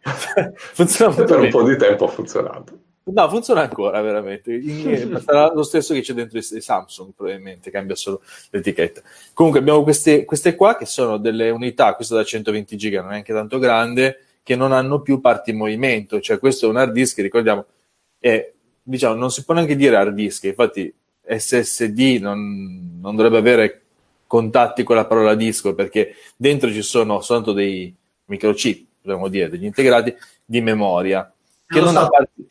funziona 0.56 1.14
molto 1.14 1.34
Per 1.34 1.42
un 1.42 1.50
po' 1.50 1.64
di 1.64 1.76
tempo 1.76 2.06
ha 2.06 2.08
funzionato. 2.08 2.78
No, 3.06 3.28
funziona 3.28 3.60
ancora 3.60 4.00
veramente. 4.00 4.58
sarà 5.20 5.52
lo 5.52 5.62
stesso 5.62 5.92
che 5.92 6.00
c'è 6.00 6.14
dentro 6.14 6.38
i 6.38 6.42
Samsung, 6.42 7.12
probabilmente 7.14 7.70
cambia 7.70 7.94
solo 7.94 8.22
l'etichetta. 8.50 9.02
Comunque, 9.34 9.60
abbiamo 9.60 9.82
queste, 9.82 10.24
queste 10.24 10.54
qua 10.54 10.76
che 10.76 10.86
sono 10.86 11.18
delle 11.18 11.50
unità, 11.50 11.94
questa 11.94 12.14
da 12.14 12.24
120 12.24 12.76
giga, 12.78 13.00
non 13.00 13.10
è 13.10 13.12
neanche 13.12 13.34
tanto 13.34 13.58
grande, 13.58 14.24
che 14.42 14.56
non 14.56 14.72
hanno 14.72 15.02
più 15.02 15.20
parti 15.20 15.50
in 15.50 15.58
movimento. 15.58 16.18
Cioè, 16.20 16.38
questo 16.38 16.66
è 16.66 16.68
un 16.70 16.78
hard 16.78 16.92
disk, 16.92 17.18
ricordiamo, 17.18 17.66
è, 18.18 18.50
diciamo, 18.82 19.14
non 19.14 19.30
si 19.30 19.44
può 19.44 19.52
neanche 19.52 19.76
dire 19.76 19.96
hard 19.96 20.14
disk, 20.14 20.44
infatti 20.44 20.92
SSD 21.26 22.18
non, 22.20 22.98
non 23.00 23.16
dovrebbe 23.16 23.38
avere 23.38 23.82
contatti 24.26 24.82
con 24.82 24.96
la 24.96 25.06
parola 25.06 25.34
disco 25.34 25.74
perché 25.74 26.14
dentro 26.36 26.70
ci 26.70 26.82
sono 26.82 27.20
soltanto 27.20 27.52
dei 27.52 27.94
microchip, 28.24 28.86
potremmo 29.02 29.28
dire, 29.28 29.50
degli 29.50 29.64
integrati 29.64 30.14
di 30.44 30.60
memoria 30.60 31.30
che 31.66 31.80
non, 31.80 31.96
ha 31.96 32.08
parti 32.08 32.46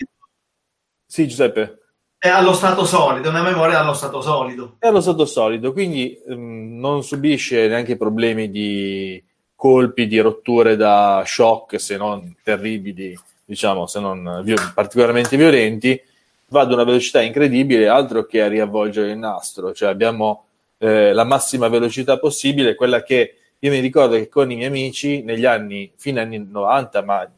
sì, 1.13 1.27
Giuseppe. 1.27 1.77
È 2.17 2.27
allo 2.27 2.53
stato 2.53 2.85
solido, 2.85 3.29
una 3.29 3.43
memoria 3.43 3.79
allo 3.79 3.93
stato 3.93 4.19
solido. 4.19 4.77
È 4.79 4.87
allo 4.87 4.99
stato 4.99 5.27
solido, 5.27 5.71
quindi 5.71 6.19
um, 6.25 6.79
non 6.79 7.03
subisce 7.03 7.67
neanche 7.67 7.97
problemi 7.97 8.49
di 8.49 9.23
colpi, 9.53 10.07
di 10.07 10.17
rotture 10.17 10.75
da 10.75 11.21
shock, 11.23 11.79
se 11.79 11.97
non 11.97 12.35
terribili, 12.41 13.15
diciamo, 13.45 13.85
se 13.85 13.99
non 13.99 14.41
vi- 14.43 14.55
particolarmente 14.73 15.37
violenti, 15.37 16.01
va 16.47 16.61
ad 16.61 16.71
una 16.71 16.83
velocità 16.83 17.21
incredibile, 17.21 17.87
altro 17.87 18.25
che 18.25 18.41
a 18.41 18.47
riavvolgere 18.47 19.11
il 19.11 19.19
nastro, 19.19 19.71
cioè 19.71 19.89
abbiamo 19.89 20.45
eh, 20.79 21.13
la 21.13 21.25
massima 21.25 21.67
velocità 21.67 22.17
possibile, 22.17 22.73
quella 22.73 23.03
che 23.03 23.35
io 23.59 23.69
mi 23.69 23.81
ricordo 23.81 24.15
che 24.15 24.29
con 24.29 24.49
i 24.49 24.55
miei 24.55 24.67
amici 24.67 25.21
negli 25.21 25.45
anni, 25.45 25.93
fine 25.95 26.21
anni 26.21 26.43
90, 26.43 27.03
ma 27.03 27.31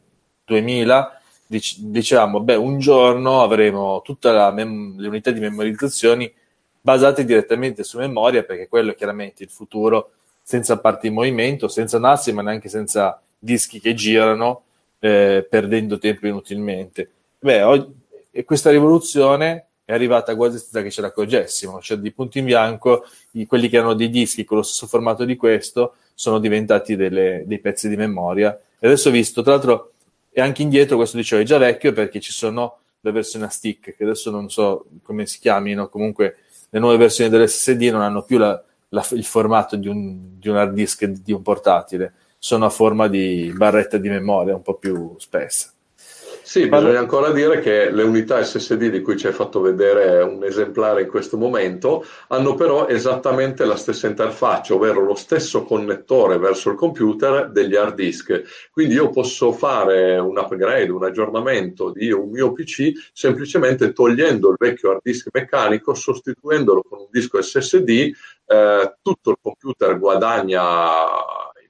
2000, 0.46 1.20
dic- 1.46 1.78
dicevamo, 1.78 2.40
beh, 2.40 2.54
un 2.56 2.78
giorno 2.78 3.42
avremo 3.42 4.02
tutte 4.02 4.30
mem- 4.52 4.98
le 4.98 5.08
unità 5.08 5.30
di 5.30 5.40
memorizzazione 5.40 6.32
basate 6.80 7.24
direttamente 7.24 7.82
su 7.82 7.98
memoria, 7.98 8.44
perché 8.44 8.68
quello 8.68 8.92
è 8.92 8.94
chiaramente 8.94 9.42
il 9.42 9.50
futuro, 9.50 10.12
senza 10.42 10.78
parti 10.78 11.08
in 11.08 11.14
movimento, 11.14 11.66
senza 11.66 11.98
NAS, 11.98 12.28
ma 12.28 12.42
neanche 12.42 12.68
senza 12.68 13.20
dischi 13.38 13.80
che 13.80 13.94
girano, 13.94 14.62
eh, 15.00 15.44
perdendo 15.48 15.98
tempo 15.98 16.26
inutilmente. 16.26 17.10
Beh, 17.40 17.62
oggi, 17.62 17.92
questa 18.44 18.70
rivoluzione 18.70 19.66
è 19.84 19.92
arrivata 19.92 20.36
quasi 20.36 20.58
senza 20.58 20.82
che 20.82 20.90
ce 20.90 21.00
ne 21.00 21.08
accorgessimo, 21.08 21.80
cioè 21.80 21.96
di 21.98 22.12
punto 22.12 22.38
in 22.38 22.44
bianco, 22.44 23.04
i, 23.32 23.46
quelli 23.46 23.68
che 23.68 23.76
erano 23.76 23.94
dei 23.94 24.10
dischi 24.10 24.44
con 24.44 24.58
lo 24.58 24.62
stesso 24.62 24.86
formato 24.86 25.24
di 25.24 25.36
questo 25.36 25.94
sono 26.14 26.38
diventati 26.38 26.96
delle, 26.96 27.42
dei 27.46 27.58
pezzi 27.58 27.88
di 27.88 27.96
memoria. 27.96 28.56
E 28.78 28.86
adesso 28.86 29.08
ho 29.08 29.12
visto, 29.12 29.42
tra 29.42 29.52
l'altro, 29.52 29.92
e 30.38 30.42
anche 30.42 30.60
indietro, 30.60 30.96
questo 30.96 31.16
dicevo, 31.16 31.40
è 31.40 31.46
già 31.46 31.56
vecchio 31.56 31.94
perché 31.94 32.20
ci 32.20 32.30
sono 32.30 32.80
le 33.00 33.10
versioni 33.10 33.46
a 33.46 33.48
stick, 33.48 33.96
che 33.96 34.04
adesso 34.04 34.30
non 34.30 34.50
so 34.50 34.84
come 35.02 35.24
si 35.24 35.38
chiamino, 35.38 35.88
comunque 35.88 36.40
le 36.68 36.78
nuove 36.78 36.98
versioni 36.98 37.30
dell'SSD 37.30 37.84
non 37.84 38.02
hanno 38.02 38.22
più 38.22 38.36
la, 38.36 38.62
la, 38.90 39.06
il 39.12 39.24
formato 39.24 39.76
di 39.76 39.88
un, 39.88 40.38
di 40.38 40.50
un, 40.50 40.56
hard 40.56 40.74
disk 40.74 41.06
di 41.06 41.32
un 41.32 41.40
portatile, 41.40 42.12
sono 42.36 42.66
a 42.66 42.68
forma 42.68 43.08
di 43.08 43.50
barretta 43.56 43.96
di 43.96 44.10
memoria 44.10 44.54
un 44.54 44.60
po' 44.60 44.74
più 44.74 45.14
spessa. 45.16 45.72
Sì, 46.46 46.68
bisogna 46.68 47.00
ancora 47.00 47.32
dire 47.32 47.58
che 47.58 47.90
le 47.90 48.04
unità 48.04 48.40
SSD 48.40 48.88
di 48.88 49.02
cui 49.02 49.16
ci 49.16 49.26
hai 49.26 49.32
fatto 49.32 49.60
vedere 49.60 50.22
un 50.22 50.44
esemplare 50.44 51.02
in 51.02 51.08
questo 51.08 51.36
momento 51.36 52.06
hanno 52.28 52.54
però 52.54 52.86
esattamente 52.86 53.64
la 53.64 53.74
stessa 53.74 54.06
interfaccia, 54.06 54.74
ovvero 54.74 55.02
lo 55.02 55.16
stesso 55.16 55.64
connettore 55.64 56.38
verso 56.38 56.70
il 56.70 56.76
computer 56.76 57.50
degli 57.50 57.74
hard 57.74 57.96
disk. 57.96 58.68
Quindi 58.70 58.94
io 58.94 59.10
posso 59.10 59.50
fare 59.50 60.18
un 60.18 60.38
upgrade, 60.38 60.92
un 60.92 61.02
aggiornamento 61.02 61.90
di 61.90 62.12
un 62.12 62.30
mio 62.30 62.52
PC 62.52 62.92
semplicemente 63.12 63.92
togliendo 63.92 64.48
il 64.50 64.56
vecchio 64.56 64.92
hard 64.92 65.00
disk 65.02 65.26
meccanico, 65.32 65.94
sostituendolo 65.94 66.84
con 66.88 67.00
un 67.00 67.08
disco 67.10 67.42
SSD, 67.42 67.88
eh, 68.46 68.94
tutto 69.02 69.30
il 69.30 69.38
computer 69.42 69.98
guadagna 69.98 70.62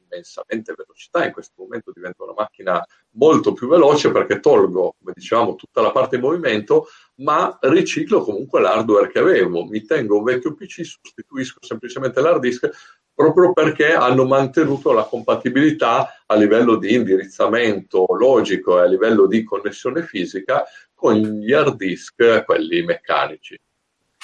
immensamente 0.08 0.74
velocità, 0.76 1.24
in 1.24 1.32
questo 1.32 1.54
momento 1.56 1.92
diventa 1.92 2.24
una 2.24 2.34
macchina 2.36 2.84
molto 3.12 3.52
più 3.52 3.68
veloce 3.68 4.10
perché 4.10 4.40
tolgo, 4.40 4.94
come 4.98 5.12
dicevamo, 5.14 5.54
tutta 5.54 5.80
la 5.80 5.92
parte 5.92 6.16
in 6.16 6.22
movimento, 6.22 6.88
ma 7.16 7.56
riciclo 7.62 8.22
comunque 8.22 8.60
l'hardware 8.60 9.10
che 9.10 9.18
avevo. 9.18 9.64
Mi 9.64 9.82
tengo 9.84 10.18
un 10.18 10.24
vecchio 10.24 10.54
PC, 10.54 10.84
sostituisco 10.84 11.58
semplicemente 11.62 12.20
l'hard 12.20 12.40
disk 12.40 12.70
proprio 13.14 13.54
perché 13.54 13.94
hanno 13.94 14.26
mantenuto 14.26 14.92
la 14.92 15.04
compatibilità 15.04 16.22
a 16.26 16.34
livello 16.34 16.76
di 16.76 16.94
indirizzamento 16.94 18.04
logico 18.18 18.78
e 18.78 18.82
a 18.82 18.86
livello 18.86 19.26
di 19.26 19.42
connessione 19.42 20.02
fisica 20.02 20.64
con 20.92 21.14
gli 21.14 21.50
hard 21.52 21.76
disk, 21.76 22.44
quelli 22.44 22.82
meccanici 22.82 23.58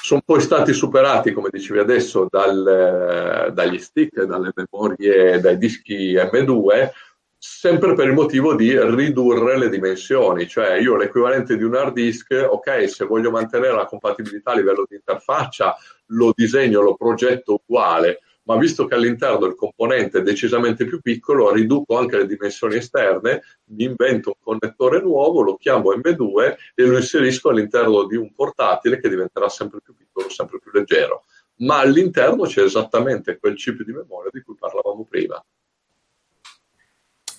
sono 0.03 0.20
poi 0.24 0.40
stati 0.40 0.72
superati, 0.72 1.32
come 1.32 1.48
dicevi 1.50 1.78
adesso, 1.78 2.26
dal, 2.28 3.53
dagli 3.55 3.78
stick, 3.78 4.24
dalle 4.24 4.53
memorie, 4.53 5.38
dai 5.38 5.57
dischi 5.57 6.14
M2, 6.14 6.90
sempre 7.38 7.94
per 7.94 8.09
il 8.09 8.12
motivo 8.12 8.57
di 8.57 8.76
ridurre 8.76 9.57
le 9.57 9.68
dimensioni, 9.68 10.48
cioè 10.48 10.74
io 10.74 10.96
l'equivalente 10.96 11.57
di 11.57 11.62
un 11.62 11.76
hard 11.76 11.92
disk, 11.94 12.32
ok, 12.32 12.90
se 12.90 13.05
voglio 13.05 13.30
mantenere 13.30 13.76
la 13.76 13.86
compatibilità 13.86 14.50
a 14.50 14.57
livello 14.57 14.84
di 14.88 14.96
interfaccia, 14.96 15.76
lo 16.07 16.32
disegno, 16.34 16.82
lo 16.82 16.96
progetto 16.96 17.61
uguale, 17.64 18.22
ma 18.45 18.57
visto 18.57 18.86
che 18.86 18.95
all'interno 18.95 19.47
il 19.47 19.55
componente 19.55 20.18
è 20.18 20.22
decisamente 20.22 20.84
più 20.84 21.01
piccolo, 21.01 21.53
riduco 21.53 21.97
anche 21.97 22.16
le 22.16 22.26
dimensioni 22.26 22.76
esterne, 22.76 23.43
mi 23.66 23.84
invento 23.84 24.30
un 24.30 24.43
connettore 24.43 25.01
nuovo, 25.01 25.43
lo 25.43 25.57
chiamo 25.57 25.93
M2 25.93 26.57
e 26.74 26.82
lo 26.84 26.97
inserisco 26.97 27.51
all'interno 27.51 28.07
di 28.07 28.16
un 28.16 28.32
portatile 28.34 29.01
che 29.01 29.09
diventerà 29.09 29.49
sempre 29.49 29.80
più 29.82 29.95
piccolo, 29.95 30.28
sempre 30.28 30.59
più 30.59 30.70
leggero. 30.72 31.24
Ma 31.59 31.78
all'interno 31.78 32.45
c'è 32.45 32.62
esattamente 32.62 33.38
quel 33.38 33.55
chip 33.55 33.82
di 33.82 33.93
memoria 33.93 34.30
di 34.32 34.43
cui 34.43 34.57
parlavamo 34.59 35.07
prima. 35.09 35.43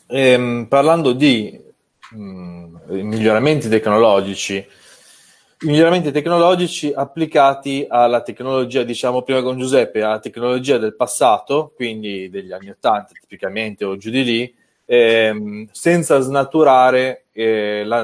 Ehm, 0.07 0.67
parlando 0.69 1.11
di 1.11 1.59
mh, 2.11 2.17
mm, 2.17 2.75
miglioramenti 3.01 3.67
tecnologici, 3.67 4.65
i 5.61 5.67
miglioramenti 5.67 6.11
tecnologici 6.11 6.91
applicati 6.93 7.85
alla 7.87 8.21
tecnologia, 8.21 8.83
diciamo 8.83 9.21
prima 9.21 9.41
con 9.41 9.57
Giuseppe, 9.57 10.01
alla 10.01 10.19
tecnologia 10.19 10.77
del 10.77 10.95
passato, 10.95 11.71
quindi 11.75 12.29
degli 12.29 12.51
anni 12.51 12.69
80 12.69 13.11
tipicamente 13.19 13.85
o 13.85 13.95
giù 13.97 14.09
di 14.09 14.23
lì, 14.23 14.55
ehm, 14.85 15.67
senza 15.71 16.19
snaturare 16.19 17.25
eh, 17.31 17.83
la, 17.85 18.01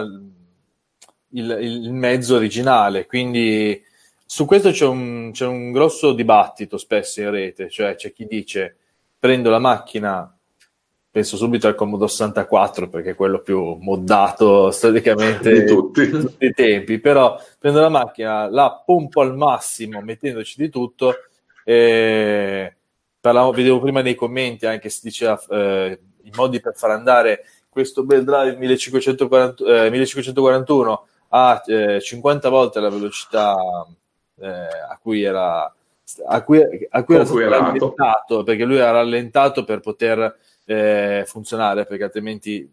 il, 1.32 1.58
il, 1.62 1.92
mezzo 1.92 2.36
originale. 2.36 3.06
Quindi 3.06 3.82
su 4.26 4.46
questo 4.46 4.72
c'è 4.72 4.86
un, 4.86 5.32
c'è 5.34 5.46
un 5.46 5.72
grosso 5.72 6.14
dibattito 6.14 6.78
spesso 6.78 7.22
in 7.22 7.32
rete, 7.32 7.70
cioè 7.70 7.96
c'è 7.96 8.14
chi 8.14 8.26
dice 8.26 8.76
prendo 9.20 9.50
la 9.50 9.60
macchina 9.60 10.34
penso 11.12 11.38
subito 11.38 11.68
al 11.68 11.76
Commodore 11.76 12.12
64 12.12 12.88
perché 12.88 13.12
è 13.12 13.16
quello 13.16 13.40
più 13.40 13.78
moddato 13.80 14.70
storicamente 14.70 15.52
di 15.54 15.66
tutti. 15.66 16.02
i 16.40 16.52
tempi 16.54 17.00
però 17.00 17.40
prendo 17.58 17.80
la 17.80 17.90
macchina 17.90 18.48
la 18.50 18.82
pompo 18.86 19.22
al 19.22 19.36
massimo 19.36 20.02
mettendoci 20.02 20.62
di 20.62 20.70
tutto 20.70 21.16
e 21.64 22.76
parlavo, 23.20 23.52
vedevo 23.52 23.80
prima 23.80 24.02
nei 24.02 24.16
commenti 24.16 24.66
anche 24.66 24.90
si 24.90 25.00
diceva 25.04 25.40
eh, 25.50 26.00
i 26.24 26.32
modi 26.36 26.60
per 26.60 26.76
far 26.76 26.92
andare 26.92 27.44
questo 27.70 28.04
bel 28.04 28.24
drive 28.24 28.58
1540, 28.58 29.86
eh, 29.86 29.90
1541 29.90 31.08
a 31.30 31.62
eh, 31.66 32.02
50 32.02 32.50
volte 32.50 32.80
la 32.80 32.90
velocità 32.90 33.56
eh, 34.40 34.48
a 34.48 34.98
cui 35.02 35.24
era 35.24 35.74
a 36.28 36.42
cui, 36.42 36.60
a 36.90 37.04
cui 37.04 37.16
era 37.16 37.26
stato 37.26 37.48
rallentato 37.48 38.44
perché 38.44 38.64
lui 38.64 38.78
era 38.78 38.92
rallentato 38.92 39.64
per 39.64 39.80
poter 39.80 40.38
eh, 40.70 41.24
funzionare, 41.26 41.86
perché 41.86 42.04
altrimenti 42.04 42.62
eh, 42.62 42.70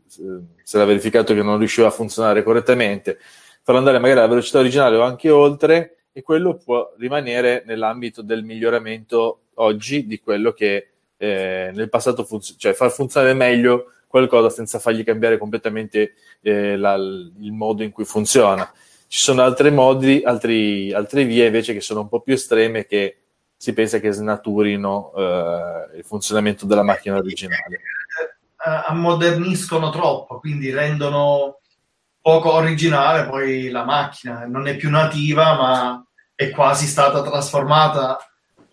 si 0.62 0.76
era 0.76 0.84
verificato 0.84 1.32
che 1.32 1.42
non 1.42 1.57
riusciva 1.57 1.86
a 1.86 1.90
funzionare 1.90 2.42
correttamente, 2.42 3.18
farlo 3.62 3.80
andare 3.80 3.99
magari 3.99 4.18
alla 4.18 4.28
velocità 4.28 4.59
originale 4.59 4.97
o 4.97 5.01
anche 5.01 5.30
oltre, 5.30 5.97
e 6.12 6.20
quello 6.20 6.57
può 6.57 6.92
rimanere 6.99 7.62
nell'ambito 7.66 8.20
del 8.20 8.44
miglioramento 8.44 9.40
oggi 9.55 10.07
di 10.07 10.20
quello 10.20 10.53
che 10.53 10.88
eh, 11.16 11.70
nel 11.74 11.88
passato 11.88 12.24
funziona, 12.24 12.59
cioè 12.61 12.74
far 12.74 12.90
funzionare 12.90 13.32
meglio 13.32 13.92
qualcosa 14.07 14.51
senza 14.51 14.78
fargli 14.78 15.03
cambiare 15.03 15.38
completamente 15.38 16.14
eh, 16.42 16.76
la, 16.76 16.94
il 16.97 17.53
modo 17.53 17.82
in 17.82 17.92
cui 17.92 18.05
funziona. 18.05 18.70
Ci 19.09 19.20
sono 19.20 19.40
altri 19.40 19.70
modi, 19.70 20.20
altri, 20.22 20.92
altre 20.92 21.24
vie 21.24 21.47
invece 21.47 21.72
che 21.72 21.80
sono 21.80 22.01
un 22.01 22.09
po' 22.09 22.20
più 22.20 22.34
estreme 22.34 22.84
che 22.84 23.16
si 23.57 23.72
pensa 23.72 23.98
che 23.98 24.12
snaturino 24.12 25.12
eh, 25.16 25.98
il 25.98 26.04
funzionamento 26.04 26.66
della 26.66 26.82
macchina 26.82 27.16
originale. 27.16 27.76
Eh, 27.76 28.82
ammoderniscono 28.86 29.90
troppo, 29.90 30.38
quindi 30.38 30.70
rendono 30.70 31.59
poco 32.20 32.52
originale 32.52 33.28
poi 33.28 33.70
la 33.70 33.84
macchina, 33.84 34.44
non 34.46 34.66
è 34.66 34.76
più 34.76 34.90
nativa 34.90 35.54
ma 35.54 36.04
è 36.34 36.50
quasi 36.50 36.86
stata 36.86 37.22
trasformata 37.22 38.18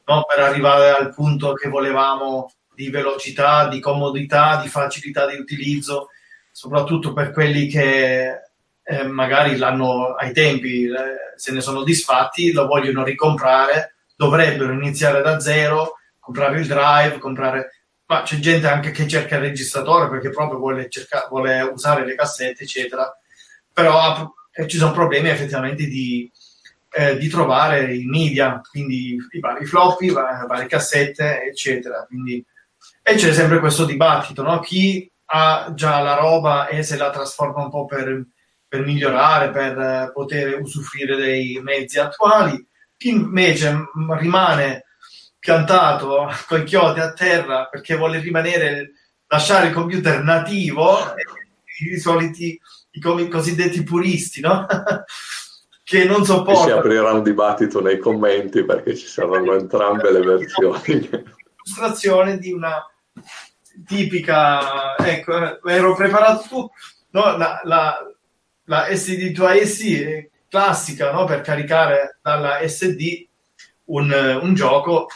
no, 0.05 0.25
per 0.27 0.43
arrivare 0.43 0.89
al 0.89 1.13
punto 1.13 1.53
che 1.53 1.69
volevamo 1.69 2.51
di 2.73 2.89
velocità, 2.89 3.67
di 3.67 3.79
comodità, 3.79 4.59
di 4.61 4.67
facilità 4.67 5.27
di 5.27 5.37
utilizzo, 5.37 6.09
soprattutto 6.51 7.13
per 7.13 7.31
quelli 7.31 7.67
che 7.67 8.41
eh, 8.83 9.03
magari 9.03 9.55
l'hanno 9.55 10.15
ai 10.15 10.33
tempi 10.33 10.85
eh, 10.85 11.35
se 11.35 11.51
ne 11.51 11.61
sono 11.61 11.83
disfatti, 11.83 12.51
lo 12.51 12.65
vogliono 12.65 13.03
ricomprare 13.03 13.93
dovrebbero 14.15 14.73
iniziare 14.73 15.21
da 15.21 15.39
zero, 15.39 15.95
comprare 16.19 16.59
il 16.59 16.67
drive, 16.67 17.17
comprare... 17.19 17.69
Ma 18.05 18.21
c'è 18.23 18.37
gente 18.37 18.67
anche 18.67 18.91
che 18.91 19.07
cerca 19.07 19.35
il 19.35 19.41
registratore 19.41 20.09
perché 20.09 20.29
proprio 20.29 20.59
vuole, 20.59 20.89
cerca... 20.89 21.27
vuole 21.29 21.61
usare 21.61 22.05
le 22.05 22.15
cassette, 22.15 22.63
eccetera. 22.63 23.11
Però 23.71 24.33
eh, 24.51 24.67
ci 24.67 24.77
sono 24.77 24.91
problemi 24.91 25.29
effettivamente 25.29 25.85
di, 25.85 26.29
eh, 26.91 27.17
di 27.17 27.27
trovare 27.29 27.95
i 27.95 28.05
media, 28.05 28.61
quindi 28.69 29.17
i 29.31 29.39
vari 29.39 29.65
floppy, 29.65 30.07
le 30.07 30.45
varie 30.47 30.67
cassette, 30.67 31.43
eccetera. 31.43 32.05
Quindi... 32.05 32.45
E 33.01 33.15
c'è 33.15 33.33
sempre 33.33 33.59
questo 33.59 33.85
dibattito, 33.85 34.43
no? 34.43 34.59
Chi 34.59 35.09
ha 35.25 35.71
già 35.73 35.99
la 35.99 36.15
roba 36.15 36.67
e 36.67 36.83
se 36.83 36.95
la 36.95 37.09
trasforma 37.09 37.63
un 37.63 37.69
po' 37.69 37.85
per, 37.85 38.25
per 38.67 38.85
migliorare, 38.85 39.49
per 39.49 40.11
poter 40.13 40.59
usufruire 40.61 41.15
dei 41.15 41.59
mezzi 41.61 41.99
attuali, 41.99 42.65
chi 43.03 43.09
invece 43.09 43.89
rimane 44.17 44.85
piantato 45.37 46.31
con 46.47 46.61
i 46.61 46.63
chiodi 46.63 47.01
a 47.01 47.11
terra 47.11 47.67
perché 47.69 47.97
vuole 47.97 48.19
rimanere, 48.19 48.93
lasciare 49.27 49.67
il 49.67 49.73
computer 49.73 50.23
nativo, 50.23 50.97
i 51.91 51.99
soliti, 51.99 52.57
i 52.91 53.27
cosiddetti 53.27 53.83
puristi, 53.83 54.39
no? 54.39 54.65
che 55.83 56.05
non 56.05 56.23
sopportano. 56.23 56.65
Si 56.65 56.71
aprirà 56.71 57.11
un 57.11 57.23
dibattito 57.23 57.81
nei 57.81 57.97
commenti 57.97 58.63
perché 58.63 58.95
ci 58.95 59.07
saranno 59.07 59.53
entrambe 59.53 60.09
le 60.09 60.21
versioni. 60.21 61.09
Illustrazione 61.65 62.37
di 62.37 62.53
una 62.53 62.89
tipica, 63.85 64.95
ecco, 64.97 65.61
ero 65.67 65.93
preparato 65.93 66.45
tu, 66.47 66.69
no, 67.09 67.35
la, 67.35 67.59
la, 67.63 67.97
la 68.63 68.87
SD2IC 68.87 70.31
classica 70.53 71.11
no? 71.11 71.25
per 71.25 71.41
caricare 71.41 72.19
dalla 72.21 72.59
SD 72.67 73.25
un, 73.85 74.39
un 74.39 74.53
gioco 74.53 75.07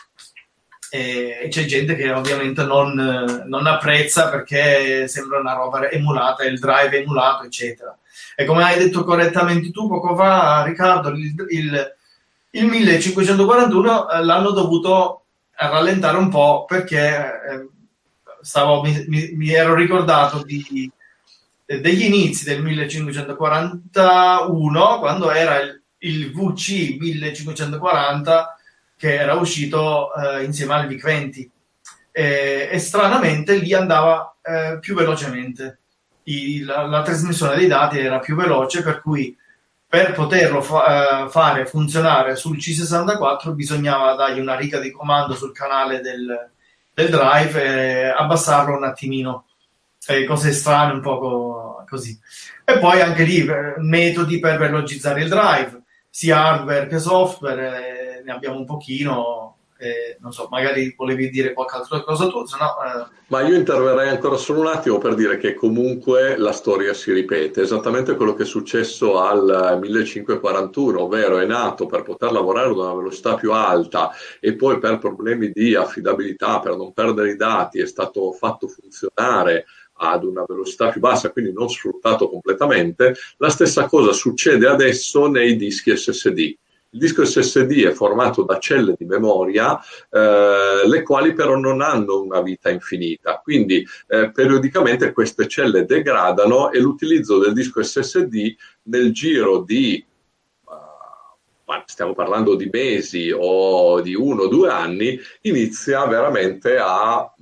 e 0.89 1.47
c'è 1.51 1.65
gente 1.65 1.95
che 1.95 2.11
ovviamente 2.11 2.63
non, 2.63 3.43
non, 3.45 3.67
apprezza 3.67 4.29
perché 4.29 5.07
sembra 5.07 5.39
una 5.39 5.53
roba 5.53 5.89
emulata, 5.91 6.43
il 6.45 6.57
drive 6.57 6.97
emulato, 6.97 7.43
eccetera. 7.43 7.95
E 8.35 8.45
come 8.45 8.63
hai 8.63 8.79
detto 8.79 9.03
correttamente 9.03 9.69
tu 9.69 9.87
poco 9.87 10.15
fa, 10.15 10.63
Riccardo, 10.63 11.09
il, 11.09 11.35
il, 11.49 11.95
il 12.51 12.65
1541 12.65 14.09
eh, 14.09 14.23
l'hanno 14.23 14.51
dovuto 14.51 15.25
rallentare 15.51 16.17
un 16.17 16.29
po' 16.29 16.65
perché 16.65 17.15
eh, 17.15 17.67
stavo, 18.41 18.81
mi, 18.81 19.05
mi, 19.07 19.33
mi, 19.33 19.51
ero 19.51 19.75
ricordato 19.75 20.41
di, 20.43 20.89
degli 21.67 22.03
inizi 22.03 22.45
del 22.45 22.63
1541 22.63 24.99
quando 24.99 25.31
era 25.31 25.59
il, 25.59 25.83
il 25.99 26.31
VC 26.31 26.95
1540 26.97 28.57
che 28.95 29.15
era 29.15 29.33
uscito 29.33 30.13
eh, 30.13 30.45
insieme 30.45 30.75
al 30.75 30.87
VIC-20 30.87 31.49
e, 32.11 32.69
e, 32.71 32.79
stranamente 32.79 33.57
lì 33.57 33.73
andava 33.73 34.37
eh, 34.41 34.77
più 34.79 34.95
velocemente. 34.95 35.79
I, 36.23 36.63
la, 36.63 36.85
la, 36.85 37.01
trasmissione 37.03 37.55
dei 37.55 37.67
dati 37.67 37.99
era 37.99 38.19
più 38.19 38.35
veloce 38.35 38.81
per 38.81 39.01
cui 39.01 39.37
per 39.87 40.13
poterlo 40.13 40.61
fa- 40.61 41.25
eh, 41.25 41.29
fare 41.29 41.65
funzionare 41.65 42.35
sul 42.35 42.57
C64 42.57 43.53
bisognava 43.53 44.15
dargli 44.15 44.39
una 44.39 44.55
riga 44.55 44.79
di 44.79 44.91
comando 44.91 45.35
sul 45.35 45.53
canale 45.53 46.01
del, 46.01 46.49
del 46.93 47.09
drive 47.09 47.63
e 47.63 48.07
abbassarlo 48.07 48.75
un 48.75 48.83
attimino 48.83 49.46
eh, 50.07 50.25
cose 50.25 50.51
strane 50.51 50.93
un 50.93 51.01
po' 51.01 51.83
così 51.87 52.19
e 52.63 52.79
poi 52.79 52.99
anche 52.99 53.23
lì 53.23 53.45
eh, 53.45 53.75
metodi 53.77 54.39
per 54.39 54.57
velocizzare 54.57 55.21
il 55.21 55.29
drive 55.29 55.83
sia 56.09 56.43
hardware 56.43 56.87
che 56.87 56.99
software 56.99 58.21
ne 58.25 58.31
abbiamo 58.31 58.57
un 58.57 58.65
pochino. 58.65 59.53
Eh, 59.79 60.17
non 60.21 60.33
so, 60.33 60.47
magari 60.49 60.95
volevi 60.97 61.29
dire 61.29 61.53
qualche 61.53 61.75
altra 61.75 62.01
cosa 62.01 62.27
tu, 62.27 62.43
se 62.45 62.57
no, 62.59 62.75
eh... 62.83 63.15
Ma 63.27 63.41
io 63.41 63.55
interverrei 63.55 64.09
ancora 64.09 64.35
solo 64.35 64.61
un 64.61 64.67
attimo 64.67 64.97
per 64.97 65.13
dire 65.13 65.37
che 65.37 65.53
comunque 65.53 66.35
la 66.35 66.51
storia 66.51 66.95
si 66.95 67.13
ripete, 67.13 67.61
esattamente 67.61 68.15
quello 68.15 68.33
che 68.33 68.41
è 68.41 68.45
successo 68.47 69.19
al 69.21 69.77
1541, 69.79 71.03
ovvero 71.03 71.37
è 71.37 71.45
nato 71.45 71.85
per 71.85 72.01
poter 72.01 72.31
lavorare 72.31 72.69
ad 72.69 72.77
una 72.77 72.95
velocità 72.95 73.35
più 73.35 73.53
alta 73.53 74.09
e 74.39 74.55
poi 74.55 74.79
per 74.79 74.97
problemi 74.97 75.51
di 75.51 75.75
affidabilità, 75.75 76.59
per 76.59 76.75
non 76.75 76.91
perdere 76.91 77.29
i 77.29 77.35
dati, 77.35 77.79
è 77.79 77.85
stato 77.85 78.31
fatto 78.31 78.67
funzionare 78.67 79.67
ad 79.97 80.23
una 80.23 80.43
velocità 80.47 80.89
più 80.89 80.99
bassa, 80.99 81.31
quindi 81.31 81.51
non 81.51 81.69
sfruttato 81.69 82.29
completamente. 82.29 83.15
La 83.37 83.49
stessa 83.49 83.85
cosa 83.87 84.11
succede 84.11 84.67
adesso 84.67 85.27
nei 85.27 85.55
dischi 85.55 85.95
SSD 85.95 86.55
il 86.91 86.99
disco 86.99 87.25
SSD 87.25 87.85
è 87.85 87.91
formato 87.91 88.43
da 88.43 88.59
celle 88.59 88.95
di 88.97 89.05
memoria, 89.05 89.79
eh, 90.09 90.87
le 90.87 91.03
quali 91.03 91.33
però 91.33 91.57
non 91.57 91.81
hanno 91.81 92.21
una 92.21 92.41
vita 92.41 92.69
infinita, 92.69 93.41
quindi 93.43 93.85
eh, 94.07 94.31
periodicamente 94.31 95.11
queste 95.11 95.47
celle 95.47 95.85
degradano 95.85 96.71
e 96.71 96.79
l'utilizzo 96.79 97.39
del 97.39 97.53
disco 97.53 97.83
SSD 97.83 98.55
nel 98.83 99.11
giro 99.11 99.61
di 99.61 100.03
stiamo 101.85 102.13
parlando 102.13 102.55
di 102.55 102.69
mesi 102.71 103.31
o 103.33 103.99
di 104.01 104.13
uno 104.13 104.43
o 104.43 104.47
due 104.47 104.69
anni, 104.69 105.19
inizia 105.41 106.05
veramente 106.05 106.77
a 106.77 107.33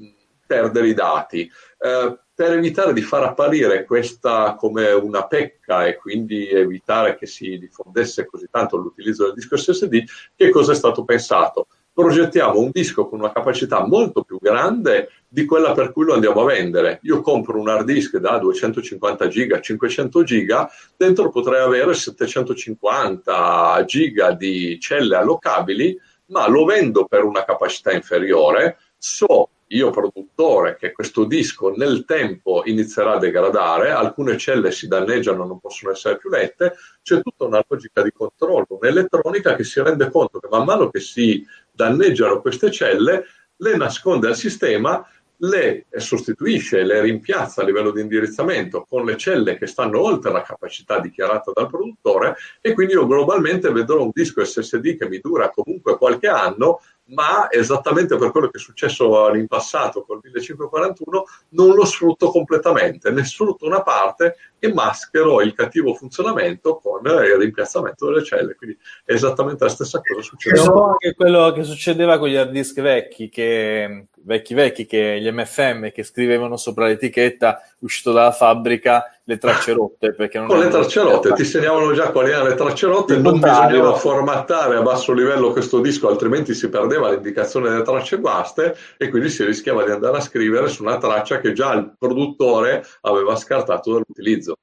perdere 0.46 0.88
i 0.88 0.94
dati. 0.94 1.50
Eh, 1.78 2.20
per 2.36 2.52
evitare 2.52 2.92
di 2.92 3.02
far 3.02 3.24
apparire 3.24 3.86
questa 3.86 4.56
come 4.60 4.92
una 4.92 5.26
pecca 5.26 5.86
e 5.86 5.96
quindi 5.96 6.50
evitare 6.50 7.16
che 7.16 7.28
si 7.28 7.58
diffondesse 7.58 8.26
così 8.26 8.48
tanto 8.52 8.76
l'utilizzo 8.76 9.24
del 9.24 9.36
disco 9.36 9.56
SSD, 9.56 10.04
che 10.36 10.50
cosa 10.50 10.74
è 10.74 10.76
stato 10.76 11.06
pensato? 11.06 11.68
Progettiamo 11.94 12.60
un 12.60 12.72
disco 12.74 13.08
con 13.08 13.20
una 13.20 13.32
capacità 13.32 13.88
molto 13.88 14.24
più 14.24 14.38
grande 14.42 15.12
di 15.30 15.46
quella 15.46 15.72
per 15.72 15.94
cui 15.94 16.04
lo 16.04 16.14
andiamo 16.14 16.42
a 16.42 16.46
vendere. 16.46 17.00
Io 17.04 17.22
compro 17.22 17.58
un 17.58 17.70
hard 17.70 17.86
disk 17.86 18.18
da 18.18 18.38
250 18.38 19.28
giga, 19.30 19.62
500 19.62 20.24
giga, 20.24 20.70
dentro 20.98 21.30
potrei 21.30 21.62
avere 21.62 21.94
750 21.94 23.82
giga 23.86 24.34
di 24.34 24.78
celle 24.78 25.16
allocabili, 25.16 25.98
ma 26.28 26.50
lo 26.50 26.66
vendo 26.66 27.06
per 27.06 27.24
una 27.24 27.46
capacità 27.46 27.94
inferiore, 27.94 28.78
so 28.98 29.52
io 29.70 29.90
produttore 29.90 30.76
che 30.78 30.92
questo 30.92 31.26
disco 31.26 31.74
nel 31.76 32.06
tempo 32.06 32.62
inizierà 32.66 33.14
a 33.14 33.18
degradare, 33.18 33.92
alcune 33.92 34.38
celle 34.38 34.72
si 34.72 34.88
danneggiano, 34.88 35.46
non 35.46 35.60
possono 35.60 35.92
essere 35.92 36.18
più 36.18 36.30
lette, 36.30 36.76
c'è 37.02 37.22
tutta 37.22 37.46
una 37.46 37.64
logica 37.68 38.04
di 38.04 38.12
controllo, 38.12 38.68
un'elettronica 38.70 39.56
che 39.56 39.64
si 39.64 39.82
rende 39.82 40.10
conto 40.12 40.40
che 40.40 40.48
man 40.50 40.66
mano 40.66 40.90
che 40.90 41.00
si 41.00 41.46
danneggiano 41.72 42.42
queste 42.42 42.70
celle, 42.70 43.26
le 43.58 43.78
nasconde 43.78 44.28
al 44.28 44.36
sistema, 44.36 45.08
le 45.38 45.86
sostituisce, 45.98 46.84
le 46.84 47.02
rimpiazza 47.02 47.62
a 47.62 47.66
livello 47.66 47.92
di 47.92 48.02
indirizzamento 48.02 48.86
con 48.88 49.04
le 49.04 49.18
celle 49.18 49.58
che 49.58 49.68
stanno 49.68 50.00
oltre 50.02 50.32
la 50.32 50.42
capacità 50.42 51.00
dichiarata 51.00 51.52
dal 51.54 51.68
produttore 51.68 52.36
e 52.62 52.74
quindi 52.74 52.94
io 52.94 53.06
globalmente 53.06 53.70
vedrò 53.72 54.02
un 54.02 54.12
disco 54.14 54.44
SSD 54.46 54.98
che 54.98 55.10
mi 55.10 55.20
dura 55.20 55.50
comunque 55.50 55.98
qualche 55.98 56.28
anno 56.28 56.80
ma 57.08 57.52
esattamente 57.52 58.18
per 58.18 58.32
quello 58.32 58.50
che 58.50 58.58
è 58.58 58.62
successo 58.62 59.34
in 59.36 59.48
passato 59.48 60.04
col 60.04 60.20
1541 60.24 61.24
non 61.50 61.76
lo 61.76 61.86
sfrutto 61.86 62.30
completamente, 62.30 63.12
ne 63.12 63.24
sfrutto 63.24 63.66
una 63.66 63.84
parte 63.84 64.36
e 64.60 64.74
maschero 64.74 65.42
il 65.42 65.54
cattivo 65.54 65.94
funzionamento 65.94 66.78
con 66.78 67.02
il 67.06 67.38
rimpiazzamento 67.38 68.08
delle 68.08 68.24
celle, 68.24 68.56
quindi 68.56 68.78
è 69.04 69.14
esattamente 69.14 69.64
la 69.64 69.70
stessa 69.70 70.02
cosa 70.02 70.22
succede. 70.22 70.60
È 70.60 70.62
un 70.62 70.72
po' 70.72 70.86
anche 70.86 71.14
quello 71.14 71.52
che 71.52 71.64
succedeva 71.64 72.18
con 72.18 72.30
gli 72.30 72.36
hard 72.36 72.52
disk 72.52 72.82
vecchi, 72.82 73.30
che, 73.30 74.08
vecchi 74.22 74.54
vecchi, 74.54 74.86
che 74.86 75.20
gli 75.22 75.30
MFM 75.30 75.92
che 75.92 76.04
scrivevano 76.04 76.58
sopra 76.58 76.88
l'etichetta 76.88 77.62
uscito 77.80 78.12
dalla 78.12 78.32
fabbrica 78.32 79.16
le 79.26 79.38
tracce 79.38 79.74
rotte. 79.74 80.14
Perché 80.14 80.38
non 80.38 80.48
con 80.48 80.60
le 80.60 80.70
tracce 80.70 81.02
rotte, 81.02 81.34
ti 81.34 81.44
segnavano 81.44 81.94
già 81.94 82.12
quali 82.12 82.32
erano 82.32 82.50
le 82.50 82.56
tracce 82.56 82.88
rotte, 82.88 83.18
non 83.18 83.40
bisognava 83.40 83.94
formattare 83.96 84.76
a 84.76 84.82
basso 84.82 85.14
livello 85.14 85.52
questo 85.52 85.80
disco, 85.80 86.08
altrimenti 86.08 86.54
si 86.54 86.70
perdeva 86.70 87.10
l'indicazione 87.10 87.70
delle 87.70 87.84
tracce 87.84 88.18
guaste 88.18 88.76
e 88.98 89.10
quindi 89.10 89.30
si 89.30 89.44
rischiava 89.44 89.84
di 89.84 89.92
andare 89.92 90.18
a 90.18 90.22
scrivere 90.22 90.68
su 90.70 90.84
una 90.84 90.98
traccia 90.98 91.40
che 91.40 91.54
già 91.54 91.74
il 91.74 91.94
produttore 91.98 92.86
aveva 93.02 93.36
scartato 93.36 93.92
dall'utilizzo. 93.92 94.55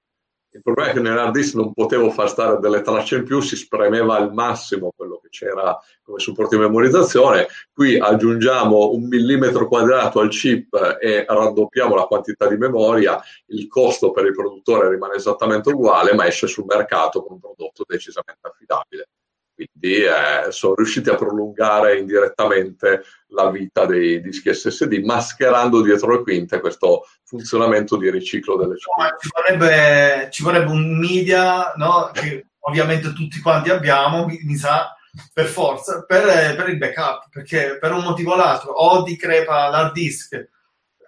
Il 0.55 0.61
problema 0.63 0.91
è 0.91 0.93
che 0.93 1.01
nell'hard 1.01 1.33
disk 1.33 1.55
non 1.55 1.73
potevo 1.73 2.11
far 2.11 2.29
stare 2.29 2.59
delle 2.61 2.83
tracce 2.83 3.17
in 3.17 3.25
più, 3.25 3.41
si 3.41 3.57
spremeva 3.57 4.17
al 4.17 4.35
massimo 4.35 4.93
quello 4.95 5.19
che 5.23 5.31
c'era 5.31 5.79
come 6.03 6.19
supporto 6.19 6.57
di 6.57 6.61
memorizzazione. 6.61 7.47
Qui 7.73 7.99
aggiungiamo 7.99 8.91
un 8.91 9.09
millimetro 9.09 9.67
quadrato 9.67 10.21
al 10.21 10.29
chip 10.29 10.75
e 11.01 11.25
raddoppiamo 11.27 11.95
la 11.95 12.05
quantità 12.05 12.49
di 12.49 12.59
memoria, 12.59 13.19
il 13.47 13.67
costo 13.67 14.11
per 14.11 14.27
il 14.27 14.35
produttore 14.35 14.91
rimane 14.91 15.15
esattamente 15.15 15.71
uguale, 15.71 16.15
ma 16.15 16.27
esce 16.27 16.47
sul 16.47 16.67
mercato 16.67 17.23
con 17.23 17.33
un 17.33 17.41
prodotto 17.41 17.85
decisamente 17.87 18.47
affidabile 18.47 19.09
quindi 19.55 20.03
eh, 20.03 20.51
sono 20.51 20.75
riusciti 20.75 21.11
a 21.11 21.15
prolungare 21.15 21.99
indirettamente 21.99 23.03
la 23.29 23.51
vita 23.51 23.87
dei 23.87 24.21
dischi 24.21 24.53
SSD, 24.53 25.03
mascherando 25.05 25.83
dietro 25.83 26.17
le 26.17 26.23
quinte 26.23 26.61
questo 26.61 27.07
funzionamento 27.25 27.97
di 27.97 28.11
riciclo 28.11 28.57
delle 28.57 28.75
celle. 28.77 29.11
No, 29.11 29.17
ci, 29.19 29.29
vorrebbe, 29.33 30.29
ci, 30.31 30.43
vorrebbe, 30.43 30.71
un 30.71 30.99
media, 30.99 31.73
no? 31.77 32.11
che 32.13 32.47
ovviamente 32.61 33.13
tutti 33.13 33.41
quanti 33.41 33.71
abbiamo, 33.71 34.27
mi, 34.27 34.57
sa, 34.57 34.95
per 35.33 35.47
forza, 35.47 36.05
per, 36.05 36.55
per, 36.57 36.69
il 36.69 36.79
backup, 36.79 37.29
perché 37.31 37.79
per 37.79 37.93
un 37.93 38.03
motivo 38.03 38.33
o 38.33 38.37
l'altro 38.37 38.73
o 38.73 39.03
ti 39.03 39.17
crepa 39.17 39.69
l'hard 39.69 39.93
disk 39.93 40.51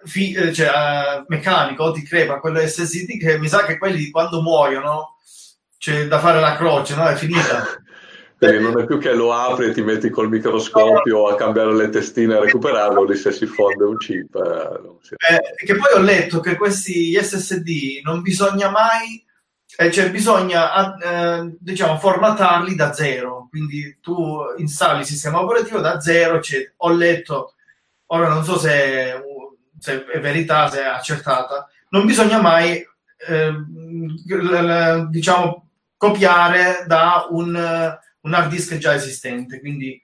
fi, 0.05 0.33
eh, 0.33 0.53
cioè, 0.53 0.67
uh, 0.67 1.25
meccanico 1.27 1.83
o 1.83 1.91
ti 1.91 2.03
crepa 2.03 2.39
quello 2.39 2.59
SSD 2.59 3.17
che 3.19 3.37
mi 3.37 3.47
sa 3.47 3.65
che 3.65 3.77
quelli 3.77 4.09
quando 4.09 4.41
muoiono 4.41 5.17
c'è 5.77 6.07
da 6.07 6.19
fare 6.19 6.39
la 6.39 6.55
croce, 6.55 6.95
no? 6.95 7.07
È 7.07 7.15
finita. 7.15 7.63
Quindi 8.47 8.63
non 8.63 8.79
è 8.79 8.85
più 8.85 8.97
che 8.99 9.13
lo 9.13 9.33
apri 9.33 9.67
e 9.67 9.71
ti 9.71 9.81
metti 9.81 10.09
col 10.09 10.29
microscopio 10.29 11.27
a 11.27 11.35
cambiare 11.35 11.73
le 11.75 11.89
testine 11.89 12.35
a 12.35 12.39
recuperarlo, 12.39 13.03
lì 13.03 13.15
se 13.15 13.31
si 13.31 13.45
fonde 13.45 13.83
un 13.83 13.97
chip. 13.97 14.35
Eh, 14.35 14.79
si... 15.01 15.15
eh, 15.15 15.65
che 15.65 15.75
poi 15.75 15.93
ho 15.95 16.01
letto 16.01 16.39
che 16.39 16.55
questi 16.55 17.13
SSD 17.15 18.01
non 18.03 18.21
bisogna 18.21 18.69
mai, 18.69 19.23
eh, 19.77 19.91
cioè 19.91 20.11
bisogna 20.11 20.95
eh, 20.97 21.55
diciamo 21.59 21.97
formatarli 21.97 22.75
da 22.75 22.93
zero, 22.93 23.47
quindi 23.49 23.97
tu 24.01 24.39
installi 24.57 25.01
il 25.01 25.05
sistema 25.05 25.41
operativo 25.41 25.79
da 25.79 25.99
zero, 25.99 26.41
cioè, 26.41 26.71
ho 26.77 26.91
letto, 26.91 27.53
ora 28.07 28.29
non 28.29 28.43
so 28.43 28.57
se, 28.57 29.21
se, 29.79 30.05
è 30.05 30.19
verità, 30.19 30.69
se 30.69 30.81
è 30.81 30.85
accertata, 30.85 31.67
non 31.89 32.05
bisogna 32.05 32.39
mai 32.39 32.85
ehm, 33.27 35.09
diciamo 35.09 35.69
copiare 35.97 36.83
da 36.87 37.27
un 37.29 37.97
un 38.25 38.33
hard 38.33 38.49
disk 38.49 38.77
già 38.77 38.93
esistente, 38.93 39.59
quindi 39.59 40.01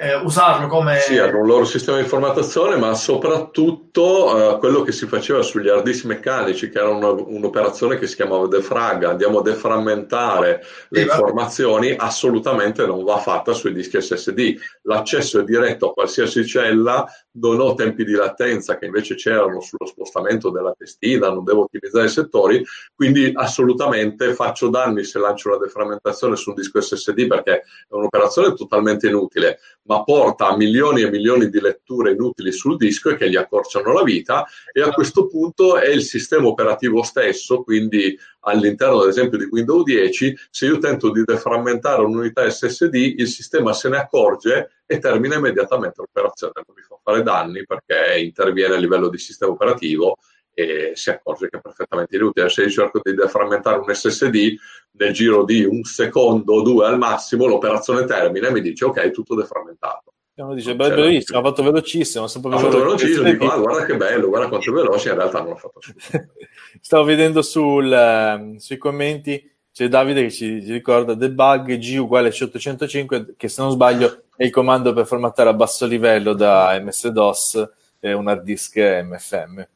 eh, 0.00 0.14
usarlo 0.14 0.68
come... 0.68 1.00
Sì, 1.00 1.18
hanno 1.18 1.40
un 1.40 1.46
loro 1.46 1.64
sistema 1.64 2.00
di 2.00 2.06
formattazione, 2.06 2.76
ma 2.76 2.94
soprattutto 2.94 4.54
eh, 4.54 4.58
quello 4.58 4.82
che 4.82 4.92
si 4.92 5.06
faceva 5.06 5.42
sugli 5.42 5.68
hard 5.68 5.82
disk 5.82 6.04
meccanici, 6.04 6.70
che 6.70 6.78
era 6.78 6.88
una, 6.88 7.10
un'operazione 7.10 7.98
che 7.98 8.06
si 8.06 8.14
chiamava 8.14 8.46
defrag, 8.46 9.04
andiamo 9.04 9.40
a 9.40 9.42
deframmentare 9.42 10.62
le 10.88 11.00
sì, 11.00 11.04
informazioni, 11.04 11.94
assolutamente 11.96 12.86
non 12.86 13.04
va 13.04 13.18
fatta 13.18 13.52
sui 13.52 13.72
dischi 13.72 14.00
SSD. 14.00 14.54
L'accesso 14.82 15.40
è 15.40 15.44
diretto 15.44 15.90
a 15.90 15.92
qualsiasi 15.92 16.46
cella, 16.46 17.04
non 17.40 17.60
ho 17.60 17.74
tempi 17.74 18.04
di 18.04 18.12
latenza 18.12 18.78
che 18.78 18.86
invece 18.86 19.14
c'erano 19.14 19.60
sullo 19.60 19.86
spostamento 19.86 20.50
della 20.50 20.74
testina, 20.76 21.30
non 21.30 21.44
devo 21.44 21.62
ottimizzare 21.62 22.06
i 22.06 22.10
settori, 22.10 22.64
quindi 22.94 23.30
assolutamente 23.34 24.34
faccio 24.34 24.68
danni 24.68 25.04
se 25.04 25.18
lancio 25.18 25.50
la 25.50 25.58
deframmentazione 25.58 26.36
su 26.36 26.50
un 26.50 26.56
disco 26.56 26.80
SSD 26.80 27.26
perché 27.26 27.52
è 27.52 27.62
un'operazione 27.94 28.54
totalmente 28.54 29.08
inutile 29.08 29.58
ma 29.88 30.04
porta 30.04 30.48
a 30.48 30.56
milioni 30.56 31.02
e 31.02 31.10
milioni 31.10 31.48
di 31.48 31.60
letture 31.60 32.12
inutili 32.12 32.52
sul 32.52 32.76
disco 32.76 33.10
e 33.10 33.16
che 33.16 33.28
gli 33.28 33.36
accorciano 33.36 33.92
la 33.92 34.02
vita 34.02 34.46
e 34.72 34.82
a 34.82 34.92
questo 34.92 35.26
punto 35.26 35.78
è 35.78 35.88
il 35.88 36.02
sistema 36.02 36.46
operativo 36.46 37.02
stesso, 37.02 37.62
quindi 37.62 38.16
all'interno 38.48 39.02
ad 39.02 39.08
esempio 39.08 39.38
di 39.38 39.48
Windows 39.50 39.84
10, 39.84 40.36
se 40.50 40.66
io 40.66 40.78
tento 40.78 41.10
di 41.10 41.22
deframmentare 41.24 42.02
un'unità 42.02 42.48
SSD, 42.48 42.94
il 42.94 43.28
sistema 43.28 43.72
se 43.72 43.88
ne 43.88 43.98
accorge 43.98 44.82
e 44.86 44.98
termina 44.98 45.36
immediatamente 45.36 46.00
l'operazione, 46.00 46.52
non 46.54 46.76
mi 46.76 46.82
fa 46.82 46.98
fare 47.02 47.22
danni 47.22 47.64
perché 47.64 48.18
interviene 48.20 48.74
a 48.74 48.78
livello 48.78 49.08
di 49.08 49.18
sistema 49.18 49.52
operativo 49.52 50.16
e 50.52 50.92
si 50.94 51.10
accorge 51.10 51.48
che 51.48 51.58
è 51.58 51.60
perfettamente 51.60 52.16
inutile. 52.16 52.48
Se 52.48 52.62
io 52.62 52.70
cerco 52.70 53.00
di 53.02 53.14
deframmentare 53.14 53.78
un 53.78 53.94
SSD, 53.94 54.56
nel 54.92 55.12
giro 55.12 55.44
di 55.44 55.64
un 55.64 55.84
secondo 55.84 56.54
o 56.54 56.62
due 56.62 56.86
al 56.86 56.98
massimo, 56.98 57.46
l'operazione 57.46 58.04
termina 58.04 58.48
e 58.48 58.50
mi 58.50 58.60
dice 58.60 58.86
ok, 58.86 59.10
tutto 59.12 59.36
deframmentato. 59.36 60.14
E 60.38 60.42
uno 60.42 60.54
dice, 60.54 60.76
beh, 60.76 60.90
bellissimo, 60.90 61.40
ha 61.40 61.42
fatto 61.42 61.64
velocissimo. 61.64 62.24
Ha 62.24 62.28
fatto 62.28 62.48
velocissimo, 62.48 63.24
dico, 63.28 63.50
ah, 63.50 63.58
guarda 63.58 63.84
che 63.84 63.96
bello, 63.96 64.28
guarda 64.28 64.46
quanto 64.46 64.70
veloce, 64.70 65.08
in 65.08 65.16
realtà 65.16 65.40
non 65.40 65.48
l'ha 65.48 65.56
fatto 65.56 65.80
assolutamente. 65.80 66.48
Stavo 66.80 67.02
vedendo 67.02 67.42
sul, 67.42 67.90
uh, 67.90 68.56
sui 68.56 68.76
commenti, 68.76 69.50
c'è 69.72 69.88
Davide 69.88 70.22
che 70.22 70.30
ci, 70.30 70.64
ci 70.64 70.70
ricorda 70.70 71.14
debug 71.14 71.76
G 71.76 71.96
uguale 71.98 72.28
C805, 72.28 73.30
che 73.36 73.48
se 73.48 73.62
non 73.62 73.72
sbaglio 73.72 74.26
è 74.36 74.44
il 74.44 74.50
comando 74.52 74.92
per 74.92 75.06
formattare 75.06 75.48
a 75.48 75.54
basso 75.54 75.86
livello 75.86 76.34
da 76.34 76.78
MS-DOS 76.80 77.70
un 78.00 78.28
hard 78.28 78.44
disk 78.44 78.76
MFM 78.76 79.66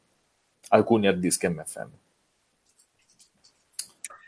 alcuni 0.69 1.07
hard 1.09 1.19
disk 1.19 1.45
MFM. 1.45 1.89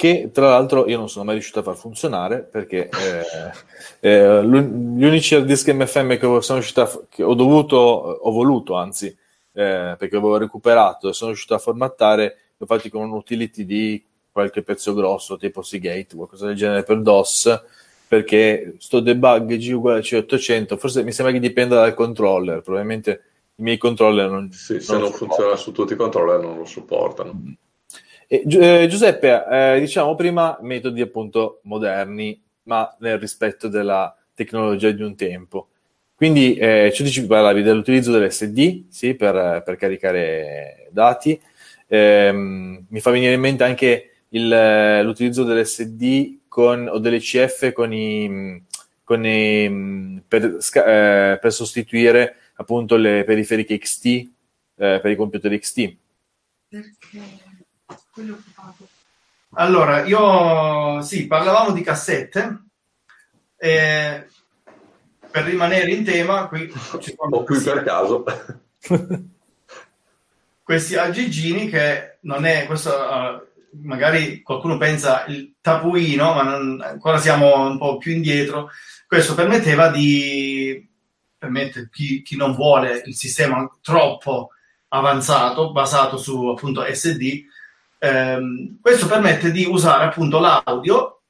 Che 0.05 0.29
tra 0.35 0.51
l'altro 0.51 0.87
io 0.87 0.99
non 0.99 1.09
sono 1.09 1.25
mai 1.25 1.33
riuscito 1.33 1.61
a 1.61 1.63
far 1.63 1.77
funzionare 1.77 2.41
perché 2.41 2.91
eh, 2.91 4.07
eh, 4.07 4.45
gli 4.45 5.03
unici 5.03 5.35
hard 5.35 5.47
disk 5.47 5.71
MFM 5.71 6.19
che, 6.19 6.43
sono 6.43 6.61
a, 6.75 7.01
che 7.09 7.23
ho 7.23 7.33
dovuto, 7.33 7.77
ho 7.77 8.31
voluto 8.31 8.75
anzi, 8.75 9.07
eh, 9.07 9.95
perché 9.97 10.17
avevo 10.17 10.37
recuperato 10.37 11.09
e 11.09 11.15
sono 11.15 11.31
riuscito 11.31 11.55
a 11.55 11.59
formattare, 11.59 12.37
li 12.55 12.65
ho 12.65 12.67
fatti 12.67 12.91
con 12.91 13.01
un 13.01 13.13
utility 13.13 13.65
di 13.65 14.05
qualche 14.31 14.61
pezzo 14.61 14.93
grosso 14.93 15.39
tipo 15.39 15.63
Seagate, 15.63 16.15
qualcosa 16.15 16.49
del 16.49 16.57
genere 16.57 16.83
per 16.83 17.01
DOS, 17.01 17.65
perché 18.07 18.75
sto 18.81 19.01
debug 19.01 19.57
G 19.57 19.73
uguale 19.73 20.01
a 20.01 20.03
C800, 20.03 20.77
forse 20.77 21.03
mi 21.03 21.13
sembra 21.13 21.33
che 21.33 21.41
dipenda 21.41 21.77
dal 21.77 21.95
controller, 21.95 22.61
probabilmente 22.61 23.23
i 23.55 23.63
miei 23.63 23.79
controller 23.79 24.29
non, 24.29 24.53
sì, 24.53 24.75
non 24.75 24.83
se 24.83 24.99
non 24.99 25.13
funziona 25.13 25.57
su 25.57 25.73
tutti 25.73 25.95
i 25.95 25.97
controller 25.97 26.41
non 26.41 26.59
lo 26.59 26.67
supportano. 26.67 27.57
Eh, 28.27 28.87
Giuseppe, 28.89 29.45
eh, 29.51 29.81
diciamo 29.81 30.15
prima 30.15 30.59
metodi 30.61 31.01
appunto 31.01 31.61
moderni, 31.65 32.41
ma 32.65 32.95
nel 33.01 33.19
rispetto 33.19 33.69
della 33.69 34.17
tecnologia 34.35 34.91
di 34.91 35.03
un 35.03 35.15
tempo. 35.17 35.69
Quindi 36.15 36.55
eh, 36.55 36.93
ci 36.95 37.03
dici, 37.03 37.27
parlavi 37.27 37.63
dell'utilizzo 37.63 38.13
dell'SD 38.13 38.85
sì, 38.89 39.15
per, 39.15 39.63
per 39.65 39.77
caricare 39.77 40.89
dati. 40.91 41.41
Ehm, 41.89 42.87
mi 42.89 43.01
fa 43.01 43.11
venire 43.11 43.35
in 43.35 43.41
mente 43.41 43.65
anche 43.65 44.11
il, 44.29 45.01
l'utilizzo 45.03 45.45
dell'SD 45.45 46.39
con, 46.49 46.89
o 46.89 46.99
dell'ECF 46.99 47.73
con 47.73 47.93
i, 47.93 48.65
con 49.03 49.27
i, 49.27 50.23
per, 50.27 50.45
eh, 50.45 51.39
per 51.41 51.53
sostituire 51.53 52.37
appunto 52.57 52.97
le 52.97 53.25
periferiche 53.25 53.77
XT 53.77 54.07
eh, 54.07 54.31
per 55.01 55.11
i 55.11 55.17
computer 55.17 55.59
XT. 55.59 55.97
Perché? 56.69 57.44
Quello 58.11 58.35
occupato. 58.35 58.89
Allora, 59.55 60.05
io 60.05 61.01
sì, 61.03 61.27
parlavamo 61.27 61.73
di 61.73 61.83
cassette. 61.83 62.65
Eh, 63.57 64.27
per 65.31 65.45
rimanere 65.45 65.91
in 65.91 66.05
tema, 66.05 66.49
qui 66.49 66.73
ci 67.01 67.15
sono 67.17 67.43
qui 67.45 67.61
per 67.61 67.83
caso. 67.83 68.25
questi 70.65 70.97
aggigini 70.97 71.69
che 71.69 72.17
non 72.21 72.47
è 72.47 72.65
questo 72.67 72.91
uh, 72.91 73.79
magari 73.83 74.41
qualcuno 74.41 74.79
pensa 74.79 75.25
il 75.27 75.55
tapuino, 75.61 76.35
ma 76.35 76.43
non, 76.43 76.81
ancora 76.81 77.19
siamo 77.19 77.67
un 77.67 77.79
po' 77.79 77.99
più 77.99 78.13
indietro. 78.13 78.71
Questo 79.07 79.35
permetteva 79.35 79.89
di 79.89 80.89
permette 81.37 81.91
chi, 81.93 82.23
chi 82.23 82.37
non 82.37 82.55
vuole 82.55 83.03
il 83.05 83.15
sistema 83.15 83.69
troppo 83.83 84.51
avanzato, 84.89 85.73
basato 85.73 86.17
su 86.17 86.47
appunto 86.47 86.85
SD, 86.89 87.45
ehm, 88.05 88.79
questo 88.81 89.07
permette 89.07 89.51
di 89.51 89.65
usare 89.65 90.05
appunto 90.05 90.39
l'audio 90.39 91.23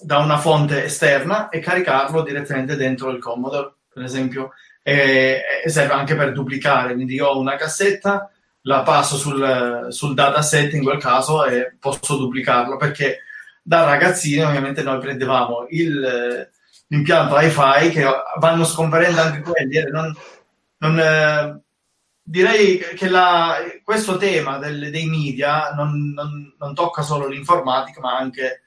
da 0.00 0.18
una 0.18 0.38
fonte 0.38 0.84
esterna 0.84 1.48
e 1.48 1.60
caricarlo 1.60 2.22
direttamente 2.22 2.76
dentro 2.76 3.10
il 3.10 3.18
Commodore, 3.18 3.74
per 3.92 4.02
esempio, 4.04 4.52
e, 4.82 5.42
e 5.64 5.68
serve 5.68 5.94
anche 5.94 6.14
per 6.14 6.32
duplicare, 6.32 6.94
quindi 6.94 7.14
io 7.14 7.26
ho 7.26 7.38
una 7.38 7.56
cassetta, 7.56 8.30
la 8.62 8.82
passo 8.82 9.16
sul, 9.16 9.86
sul 9.90 10.14
dataset 10.14 10.72
in 10.72 10.82
quel 10.82 10.98
caso 10.98 11.44
e 11.44 11.76
posso 11.78 12.16
duplicarlo 12.16 12.76
perché 12.76 13.20
da 13.62 13.84
ragazzini 13.84 14.42
ovviamente 14.42 14.82
noi 14.82 14.98
prendevamo 14.98 15.66
il, 15.70 16.48
l'impianto 16.88 17.38
hi-fi 17.38 17.90
che 17.90 18.04
vanno 18.38 18.64
scomparendo 18.64 19.20
anche 19.20 19.40
quelli. 19.40 19.76
Eh, 19.76 19.90
non, 19.90 20.14
non, 20.78 20.98
eh, 20.98 21.60
direi 22.28 22.78
che 22.78 23.08
la, 23.08 23.56
questo 23.84 24.16
tema 24.16 24.58
del, 24.58 24.90
dei 24.90 25.06
media 25.06 25.70
non, 25.74 26.12
non, 26.58 26.74
tocca 26.74 27.02
solo 27.02 27.28
l'informatica, 27.28 28.00
ma 28.00 28.16
anche 28.16 28.62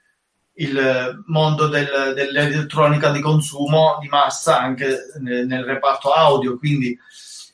il 0.53 1.23
mondo 1.25 1.67
del, 1.67 2.13
dell'elettronica 2.15 3.11
di 3.11 3.19
consumo 3.19 3.97
di 3.99 4.07
massa 4.07 4.59
anche 4.59 4.97
nel, 5.19 5.45
nel 5.45 5.65
reparto 5.65 6.13
audio. 6.13 6.57
Quindi 6.57 6.97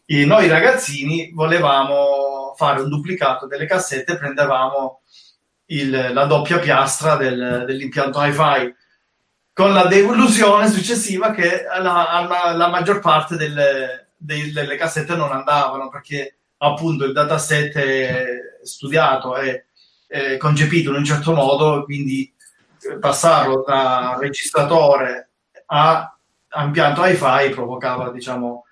eh, 0.06 0.26
noi 0.26 0.48
ragazzini 0.48 1.32
volevamo 1.34 2.54
fare 2.56 2.82
un 2.82 2.90
duplicato 2.90 3.48
delle 3.48 3.66
cassette, 3.66 4.18
prendevamo 4.18 5.02
il, 5.68 6.12
la 6.14 6.26
doppia 6.26 6.60
piastra 6.60 7.16
del, 7.16 7.64
dell'impianto 7.66 8.24
hi-fi 8.24 8.74
con 9.54 9.74
la 9.74 9.86
devoluzione 9.86 10.68
successiva 10.70 11.32
che 11.32 11.64
la, 11.64 12.28
la, 12.30 12.52
la 12.54 12.68
maggior 12.68 13.00
parte 13.00 13.38
delle, 13.38 14.05
delle, 14.26 14.76
cassette 14.76 15.16
non 15.16 15.32
andavano 15.32 15.90
perché 15.90 16.38
appunto 16.58 17.06
il 17.06 17.14
dataset 17.14 17.76
è 17.78 18.26
studiato 18.64 19.38
e 19.38 19.66
concepito 20.38 20.92
in 20.92 20.98
un 20.98 21.06
certo 21.06 21.34
modo, 21.34 21.84
quindi 21.84 22.34
passarlo 23.00 23.64
da 23.66 24.18
registratore 24.20 25.32
a, 25.68 26.18
a 26.48 26.64
impianto 26.64 27.04
hi-fi 27.04 27.50
provocava, 27.50 28.12
diciamo, 28.12 28.66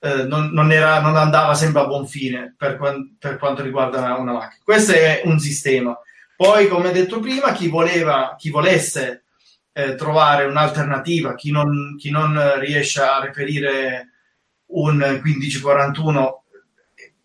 eh, 0.00 0.24
non, 0.24 0.50
non, 0.52 0.72
era, 0.72 1.00
non, 1.00 1.16
andava 1.16 1.54
sempre 1.54 1.82
a 1.82 1.86
buon 1.86 2.06
fine 2.06 2.54
per, 2.56 2.78
per 3.18 3.38
quanto 3.38 3.62
riguarda 3.62 3.98
una, 3.98 4.16
una, 4.16 4.32
macchina. 4.32 4.62
Questo 4.64 4.92
è 4.92 5.22
un 5.24 5.38
sistema. 5.38 5.96
Poi, 6.36 6.66
come 6.68 6.90
detto 6.90 7.20
prima, 7.20 7.52
chi, 7.52 7.68
voleva, 7.68 8.34
chi 8.36 8.50
volesse 8.50 9.24
eh, 9.72 9.94
trovare 9.94 10.44
un'alternativa, 10.44 11.34
chi 11.34 11.50
non, 11.52 11.94
chi 11.98 12.10
non 12.10 12.58
riesce 12.58 13.00
a 13.00 13.20
reperire 13.20 14.11
un 14.72 15.20
1541 15.22 16.44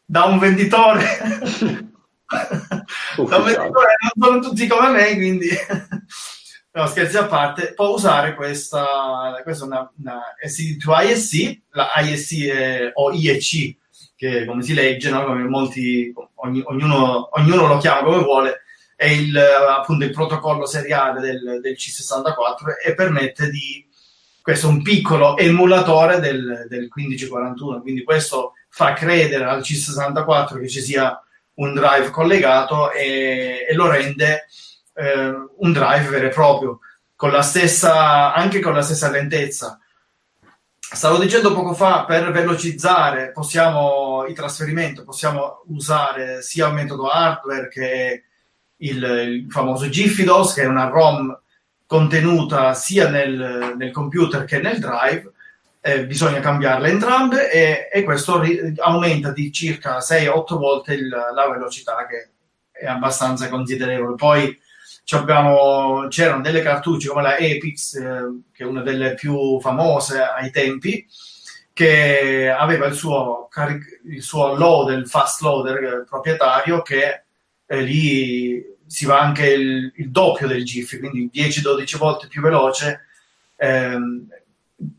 da 0.05 0.23
un 0.23 0.39
venditore 0.39 1.03
da 2.27 3.37
un 3.37 3.43
venditore 3.43 3.95
non 4.15 4.25
sono 4.25 4.39
tutti 4.39 4.67
come 4.67 4.89
me 4.89 5.13
quindi 5.15 5.49
no 6.71 6.87
scherzi 6.87 7.17
a 7.17 7.25
parte 7.25 7.73
può 7.73 7.89
usare 7.89 8.35
questa 8.35 9.39
questa 9.43 9.63
è 9.63 9.67
una, 9.67 9.91
una 9.99 10.21
SD2ISC 10.45 11.59
la 11.71 11.89
ISC 11.95 12.45
è, 12.47 12.91
o 12.93 13.11
IEC 13.11 13.75
che 14.15 14.45
come 14.45 14.63
si 14.63 14.73
legge 14.73 15.09
no? 15.09 15.25
come 15.25 15.43
molti 15.43 16.13
ogni, 16.35 16.61
ognuno, 16.65 17.29
ognuno 17.37 17.67
lo 17.67 17.77
chiama 17.77 18.03
come 18.03 18.23
vuole 18.23 18.61
è 18.95 19.05
il, 19.05 19.37
appunto 19.37 20.05
il 20.05 20.11
protocollo 20.11 20.65
seriale 20.65 21.21
del, 21.21 21.59
del 21.61 21.73
C64 21.73 22.83
e 22.83 22.95
permette 22.95 23.47
di 23.51 23.86
questo 24.47 24.67
è 24.67 24.69
un 24.69 24.81
piccolo 24.81 25.35
emulatore 25.35 26.21
del, 26.21 26.67
del 26.69 26.87
1541 26.89 27.81
quindi 27.81 28.05
questo 28.05 28.53
fa 28.69 28.93
credere 28.93 29.43
al 29.43 29.59
C64 29.59 30.61
che 30.61 30.69
ci 30.69 30.79
sia 30.79 31.21
un 31.55 31.73
drive 31.73 32.11
collegato 32.11 32.89
e, 32.93 33.65
e 33.69 33.73
lo 33.73 33.89
rende 33.89 34.45
eh, 34.93 35.33
un 35.57 35.73
drive 35.73 36.07
vero 36.07 36.27
e 36.27 36.29
proprio 36.29 36.79
con 37.13 37.29
la 37.29 37.41
stessa 37.41 38.33
anche 38.33 38.61
con 38.61 38.73
la 38.73 38.81
stessa 38.81 39.09
lentezza. 39.09 39.81
Stavo 40.79 41.17
dicendo 41.17 41.53
poco 41.53 41.73
fa, 41.73 42.05
per 42.05 42.31
velocizzare 42.31 43.33
possiamo, 43.33 44.23
il 44.29 44.33
trasferimento 44.33 45.03
possiamo 45.03 45.63
usare 45.67 46.41
sia 46.41 46.67
il 46.67 46.73
metodo 46.73 47.09
hardware 47.09 47.67
che 47.67 48.23
il, 48.77 49.03
il 49.03 49.51
famoso 49.51 49.89
GIFIDOS, 49.89 50.53
che 50.53 50.61
è 50.61 50.67
una 50.67 50.87
ROM 50.87 51.37
contenuta 51.87 52.73
sia 52.73 53.09
nel, 53.09 53.73
nel 53.77 53.91
computer 53.91 54.43
che 54.43 54.59
nel 54.59 54.77
drive, 54.77 55.31
eh, 55.79 56.05
bisogna 56.05 56.41
cambiarle 56.41 56.89
entrambe 56.89 57.49
e, 57.49 57.89
e 57.91 58.03
questo 58.03 58.39
ri- 58.39 58.73
aumenta 58.77 59.31
di 59.31 59.51
circa 59.53 59.99
6-8 59.99 60.57
volte 60.57 60.93
il, 60.93 61.07
la 61.07 61.49
velocità 61.49 62.05
che 62.05 62.29
è 62.71 62.85
abbastanza 62.85 63.47
considerevole. 63.47 64.15
Poi 64.15 64.59
abbiamo, 65.11 66.07
c'erano 66.09 66.41
delle 66.41 66.61
cartucce 66.61 67.07
come 67.07 67.21
la 67.21 67.37
Epix, 67.37 67.95
eh, 67.95 68.41
che 68.51 68.63
è 68.63 68.67
una 68.67 68.81
delle 68.81 69.13
più 69.13 69.59
famose 69.61 70.21
ai 70.21 70.51
tempi, 70.51 71.07
che 71.71 72.49
aveva 72.49 72.87
il 72.87 72.93
suo, 72.93 73.47
caric- 73.49 74.01
il 74.05 74.21
suo 74.21 74.55
loader, 74.55 74.97
il 74.97 75.07
fast 75.07 75.41
loader 75.41 75.83
eh, 75.83 76.03
proprietario, 76.03 76.81
che 76.81 77.23
eh, 77.65 77.81
lì 77.81 78.75
si 78.87 79.05
va 79.05 79.19
anche 79.19 79.47
il, 79.47 79.91
il 79.95 80.09
doppio 80.09 80.47
del 80.47 80.63
GIF, 80.63 80.97
quindi 80.99 81.29
10-12 81.33 81.97
volte 81.97 82.27
più 82.27 82.41
veloce. 82.41 83.05
Ehm, 83.57 84.27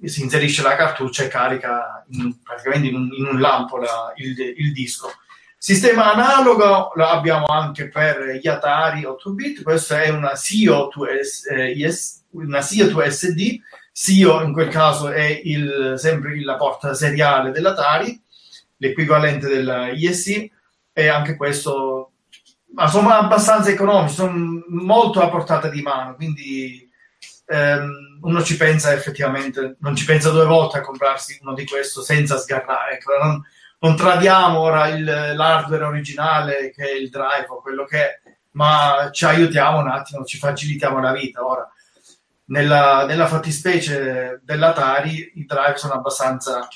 si 0.04 0.22
inserisce 0.22 0.62
la 0.62 0.74
cartuccia 0.74 1.24
e 1.24 1.28
carica 1.28 2.04
in, 2.10 2.42
praticamente 2.42 2.88
in 2.88 2.96
un, 2.96 3.10
in 3.12 3.26
un 3.26 3.40
lampo 3.40 3.78
la, 3.78 4.12
il, 4.16 4.36
il, 4.56 4.72
disco. 4.72 5.08
Sistema 5.56 6.12
analogo 6.12 6.92
lo 6.94 7.06
abbiamo 7.06 7.46
anche 7.46 7.88
per 7.88 8.38
gli 8.42 8.48
Atari 8.48 9.04
8 9.04 9.32
bit, 9.32 9.62
questa 9.62 10.02
è 10.02 10.08
una 10.08 10.34
SIO 10.34 10.88
to, 10.88 11.06
eh, 11.06 11.70
yes, 11.70 12.24
una 12.30 12.60
SIO 12.60 14.42
in 14.42 14.52
quel 14.52 14.68
caso 14.68 15.10
è 15.10 15.40
il, 15.44 15.94
sempre 15.96 16.40
la 16.42 16.56
porta 16.56 16.94
seriale 16.94 17.50
dell'Atari, 17.50 18.20
l'equivalente 18.78 19.48
della 19.48 19.90
ISI, 19.90 20.50
e 20.92 21.08
anche 21.08 21.36
questo 21.36 22.07
ma 22.78 22.86
sono 22.86 23.10
abbastanza 23.10 23.70
economici, 23.70 24.14
sono 24.14 24.62
molto 24.68 25.20
a 25.20 25.28
portata 25.28 25.68
di 25.68 25.82
mano, 25.82 26.14
quindi 26.14 26.88
ehm, 27.46 28.20
uno 28.20 28.42
ci 28.44 28.56
pensa 28.56 28.92
effettivamente, 28.92 29.74
non 29.80 29.96
ci 29.96 30.04
pensa 30.04 30.30
due 30.30 30.44
volte 30.44 30.78
a 30.78 30.82
comprarsi 30.82 31.40
uno 31.42 31.54
di 31.54 31.66
questo 31.66 32.02
senza 32.02 32.38
sgarrare. 32.38 32.94
Ecco, 32.94 33.18
non, 33.20 33.42
non, 33.80 33.96
tradiamo 33.96 34.60
ora 34.60 34.86
il, 34.86 35.02
l'hardware 35.02 35.82
originale 35.82 36.70
che 36.70 36.84
è 36.84 36.92
il 36.92 37.10
drive 37.10 37.46
o 37.48 37.60
quello 37.60 37.84
che 37.84 37.98
è, 37.98 38.20
ma 38.52 39.10
ci 39.10 39.24
aiutiamo 39.24 39.80
un 39.80 39.88
attimo, 39.88 40.24
ci 40.24 40.38
facilitiamo 40.38 41.00
la 41.00 41.10
vita. 41.10 41.44
Ora, 41.44 41.68
nella, 42.46 43.04
nella 43.06 43.26
fattispecie 43.26 44.40
dell'Atari, 44.44 45.32
i 45.34 45.44
drive 45.44 45.78
sono 45.78 45.94
abbastanza 45.94 46.68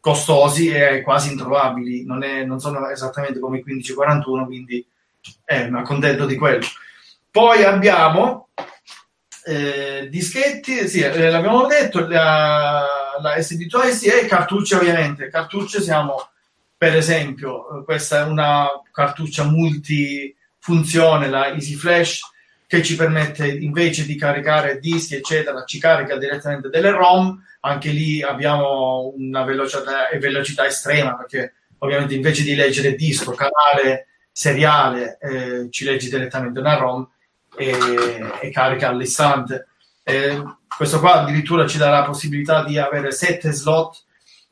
costosi 0.00 0.68
e 0.68 1.00
quasi 1.00 1.30
introvabili, 1.30 2.04
non, 2.04 2.22
è, 2.22 2.44
non 2.44 2.60
sono 2.60 2.86
esattamente 2.90 3.38
come 3.38 3.60
i 3.60 3.62
1541, 3.64 4.44
quindi 4.44 4.86
eh, 5.44 5.68
ma 5.68 5.82
contento 5.82 6.26
di 6.26 6.36
quello. 6.36 6.66
Poi 7.30 7.64
abbiamo 7.64 8.48
eh, 9.44 10.08
dischetti, 10.10 10.88
sì, 10.88 11.00
eh, 11.02 11.30
l'abbiamo 11.30 11.66
detto, 11.66 12.06
la, 12.06 12.84
la 13.20 13.36
SD2S 13.36 14.22
e 14.22 14.26
cartucce 14.26 14.74
ovviamente. 14.74 15.28
Cartucce 15.28 15.80
siamo, 15.80 16.30
per 16.76 16.96
esempio, 16.96 17.84
questa 17.84 18.20
è 18.20 18.24
una 18.24 18.66
cartuccia 18.90 19.44
multifunzione, 19.44 21.28
la 21.28 21.52
Easy 21.52 21.74
Flash, 21.74 22.20
che 22.66 22.82
ci 22.82 22.96
permette 22.96 23.46
invece 23.46 24.04
di 24.04 24.16
caricare 24.16 24.80
dischi, 24.80 25.14
eccetera, 25.14 25.62
ci 25.64 25.78
carica 25.78 26.16
direttamente 26.16 26.68
delle 26.68 26.90
ROM. 26.90 27.40
Anche 27.60 27.90
lì 27.90 28.22
abbiamo 28.22 29.12
una 29.16 29.44
velocità, 29.44 30.08
velocità 30.18 30.66
estrema 30.66 31.16
perché 31.16 31.54
ovviamente 31.78 32.14
invece 32.14 32.42
di 32.42 32.54
leggere 32.54 32.96
disco, 32.96 33.32
canale 33.32 34.08
seriale 34.36 35.16
eh, 35.18 35.70
ci 35.70 35.86
leggi 35.86 36.10
direttamente 36.10 36.60
una 36.60 36.76
ROM 36.76 37.08
e, 37.56 37.72
e 38.42 38.50
carica 38.50 38.90
all'istante. 38.90 39.68
Eh, 40.02 40.42
questo 40.76 41.00
qua 41.00 41.22
addirittura 41.22 41.66
ci 41.66 41.78
darà 41.78 42.00
la 42.00 42.04
possibilità 42.04 42.62
di 42.62 42.76
avere 42.76 43.12
sette 43.12 43.50
slot 43.50 44.04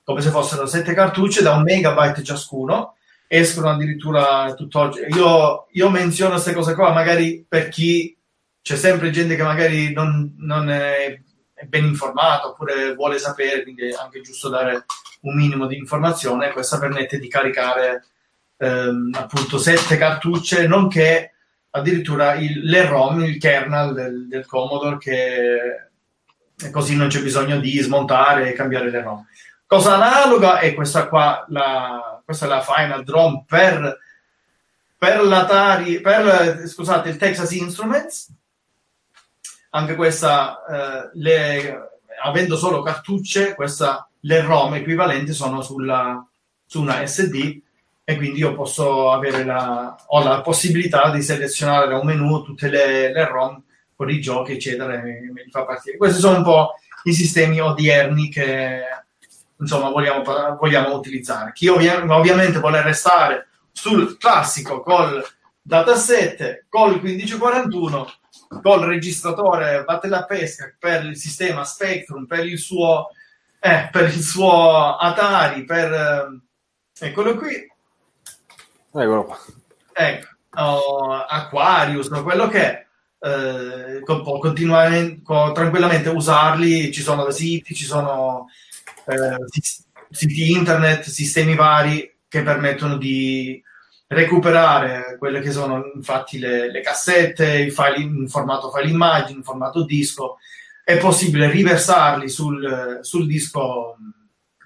come 0.02 0.22
se 0.22 0.30
fossero 0.30 0.64
sette 0.64 0.94
cartucce 0.94 1.42
da 1.42 1.52
un 1.52 1.62
megabyte 1.64 2.24
ciascuno 2.24 2.96
escono 3.26 3.68
addirittura 3.68 4.54
tutt'oggi 4.54 5.00
io, 5.10 5.66
io 5.70 5.90
menziono 5.90 6.32
queste 6.32 6.54
cose 6.54 6.74
qua 6.74 6.92
magari 6.92 7.44
per 7.46 7.68
chi 7.68 8.16
c'è 8.62 8.76
sempre 8.76 9.10
gente 9.10 9.36
che 9.36 9.42
magari 9.42 9.92
non, 9.92 10.34
non 10.38 10.70
è, 10.70 11.20
ben 11.68 11.84
informato 11.84 12.48
oppure 12.48 12.94
vuole 12.94 13.18
sapere 13.18 13.62
quindi 13.62 13.90
è 13.90 13.94
anche 14.00 14.22
giusto 14.22 14.48
dare 14.48 14.86
un 15.20 15.36
minimo 15.36 15.66
di 15.66 15.76
informazione 15.76 16.52
questa 16.52 16.78
permette 16.78 17.18
di 17.18 17.28
caricare 17.28 18.06
ehm, 18.56 19.10
appunto 19.14 19.58
sette 19.58 19.96
cartucce, 19.96 20.66
nonché 20.66 21.32
addirittura 21.70 22.34
il, 22.34 22.60
le 22.64 22.86
ROM, 22.86 23.22
il 23.22 23.38
kernel 23.38 23.94
del, 23.94 24.28
del 24.28 24.46
Commodore, 24.46 24.98
che 24.98 26.70
così 26.70 26.96
non 26.96 27.08
c'è 27.08 27.20
bisogno 27.20 27.58
di 27.58 27.78
smontare 27.78 28.50
e 28.50 28.54
cambiare 28.54 28.90
le 28.90 29.02
ROM. 29.02 29.26
Cosa 29.66 29.94
analoga 29.94 30.60
è 30.60 30.74
questa 30.74 31.08
qua, 31.08 31.44
la, 31.48 32.22
questa 32.24 32.46
è 32.46 32.48
la 32.48 32.60
Final 32.60 33.02
Drum 33.02 33.44
per, 33.44 33.98
per 34.96 35.24
l'Atari, 35.24 36.00
per 36.00 36.62
scusate, 36.66 37.08
il 37.08 37.16
Texas 37.16 37.50
Instruments. 37.52 38.28
Anche 39.70 39.96
questa, 39.96 40.64
eh, 40.64 41.10
le, 41.14 41.90
avendo 42.22 42.56
solo 42.56 42.82
cartucce, 42.82 43.54
questa, 43.54 44.08
le 44.20 44.40
ROM 44.42 44.74
equivalenti 44.74 45.32
sono 45.32 45.60
sulla, 45.60 46.24
su 46.64 46.80
una 46.80 47.04
SD 47.04 47.60
e 48.04 48.16
quindi 48.16 48.40
io 48.40 48.54
posso 48.54 49.10
avere 49.10 49.44
la, 49.44 49.96
ho 50.06 50.22
la 50.22 50.42
possibilità 50.42 51.10
di 51.10 51.22
selezionare 51.22 51.88
da 51.88 51.98
un 51.98 52.06
menu 52.06 52.42
tutte 52.42 52.68
le, 52.68 53.12
le 53.12 53.26
ROM 53.26 53.62
con 53.96 54.10
i 54.10 54.20
giochi, 54.20 54.52
eccetera, 54.52 54.92
e 54.94 55.30
me 55.32 55.46
fa 55.50 55.64
partire. 55.64 55.96
Questi 55.96 56.20
sono 56.20 56.38
un 56.38 56.42
po' 56.42 56.74
i 57.04 57.14
sistemi 57.14 57.60
odierni 57.60 58.28
che 58.28 58.82
insomma 59.58 59.88
vogliamo, 59.88 60.22
vogliamo 60.56 60.94
utilizzare. 60.94 61.52
Chi 61.52 61.68
ovvia, 61.68 62.04
ovviamente 62.14 62.58
vuole 62.58 62.82
restare 62.82 63.48
sul 63.72 64.18
classico 64.18 64.80
col 64.82 65.24
dataset, 65.62 66.66
col 66.68 67.00
1541, 67.00 68.12
col 68.62 68.80
registratore 68.84 69.82
Battle 69.84 70.16
a 70.16 70.24
pesca 70.24 70.74
per 70.78 71.04
il 71.04 71.16
sistema 71.16 71.64
Spectrum, 71.64 72.26
per 72.26 72.44
il 72.44 72.58
suo, 72.58 73.08
eh, 73.60 73.88
per 73.90 74.04
il 74.04 74.22
suo 74.22 74.96
Atari, 74.96 75.64
per 75.64 75.92
eh, 75.92 77.06
eccolo 77.06 77.36
qui, 77.36 77.72
Eccolo 78.96 79.24
qua. 79.24 79.38
Ecco, 79.92 81.12
Aquarius, 81.28 82.08
quello 82.22 82.46
che. 82.46 82.86
Eh, 83.18 84.02
può 84.04 84.38
continuare 84.38 85.22
tranquillamente 85.24 86.10
usarli, 86.10 86.92
ci 86.92 87.00
sono 87.00 87.30
siti, 87.30 87.74
ci 87.74 87.86
sono 87.86 88.48
eh, 89.06 89.36
siti 90.10 90.52
internet, 90.52 91.04
sistemi 91.08 91.54
vari 91.54 92.18
che 92.28 92.42
permettono 92.42 92.98
di 92.98 93.60
recuperare 94.08 95.16
quelle 95.18 95.40
che 95.40 95.50
sono 95.50 95.90
infatti 95.94 96.38
le, 96.38 96.70
le 96.70 96.80
cassette, 96.82 97.62
i 97.62 97.70
file 97.70 97.98
in 97.98 98.28
formato 98.28 98.70
file 98.70 98.90
immagini, 98.90 99.38
in 99.38 99.44
formato 99.44 99.84
disco. 99.84 100.36
È 100.84 100.98
possibile 100.98 101.50
riversarli 101.50 102.28
sul, 102.28 102.98
sul 103.00 103.26
disco 103.26 103.96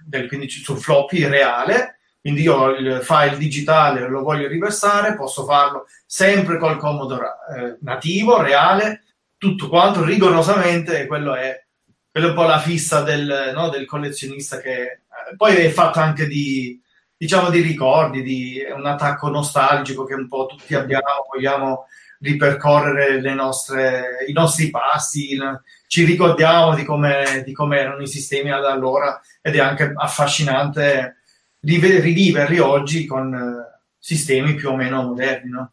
del, 0.04 0.26
quindi 0.26 0.50
sul 0.50 0.78
floppy 0.78 1.24
reale 1.26 1.97
quindi 2.28 2.42
io 2.42 2.56
ho 2.56 2.70
il 2.72 3.00
file 3.02 3.38
digitale 3.38 4.06
lo 4.06 4.22
voglio 4.22 4.48
riversare, 4.48 5.14
posso 5.14 5.46
farlo 5.46 5.86
sempre 6.04 6.58
col 6.58 6.76
Commodore 6.76 7.26
eh, 7.56 7.76
nativo, 7.80 8.42
reale, 8.42 9.04
tutto 9.38 9.70
quanto 9.70 10.04
rigorosamente, 10.04 11.00
e 11.00 11.06
quello 11.06 11.34
è, 11.34 11.64
quello 12.10 12.26
è 12.26 12.30
un 12.30 12.36
po' 12.36 12.42
la 12.42 12.58
fissa 12.58 13.00
del, 13.00 13.52
no, 13.54 13.70
del 13.70 13.86
collezionista 13.86 14.58
che 14.58 14.82
eh, 14.82 15.00
poi 15.38 15.56
è 15.56 15.70
fatto 15.70 16.00
anche 16.00 16.26
di, 16.26 16.78
diciamo, 17.16 17.48
di 17.48 17.60
ricordi, 17.60 18.22
di 18.22 18.62
un 18.74 18.84
attacco 18.84 19.30
nostalgico 19.30 20.04
che 20.04 20.12
un 20.12 20.28
po' 20.28 20.44
tutti 20.44 20.74
abbiamo, 20.74 21.26
vogliamo 21.32 21.86
ripercorrere 22.20 23.32
nostre, 23.32 24.26
i 24.26 24.32
nostri 24.32 24.68
passi, 24.68 25.32
il, 25.32 25.62
ci 25.86 26.04
ricordiamo 26.04 26.74
di 26.74 26.84
come, 26.84 27.42
di 27.42 27.54
come 27.54 27.78
erano 27.78 28.02
i 28.02 28.06
sistemi 28.06 28.50
ad 28.50 28.66
allora 28.66 29.18
ed 29.40 29.54
è 29.54 29.60
anche 29.60 29.94
affascinante 29.96 31.17
riviverli 31.60 32.58
oggi 32.58 33.06
con 33.06 33.34
eh, 33.34 33.80
sistemi 33.98 34.54
più 34.54 34.70
o 34.70 34.76
meno 34.76 35.02
moderni. 35.02 35.50
No? 35.50 35.72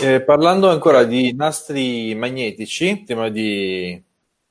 Eh, 0.00 0.22
parlando 0.22 0.70
ancora 0.70 1.04
di 1.04 1.34
nastri 1.34 2.14
magnetici, 2.14 3.02
prima 3.04 3.28
di 3.28 4.02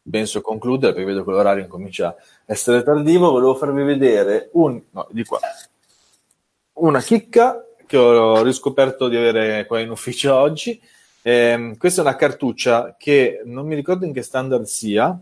penso 0.09 0.41
concludere, 0.41 0.93
perché 0.93 1.07
vedo 1.07 1.23
che 1.23 1.31
l'orario 1.31 1.63
incomincia 1.63 2.07
a 2.07 2.15
essere 2.45 2.83
tardivo, 2.83 3.31
volevo 3.31 3.55
farvi 3.55 3.83
vedere 3.83 4.49
un, 4.53 4.81
no, 4.91 5.07
qua, 5.25 5.39
una 6.73 7.01
chicca 7.01 7.65
che 7.85 7.97
ho 7.97 8.41
riscoperto 8.43 9.07
di 9.07 9.17
avere 9.17 9.65
qua 9.65 9.79
in 9.79 9.89
ufficio 9.89 10.33
oggi. 10.35 10.79
Eh, 11.23 11.75
questa 11.77 12.01
è 12.01 12.05
una 12.05 12.15
cartuccia 12.15 12.95
che 12.97 13.41
non 13.45 13.67
mi 13.67 13.75
ricordo 13.75 14.05
in 14.05 14.13
che 14.13 14.21
standard 14.21 14.63
sia, 14.63 15.19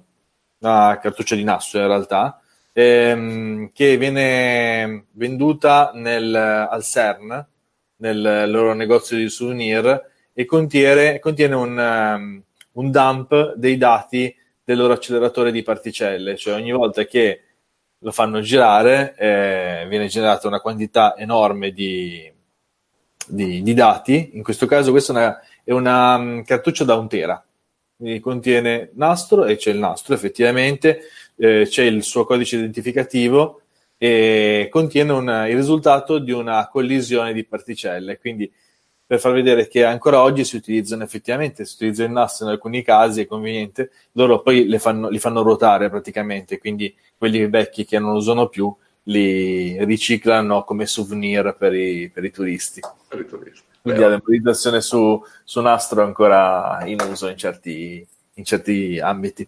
una 0.59 0.99
cartuccia 1.01 1.35
di 1.35 1.43
nastro 1.43 1.79
in 1.79 1.87
realtà, 1.87 2.39
ehm, 2.79 3.71
che 3.73 3.97
viene 3.97 5.05
venduta 5.11 5.91
nel, 5.93 6.33
al 6.33 6.83
CERN, 6.83 7.47
nel 7.97 8.49
loro 8.49 8.73
negozio 8.73 9.17
di 9.17 9.29
souvenir, 9.29 10.07
e 10.33 10.45
contiene, 10.45 11.19
contiene 11.19 11.55
un, 11.55 11.77
um, 11.77 12.43
un 12.73 12.91
dump 12.91 13.55
dei 13.55 13.77
dati 13.77 14.33
del 14.63 14.77
loro 14.77 14.93
acceleratore 14.93 15.51
di 15.51 15.63
particelle, 15.63 16.37
cioè 16.37 16.53
ogni 16.53 16.71
volta 16.71 17.03
che 17.05 17.41
lo 17.97 18.11
fanno 18.11 18.39
girare 18.39 19.15
eh, 19.17 19.85
viene 19.89 20.07
generata 20.07 20.47
una 20.47 20.61
quantità 20.61 21.17
enorme 21.17 21.71
di, 21.71 22.31
di, 23.27 23.61
di, 23.61 23.73
dati, 23.73 24.31
in 24.33 24.43
questo 24.43 24.65
caso 24.65 24.91
questa 24.91 25.11
è 25.11 25.15
una, 25.17 25.39
è 25.65 25.71
una 25.71 26.15
um, 26.15 26.43
cartuccia 26.43 26.85
da 26.85 26.95
un 26.95 27.09
tera, 27.09 27.43
quindi 27.97 28.21
contiene 28.21 28.91
nastro 28.93 29.43
e 29.43 29.57
c'è 29.57 29.71
il 29.71 29.79
nastro 29.79 30.13
effettivamente, 30.13 31.01
eh, 31.39 31.65
c'è 31.67 31.83
il 31.83 32.03
suo 32.03 32.25
codice 32.25 32.57
identificativo 32.57 33.61
e 33.97 34.67
contiene 34.69 35.11
un, 35.13 35.45
il 35.49 35.55
risultato 35.55 36.19
di 36.19 36.31
una 36.31 36.67
collisione 36.67 37.33
di 37.33 37.45
particelle, 37.45 38.19
quindi 38.19 38.51
per 39.05 39.19
far 39.19 39.31
vedere 39.31 39.67
che 39.67 39.83
ancora 39.83 40.21
oggi 40.21 40.43
si 40.43 40.55
utilizzano 40.55 41.03
effettivamente, 41.03 41.65
si 41.65 41.75
utilizza 41.75 42.03
il 42.03 42.11
NAS 42.11 42.41
in 42.41 42.47
alcuni 42.49 42.83
casi, 42.83 43.21
è 43.21 43.25
conveniente, 43.25 43.89
loro 44.11 44.41
poi 44.41 44.77
fanno, 44.77 45.09
li 45.09 45.17
fanno 45.17 45.41
ruotare 45.41 45.89
praticamente, 45.89 46.59
quindi 46.59 46.95
quelli 47.17 47.47
vecchi 47.47 47.85
che 47.85 47.97
non 47.97 48.13
usano 48.13 48.47
più 48.49 48.71
li 49.03 49.83
riciclano 49.83 50.63
come 50.63 50.85
souvenir 50.85 51.55
per 51.57 51.73
i, 51.73 52.11
per 52.13 52.23
i 52.23 52.31
turisti. 52.31 52.81
Per 53.07 53.19
i 53.19 53.25
turisti. 53.25 53.63
Quindi 53.81 54.01
la 54.01 54.09
memorizzazione 54.09 54.81
su, 54.81 55.19
su 55.43 55.61
nastro 55.61 56.01
è 56.01 56.05
ancora 56.05 56.81
in 56.85 56.99
uso 57.01 57.27
in 57.27 57.37
certi, 57.37 58.05
in 58.33 58.43
certi 58.43 58.99
ambiti. 58.99 59.47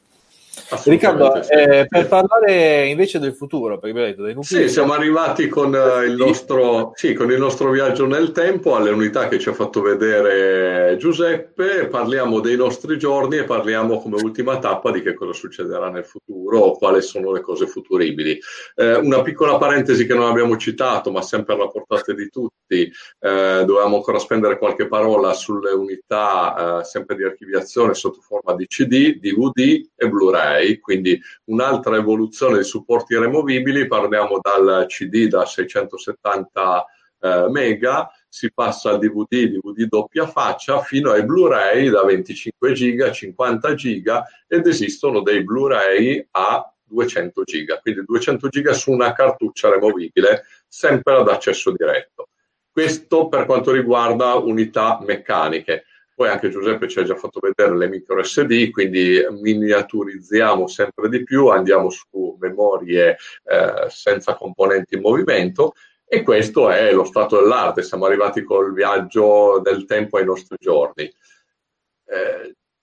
Riccardo, 0.84 1.47
eh, 1.47 1.86
per 1.88 2.08
parlare 2.08 2.88
invece 2.88 3.20
del 3.20 3.34
futuro, 3.34 3.76
perché 3.76 3.89
abbiamo 3.89 4.08
detto 4.08 4.24
dei 4.24 4.34
nuclei... 4.34 4.64
Sì, 4.64 4.70
siamo 4.70 4.91
arrivati 4.91 5.47
con, 5.47 5.74
uh, 5.74 6.04
il 6.04 6.16
nostro, 6.16 6.91
sì, 6.95 7.14
con 7.14 7.32
il 7.32 7.39
nostro 7.39 7.72
viaggio 7.72 8.06
nel 8.06 8.32
tempo 8.32 8.76
alle 8.76 8.89
unità 8.89 9.30
che 9.30 9.39
ci 9.39 9.47
ha 9.47 9.54
fatto 9.54 9.82
vedere 9.82 10.97
Giuseppe, 10.97 11.88
parliamo 11.88 12.41
dei 12.41 12.58
nostri 12.58 12.97
giorni 12.97 13.38
e 13.38 13.43
parliamo 13.45 14.02
come 14.02 14.22
ultima 14.22 14.60
tappa 14.60 14.91
di 14.91 15.02
che 15.02 15.14
cosa 15.14 15.32
succederà 15.32 15.89
nel 15.89 16.06
futuro 16.06 16.72
quali 16.74 17.02
sono 17.02 17.32
le 17.32 17.39
cose 17.39 17.66
futuribili. 17.66 18.38
Eh, 18.76 18.95
una 18.95 19.22
piccola 19.22 19.58
parentesi 19.58 20.06
che 20.06 20.14
non 20.14 20.28
abbiamo 20.28 20.58
citato, 20.58 21.12
ma 21.12 21.22
sempre 21.22 21.54
alla 21.54 21.68
portata 21.68 22.12
di 22.14 22.30
tutti, 22.30 22.91
eh, 23.20 23.64
dovevamo 23.66 23.95
ancora 23.97 24.20
spendere 24.20 24.58
qualche 24.58 24.88
parola 24.88 25.32
sulle 25.34 25.72
unità 25.72 26.80
eh, 26.80 26.84
sempre 26.84 27.16
di 27.16 27.24
archiviazione 27.24 27.93
sotto 27.93 28.20
forma 28.20 28.54
di 28.54 28.68
CD, 28.68 29.18
DVD 29.18 29.82
e 29.95 30.10
Blu-ray 30.10 30.41
quindi 30.80 31.20
un'altra 31.46 31.96
evoluzione 31.96 32.58
di 32.58 32.64
supporti 32.64 33.18
removibili, 33.18 33.88
parliamo 33.88 34.39
dal 34.42 34.86
CD 34.88 35.28
da 35.28 35.46
670 35.46 36.86
eh, 37.22 37.48
mega, 37.50 38.10
si 38.28 38.52
passa 38.52 38.89
al 38.89 39.00
DVD, 39.00 39.48
DVD 39.48 39.86
doppia 39.88 40.26
faccia, 40.26 40.82
fino 40.82 41.12
ai 41.12 41.24
Blu-ray 41.24 41.89
da 41.89 42.04
25 42.04 42.74
giga, 42.74 43.12
50 43.12 43.74
giga 43.76 44.26
ed 44.48 44.66
esistono 44.66 45.22
dei 45.22 45.44
Blu-ray 45.44 46.28
a 46.32 46.74
200 46.84 47.44
giga, 47.44 47.80
quindi 47.80 48.04
200 48.06 48.48
giga 48.50 48.74
su 48.74 48.92
una 48.92 49.14
cartuccia 49.14 49.70
removibile, 49.70 50.44
sempre 50.68 51.16
ad 51.16 51.30
accesso 51.30 51.72
diretto. 51.72 52.30
Questo 52.72 53.28
per 53.28 53.46
quanto 53.46 53.72
riguarda 53.72 54.36
unità 54.36 55.00
meccaniche. 55.02 55.86
Poi 56.14 56.30
anche 56.30 56.49
Giuseppe 56.49 56.88
ci 56.88 56.99
ha 56.99 57.03
già 57.03 57.16
fatto 57.16 57.39
vedere 57.39 57.76
le 57.76 57.88
micro 57.88 58.22
SD, 58.22 58.70
quindi 58.70 59.26
miniaturizziamo 59.30 60.68
sempre 60.68 61.09
di 61.09 61.24
più, 61.24 61.47
andiamo 61.47 61.89
su 61.89 62.38
memorie 62.39 63.18
eh, 63.45 63.89
senza 63.89 64.36
componenti 64.36 64.95
in 64.95 65.01
movimento 65.01 65.74
e 66.05 66.24
questo 66.24 66.70
è 66.70 66.91
lo 66.91 67.05
stato 67.05 67.39
dell'arte. 67.39 67.84
Siamo 67.84 68.05
arrivati 68.05 68.43
col 68.43 68.74
viaggio 68.74 69.62
del 69.64 69.86
tempo 69.86 70.18
ai 70.18 70.26
nostri 70.26 70.57
giorni. 70.59 71.03
Eh, 71.03 72.41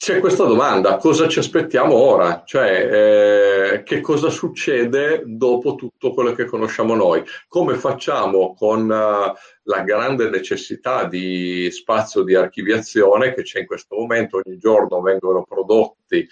c'è 0.09 0.21
questa 0.21 0.47
domanda, 0.47 0.97
cosa 0.97 1.29
ci 1.29 1.39
aspettiamo 1.39 1.93
ora? 1.95 2.43
Cioè, 2.47 3.75
eh, 3.75 3.83
che 3.83 4.01
cosa 4.01 4.31
succede 4.31 5.23
dopo 5.27 5.75
tutto 5.75 6.15
quello 6.15 6.33
che 6.33 6.47
conosciamo 6.47 6.95
noi? 6.95 7.23
Come 7.47 7.75
facciamo 7.75 8.55
con 8.55 8.85
uh, 8.85 9.35
la 9.65 9.83
grande 9.85 10.31
necessità 10.31 11.05
di 11.05 11.71
spazio 11.71 12.23
di 12.23 12.35
archiviazione 12.35 13.35
che 13.35 13.43
c'è 13.43 13.61
in 13.61 13.67
questo 13.67 13.97
momento? 13.97 14.41
Ogni 14.43 14.57
giorno 14.57 15.03
vengono 15.03 15.45
prodotti 15.47 16.27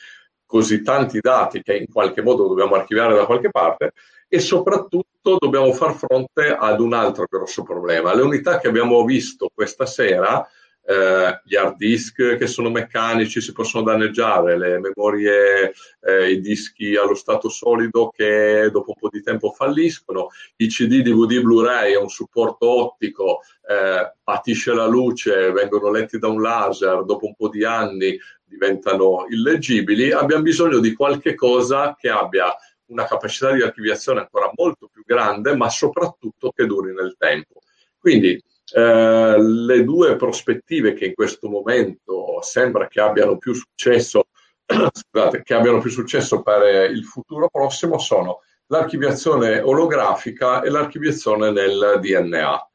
così 0.47 0.81
tanti 0.81 1.21
dati 1.21 1.61
che 1.61 1.77
in 1.77 1.93
qualche 1.93 2.23
modo 2.23 2.49
dobbiamo 2.49 2.77
archiviare 2.77 3.15
da 3.15 3.27
qualche 3.27 3.51
parte 3.51 3.93
e 4.27 4.39
soprattutto 4.39 5.37
dobbiamo 5.39 5.71
far 5.75 5.93
fronte 5.93 6.57
ad 6.59 6.81
un 6.81 6.95
altro 6.95 7.27
grosso 7.29 7.63
problema. 7.63 8.15
Le 8.15 8.23
unità 8.23 8.57
che 8.57 8.69
abbiamo 8.69 9.05
visto 9.05 9.51
questa 9.53 9.85
sera 9.85 10.49
eh, 10.87 11.41
gli 11.45 11.57
hard 11.57 11.77
disk 11.77 12.37
che 12.37 12.47
sono 12.47 12.71
meccanici 12.71 13.41
si 13.41 13.53
possono 13.53 13.83
danneggiare, 13.83 14.57
le 14.57 14.79
memorie, 14.79 15.73
eh, 16.01 16.31
i 16.31 16.41
dischi 16.41 16.95
allo 16.95 17.15
stato 17.15 17.49
solido 17.49 18.13
che 18.15 18.69
dopo 18.71 18.91
un 18.91 19.01
po' 19.01 19.09
di 19.11 19.21
tempo 19.21 19.51
falliscono, 19.51 20.29
i 20.57 20.69
CD, 20.69 21.03
DVD, 21.03 21.41
Blu-ray 21.41 21.93
è 21.93 21.99
un 21.99 22.09
supporto 22.09 22.69
ottico, 22.69 23.41
eh, 23.69 24.13
patisce 24.23 24.73
la 24.73 24.87
luce, 24.87 25.51
vengono 25.51 25.91
letti 25.91 26.19
da 26.19 26.29
un 26.29 26.41
laser, 26.41 27.05
dopo 27.05 27.27
un 27.27 27.35
po' 27.35 27.49
di 27.49 27.65
anni 27.65 28.17
diventano 28.45 29.27
illeggibili, 29.29 30.13
abbiamo 30.13 30.43
bisogno 30.43 30.79
di 30.79 30.93
qualche 30.93 31.35
cosa 31.35 31.97
che 31.99 32.09
abbia 32.09 32.55
una 32.87 33.07
capacità 33.07 33.51
di 33.51 33.63
archiviazione 33.63 34.21
ancora 34.21 34.53
molto 34.55 34.89
più 34.93 35.03
grande, 35.05 35.57
ma 35.57 35.69
soprattutto 35.69 36.53
che 36.53 36.65
duri 36.65 36.95
nel 36.95 37.17
tempo. 37.19 37.61
Quindi 37.99 38.41
eh, 38.73 39.37
le 39.39 39.85
due 39.85 40.17
prospettive 40.17 40.93
che 40.95 41.07
in 41.07 41.15
questo 41.15 41.49
momento 41.49 42.41
sembra 42.43 42.89
che 42.89 43.01
abbiano 43.01 43.39
più 43.39 43.55
successo, 43.55 44.27
scusate, 44.67 45.43
che 45.43 45.55
abbiano 45.55 45.81
più 45.81 45.91
successo 45.91 46.43
per 46.43 46.91
il 46.91 47.05
futuro 47.05 47.49
prossimo 47.49 47.99
sono 47.99 48.41
l'archiviazione 48.69 49.61
olografica 49.61 50.63
e 50.63 50.71
l'archiviazione 50.71 51.51
nel 51.51 51.99
DNA. 52.01 52.71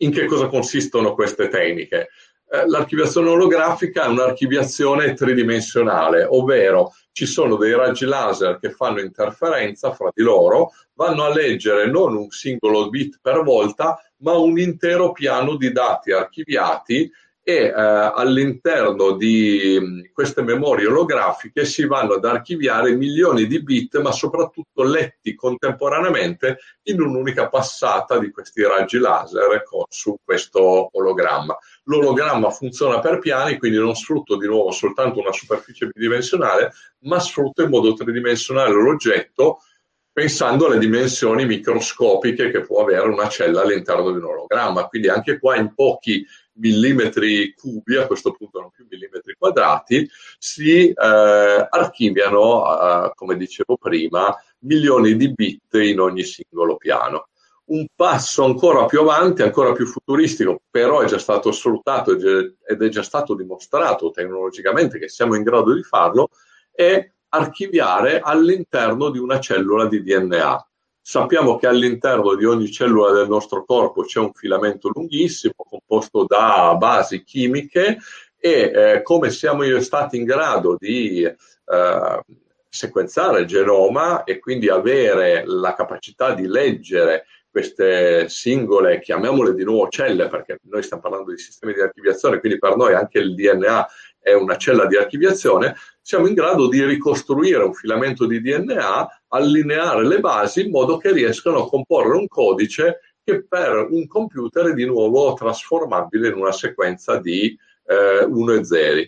In 0.00 0.12
che 0.12 0.26
cosa 0.26 0.48
consistono 0.48 1.14
queste 1.14 1.48
tecniche? 1.48 2.08
Eh, 2.50 2.66
l'archiviazione 2.66 3.28
olografica 3.28 4.04
è 4.04 4.08
un'archiviazione 4.08 5.12
tridimensionale, 5.12 6.24
ovvero 6.24 6.92
ci 7.12 7.26
sono 7.26 7.56
dei 7.56 7.74
raggi 7.74 8.04
laser 8.04 8.58
che 8.58 8.70
fanno 8.70 9.00
interferenza 9.00 9.92
fra 9.92 10.10
di 10.14 10.22
loro, 10.22 10.72
vanno 10.94 11.24
a 11.24 11.32
leggere 11.32 11.90
non 11.90 12.16
un 12.16 12.30
singolo 12.30 12.88
bit 12.88 13.18
per 13.20 13.42
volta, 13.42 14.00
ma 14.18 14.36
un 14.36 14.58
intero 14.58 15.12
piano 15.12 15.56
di 15.56 15.72
dati 15.72 16.12
archiviati 16.12 17.10
e 17.48 17.64
eh, 17.64 17.72
all'interno 17.72 19.12
di 19.12 19.78
mm, 19.80 20.00
queste 20.12 20.42
memorie 20.42 20.86
olografiche 20.86 21.64
si 21.64 21.86
vanno 21.86 22.12
ad 22.12 22.26
archiviare 22.26 22.94
milioni 22.94 23.46
di 23.46 23.62
bit, 23.62 23.98
ma 24.02 24.12
soprattutto 24.12 24.82
letti 24.82 25.34
contemporaneamente 25.34 26.58
in 26.82 27.00
un'unica 27.00 27.48
passata 27.48 28.18
di 28.18 28.30
questi 28.30 28.62
raggi 28.62 28.98
laser 28.98 29.62
con, 29.62 29.84
su 29.88 30.14
questo 30.22 30.90
ologramma. 30.92 31.56
L'ologramma 31.84 32.50
funziona 32.50 32.98
per 32.98 33.18
piani, 33.18 33.56
quindi 33.56 33.78
non 33.78 33.94
sfrutto 33.94 34.36
di 34.36 34.46
nuovo 34.46 34.70
soltanto 34.70 35.18
una 35.18 35.32
superficie 35.32 35.86
bidimensionale, 35.86 36.72
ma 37.04 37.18
sfrutto 37.18 37.62
in 37.62 37.70
modo 37.70 37.94
tridimensionale 37.94 38.72
l'oggetto 38.72 39.60
pensando 40.18 40.66
alle 40.66 40.80
dimensioni 40.80 41.46
microscopiche 41.46 42.50
che 42.50 42.62
può 42.62 42.82
avere 42.82 43.06
una 43.06 43.28
cella 43.28 43.62
all'interno 43.62 44.10
di 44.10 44.16
un 44.16 44.24
ologramma. 44.24 44.88
Quindi 44.88 45.08
anche 45.08 45.38
qua 45.38 45.54
in 45.54 45.72
pochi 45.72 46.26
millimetri 46.54 47.54
cubi, 47.54 47.94
a 47.94 48.04
questo 48.08 48.32
punto 48.32 48.58
non 48.58 48.70
più 48.72 48.84
millimetri 48.90 49.36
quadrati, 49.38 50.10
si 50.36 50.88
eh, 50.88 50.96
archiviano, 51.70 52.64
eh, 52.66 53.12
come 53.14 53.36
dicevo 53.36 53.76
prima, 53.76 54.36
milioni 54.62 55.14
di 55.14 55.32
bit 55.32 55.74
in 55.74 56.00
ogni 56.00 56.24
singolo 56.24 56.76
piano. 56.78 57.28
Un 57.66 57.86
passo 57.94 58.44
ancora 58.44 58.86
più 58.86 58.98
avanti, 58.98 59.42
ancora 59.42 59.70
più 59.70 59.86
futuristico, 59.86 60.62
però 60.68 61.00
è 61.00 61.06
già 61.06 61.18
stato 61.18 61.52
sfruttato 61.52 62.10
ed 62.10 62.82
è 62.82 62.88
già 62.88 63.04
stato 63.04 63.36
dimostrato 63.36 64.10
tecnologicamente 64.10 64.98
che 64.98 65.08
siamo 65.08 65.36
in 65.36 65.44
grado 65.44 65.74
di 65.74 65.84
farlo, 65.84 66.30
è 66.72 67.08
archiviare 67.30 68.20
all'interno 68.20 69.10
di 69.10 69.18
una 69.18 69.40
cellula 69.40 69.86
di 69.86 70.02
DNA. 70.02 70.66
Sappiamo 71.00 71.56
che 71.56 71.66
all'interno 71.66 72.34
di 72.34 72.44
ogni 72.44 72.70
cellula 72.70 73.12
del 73.12 73.28
nostro 73.28 73.64
corpo 73.64 74.02
c'è 74.02 74.18
un 74.18 74.32
filamento 74.32 74.90
lunghissimo 74.92 75.54
composto 75.56 76.24
da 76.26 76.74
basi 76.76 77.24
chimiche 77.24 77.98
e 78.38 78.50
eh, 78.50 79.02
come 79.02 79.30
siamo 79.30 79.62
stati 79.80 80.18
in 80.18 80.24
grado 80.24 80.76
di 80.78 81.22
eh, 81.24 82.22
sequenziare 82.68 83.40
il 83.40 83.46
genoma 83.46 84.24
e 84.24 84.38
quindi 84.38 84.68
avere 84.68 85.44
la 85.46 85.74
capacità 85.74 86.34
di 86.34 86.46
leggere 86.46 87.24
queste 87.50 88.28
singole, 88.28 89.00
chiamiamole 89.00 89.54
di 89.54 89.64
nuovo 89.64 89.88
celle, 89.88 90.28
perché 90.28 90.58
noi 90.64 90.82
stiamo 90.82 91.02
parlando 91.02 91.32
di 91.32 91.38
sistemi 91.38 91.72
di 91.72 91.80
archiviazione, 91.80 92.38
quindi 92.38 92.58
per 92.58 92.76
noi 92.76 92.94
anche 92.94 93.18
il 93.18 93.34
DNA 93.34 93.88
è 94.28 94.34
una 94.34 94.56
cella 94.56 94.86
di 94.86 94.96
archiviazione, 94.96 95.74
siamo 96.00 96.26
in 96.26 96.34
grado 96.34 96.68
di 96.68 96.84
ricostruire 96.84 97.62
un 97.62 97.74
filamento 97.74 98.26
di 98.26 98.40
DNA, 98.40 99.22
allineare 99.28 100.06
le 100.06 100.20
basi 100.20 100.62
in 100.62 100.70
modo 100.70 100.96
che 100.96 101.12
riescano 101.12 101.64
a 101.64 101.68
comporre 101.68 102.16
un 102.16 102.28
codice 102.28 103.00
che 103.22 103.44
per 103.46 103.88
un 103.90 104.06
computer 104.06 104.68
è 104.68 104.72
di 104.72 104.86
nuovo 104.86 105.34
trasformabile 105.34 106.28
in 106.28 106.34
una 106.34 106.52
sequenza 106.52 107.18
di 107.18 107.54
eh, 107.84 108.24
1 108.24 108.52
e 108.52 108.64
0. 108.64 109.00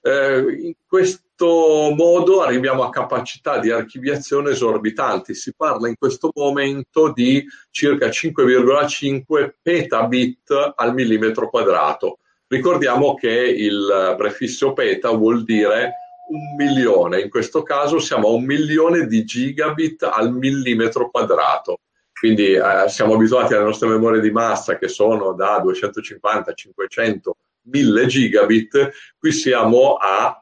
Eh, 0.00 0.56
in 0.60 0.72
questo 0.86 1.92
modo 1.94 2.40
arriviamo 2.40 2.84
a 2.84 2.90
capacità 2.90 3.58
di 3.58 3.70
archiviazione 3.70 4.52
esorbitanti. 4.52 5.34
Si 5.34 5.52
parla 5.54 5.88
in 5.88 5.96
questo 5.98 6.30
momento 6.34 7.12
di 7.12 7.44
circa 7.70 8.06
5,5 8.06 9.50
petabit 9.60 10.72
al 10.74 10.94
millimetro 10.94 11.50
quadrato. 11.50 12.20
Ricordiamo 12.48 13.14
che 13.14 13.28
il 13.28 14.14
prefisso 14.16 14.72
peta 14.72 15.10
vuol 15.10 15.42
dire 15.42 15.92
un 16.28 16.54
milione, 16.56 17.20
in 17.20 17.28
questo 17.28 17.62
caso 17.62 17.98
siamo 17.98 18.28
a 18.28 18.32
un 18.32 18.44
milione 18.44 19.06
di 19.06 19.24
gigabit 19.24 20.04
al 20.04 20.32
millimetro 20.32 21.10
quadrato. 21.10 21.80
Quindi 22.12 22.52
eh, 22.52 22.88
siamo 22.88 23.14
abituati 23.14 23.52
alle 23.52 23.64
nostre 23.64 23.88
memorie 23.88 24.20
di 24.20 24.30
massa 24.30 24.78
che 24.78 24.88
sono 24.88 25.32
da 25.34 25.60
250, 25.60 26.52
500, 26.52 27.36
1000 27.62 28.06
gigabit, 28.06 28.90
qui 29.18 29.32
siamo 29.32 29.94
a 29.94 30.40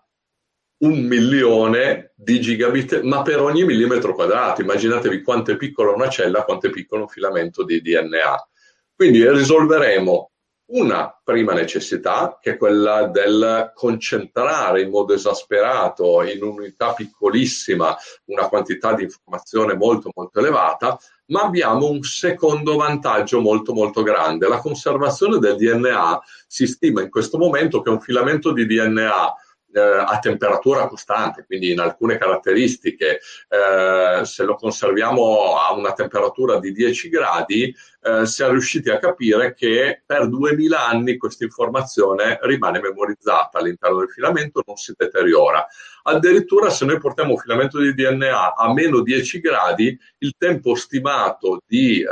un 0.84 1.00
milione 1.00 2.12
di 2.14 2.40
gigabit, 2.40 3.00
ma 3.00 3.22
per 3.22 3.40
ogni 3.40 3.64
millimetro 3.64 4.14
quadrato. 4.14 4.60
Immaginatevi 4.60 5.22
quanto 5.22 5.52
è 5.52 5.56
piccola 5.56 5.92
una 5.92 6.08
cella, 6.08 6.44
quanto 6.44 6.66
è 6.66 6.70
piccolo 6.70 7.02
un 7.02 7.08
filamento 7.08 7.64
di 7.64 7.80
DNA. 7.80 8.48
Quindi 8.94 9.26
risolveremo 9.28 10.30
una 10.66 11.20
prima 11.22 11.52
necessità, 11.52 12.38
che 12.40 12.52
è 12.52 12.56
quella 12.56 13.06
del 13.06 13.72
concentrare 13.74 14.80
in 14.80 14.90
modo 14.90 15.12
esasperato 15.12 16.22
in 16.22 16.42
un'unità 16.42 16.94
piccolissima 16.94 17.96
una 18.26 18.48
quantità 18.48 18.94
di 18.94 19.02
informazione 19.02 19.74
molto 19.74 20.10
molto 20.14 20.38
elevata, 20.38 20.98
ma 21.26 21.42
abbiamo 21.42 21.88
un 21.88 22.02
secondo 22.02 22.76
vantaggio 22.76 23.40
molto 23.40 23.72
molto 23.72 24.02
grande. 24.02 24.48
La 24.48 24.58
conservazione 24.58 25.38
del 25.38 25.56
DNA 25.56 26.20
si 26.46 26.66
stima 26.66 27.02
in 27.02 27.10
questo 27.10 27.38
momento 27.38 27.80
che 27.82 27.90
un 27.90 28.00
filamento 28.00 28.52
di 28.52 28.66
DNA 28.66 29.34
eh, 29.74 29.80
a 29.80 30.18
temperatura 30.20 30.86
costante, 30.86 31.44
quindi 31.44 31.72
in 31.72 31.80
alcune 31.80 32.16
caratteristiche, 32.16 33.20
eh, 33.48 34.24
se 34.24 34.44
lo 34.44 34.54
conserviamo 34.54 35.56
a 35.56 35.72
una 35.74 35.92
temperatura 35.92 36.58
di 36.58 36.72
10 36.72 37.08
gradi, 37.08 37.74
eh, 38.02 38.26
si 38.26 38.42
è 38.42 38.48
riusciti 38.48 38.90
a 38.90 38.98
capire 38.98 39.54
che 39.54 40.02
per 40.06 40.28
2000 40.28 40.86
anni 40.86 41.16
questa 41.16 41.44
informazione 41.44 42.38
rimane 42.42 42.80
memorizzata 42.80 43.58
all'interno 43.58 43.98
del 43.98 44.10
filamento, 44.10 44.62
non 44.64 44.76
si 44.76 44.94
deteriora. 44.96 45.66
Addirittura 46.06 46.68
se 46.68 46.84
noi 46.84 46.98
portiamo 46.98 47.32
un 47.32 47.38
filamento 47.38 47.78
di 47.80 47.94
DNA 47.94 48.54
a 48.54 48.72
meno 48.74 49.00
10 49.00 49.40
gradi, 49.40 49.98
il 50.18 50.34
tempo 50.36 50.74
stimato 50.74 51.62
di 51.66 52.02
eh, 52.02 52.06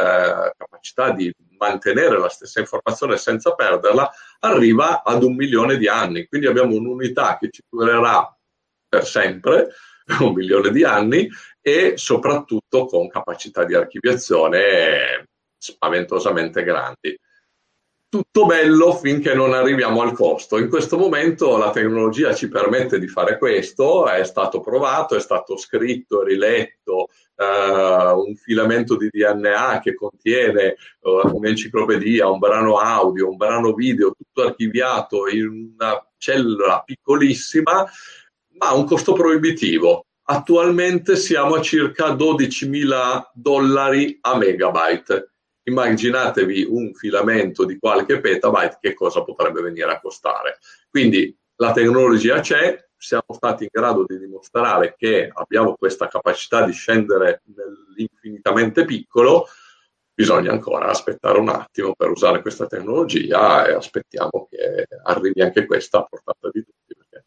capacità 0.57 1.11
di 1.11 1.31
mantenere 1.59 2.19
la 2.19 2.31
stessa 2.31 2.61
informazione 2.61 3.19
senza 3.19 3.55
perderla 3.55 4.11
arriva 4.41 5.03
ad 5.03 5.23
un 5.23 5.35
milione 5.35 5.77
di 5.77 5.89
anni. 5.89 6.27
Quindi 6.27 6.47
abbiamo 6.47 6.75
un'unità 6.75 7.37
che 7.39 7.51
ci 7.51 7.61
durerà 7.69 8.35
per 8.89 9.07
sempre, 9.07 9.69
un 10.21 10.33
milione 10.33 10.71
di 10.71 10.85
anni, 10.85 11.29
e 11.61 11.93
soprattutto 11.97 12.87
con 12.87 13.09
capacità 13.09 13.65
di 13.65 13.75
archiviazione 13.75 15.27
spaventosamente 15.59 16.65
grandi 16.65 17.17
tutto 18.13 18.45
bello 18.45 18.93
finché 18.93 19.33
non 19.33 19.55
arriviamo 19.55 20.03
al 20.03 20.13
costo. 20.13 20.59
In 20.59 20.69
questo 20.69 20.99
momento 20.99 21.57
la 21.57 21.71
tecnologia 21.71 22.35
ci 22.35 22.51
permette 22.51 22.99
di 22.99 23.09
fare 23.09 23.39
questo, 23.39 24.07
è 24.07 24.23
stato 24.25 24.61
provato, 24.61 25.17
è 25.17 25.21
stato 25.21 25.57
scritto 25.57 26.23
riletto 26.23 27.07
uh, 27.37 28.19
un 28.19 28.37
filamento 28.37 28.99
di 28.99 29.09
DNA 29.11 29.81
che 29.83 29.95
contiene 29.95 30.77
uh, 31.01 31.35
un'enciclopedia, 31.35 32.29
un 32.29 32.39
brano 32.39 32.77
audio, 32.77 33.31
un 33.31 33.37
brano 33.37 33.73
video, 33.73 34.13
tutto 34.13 34.47
archiviato 34.47 35.27
in 35.29 35.73
una 35.75 36.07
cellula 36.19 36.83
piccolissima, 36.85 37.91
ma 38.59 38.69
a 38.69 38.75
un 38.75 38.85
costo 38.85 39.15
proibitivo. 39.15 40.05
Attualmente 40.25 41.17
siamo 41.17 41.55
a 41.55 41.63
circa 41.63 42.09
12.000 42.09 43.31
dollari 43.33 44.19
a 44.21 44.37
megabyte 44.37 45.32
immaginatevi 45.65 46.67
un 46.69 46.93
filamento 46.95 47.65
di 47.65 47.79
qualche 47.79 48.21
petabyte, 48.21 48.79
che 48.81 48.95
cosa 48.95 49.23
potrebbe 49.23 49.63
venire 49.63 49.91
a 49.91 50.01
costare. 50.01 50.59
Quindi 50.89 51.37
la 51.57 51.73
tecnologia 51.73 52.41
c'è, 52.41 52.89
siamo 52.97 53.25
stati 53.31 53.65
in 53.65 53.71
grado 53.73 54.05
di 54.07 54.19
dimostrare 54.19 54.95
che 54.97 55.31
abbiamo 55.33 55.75
questa 55.75 56.09
capacità 56.09 56.65
di 56.65 56.73
scendere 56.73 57.43
nell'infinitamente 57.55 58.85
piccolo, 58.85 59.47
bisogna 60.15 60.53
ancora 60.53 60.89
aspettare 60.89 61.39
un 61.39 61.49
attimo 61.49 61.95
per 61.95 62.11
usare 62.11 62.41
questa 62.43 62.67
tecnologia 62.67 63.67
e 63.67 63.73
aspettiamo 63.73 64.47
che 64.51 64.87
arrivi 65.05 65.41
anche 65.43 65.67
questa 65.67 65.99
a 65.99 66.05
portata 66.05 66.51
di 66.53 66.63
tutti. 66.65 66.82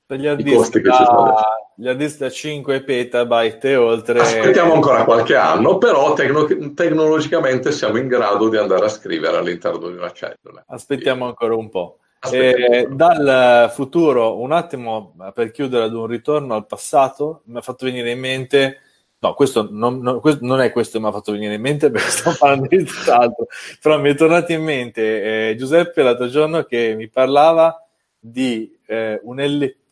Gli 0.07 0.27
hard 0.27 0.41
disk, 0.41 0.77
da, 0.81 1.73
gli 1.75 1.87
hard 1.87 1.97
disk 1.97 2.19
da 2.19 2.29
5 2.29 2.83
petabyte 2.83 3.69
e 3.69 3.75
oltre. 3.75 4.19
Aspettiamo 4.19 4.73
ancora 4.73 5.03
qualche 5.03 5.35
anno, 5.35 5.79
però 5.79 6.13
tecno- 6.13 6.45
tecnologicamente 6.75 7.71
siamo 7.71 7.97
in 7.97 8.07
grado 8.07 8.47
di 8.47 8.57
andare 8.57 8.85
a 8.85 8.89
scrivere 8.89 9.37
all'interno 9.37 9.89
di 9.89 9.97
una 9.97 10.11
cellula. 10.11 10.63
Aspettiamo 10.67 11.25
ancora 11.25 11.55
un 11.55 11.69
po'. 11.69 11.97
Eh, 12.31 12.87
dal 12.91 13.71
futuro, 13.73 14.39
un 14.39 14.51
attimo 14.51 15.15
per 15.33 15.49
chiudere 15.49 15.85
ad 15.85 15.93
un 15.95 16.05
ritorno 16.05 16.53
al 16.53 16.67
passato, 16.67 17.41
mi 17.45 17.57
ha 17.57 17.61
fatto 17.61 17.85
venire 17.85 18.11
in 18.11 18.19
mente. 18.19 18.81
No, 19.17 19.33
questo 19.33 19.67
non, 19.71 20.01
non, 20.01 20.19
questo 20.19 20.45
non 20.45 20.61
è 20.61 20.71
questo 20.71 20.97
che 20.97 21.03
mi 21.03 21.09
ha 21.09 21.13
fatto 21.13 21.31
venire 21.31 21.55
in 21.55 21.61
mente 21.61 21.89
perché 21.91 22.09
sto 22.09 22.35
parlando 22.37 22.67
di 22.67 22.83
tutt'altro. 22.83 23.47
Però 23.81 23.99
mi 23.99 24.11
è 24.11 24.15
tornato 24.15 24.51
in 24.51 24.63
mente 24.63 25.49
eh, 25.49 25.55
Giuseppe 25.55 26.03
l'altro 26.03 26.27
giorno 26.27 26.63
che 26.63 26.93
mi 26.95 27.09
parlava 27.09 27.79
di 28.19 28.75
eh, 28.87 29.19
un 29.23 29.39
LP 29.39 29.84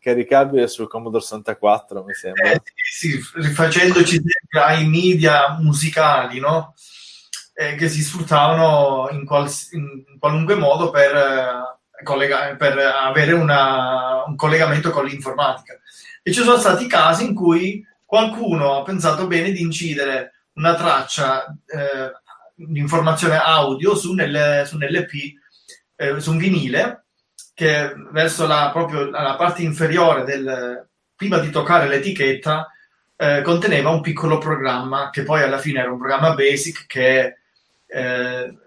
caricabile 0.00 0.66
sul 0.66 0.88
Commodore 0.88 1.22
64, 1.22 2.04
mi 2.04 2.14
sembra. 2.14 2.52
Eh, 2.52 2.62
sì, 2.90 3.20
rifacendoci 3.34 4.20
ai 4.50 4.86
media 4.86 5.56
musicali, 5.60 6.40
no? 6.40 6.74
Eh, 7.54 7.74
che 7.74 7.88
si 7.88 8.02
sfruttavano 8.02 9.08
in, 9.10 9.26
quals- 9.26 9.72
in 9.72 10.18
qualunque 10.18 10.54
modo 10.54 10.90
per, 10.90 11.14
eh, 11.14 12.02
collega- 12.02 12.56
per 12.56 12.78
avere 12.78 13.32
una, 13.32 14.24
un 14.24 14.36
collegamento 14.36 14.90
con 14.90 15.04
l'informatica. 15.04 15.78
E 16.22 16.32
ci 16.32 16.42
sono 16.42 16.56
stati 16.58 16.86
casi 16.86 17.26
in 17.26 17.34
cui 17.34 17.84
qualcuno 18.04 18.78
ha 18.78 18.82
pensato 18.82 19.26
bene 19.26 19.52
di 19.52 19.60
incidere 19.60 20.46
una 20.54 20.74
traccia 20.74 21.46
eh, 21.66 22.12
di 22.54 22.78
informazione 22.78 23.36
audio 23.36 23.94
su, 23.94 24.12
nel, 24.12 24.66
su 24.66 24.76
un 24.76 24.82
LP, 24.82 25.14
eh, 25.96 26.20
su 26.20 26.32
un 26.32 26.38
vinile, 26.38 26.99
che 27.60 27.92
verso 28.10 28.46
la, 28.46 28.70
proprio 28.72 29.10
la 29.10 29.34
parte 29.36 29.60
inferiore 29.60 30.24
del, 30.24 30.88
prima 31.14 31.36
di 31.40 31.50
toccare 31.50 31.88
l'etichetta, 31.88 32.66
eh, 33.16 33.42
conteneva 33.42 33.90
un 33.90 34.00
piccolo 34.00 34.38
programma 34.38 35.10
che 35.10 35.24
poi 35.24 35.42
alla 35.42 35.58
fine 35.58 35.80
era 35.80 35.92
un 35.92 35.98
programma 35.98 36.32
basic 36.32 36.86
che 36.86 37.36
eh, 37.86 38.58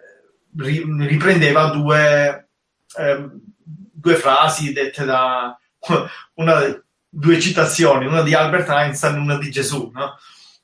ri, 0.58 0.86
riprendeva 1.08 1.70
due, 1.72 2.50
eh, 2.98 3.30
due, 3.66 4.16
frasi 4.16 4.74
dette 4.74 5.06
da 5.06 5.58
una, 6.36 6.84
due 7.10 7.40
citazioni, 7.40 8.06
una 8.06 8.22
di 8.22 8.36
Albert 8.36 8.70
Einstein 8.70 9.16
e 9.16 9.20
una 9.20 9.38
di 9.40 9.50
Gesù, 9.50 9.90
no? 9.92 10.20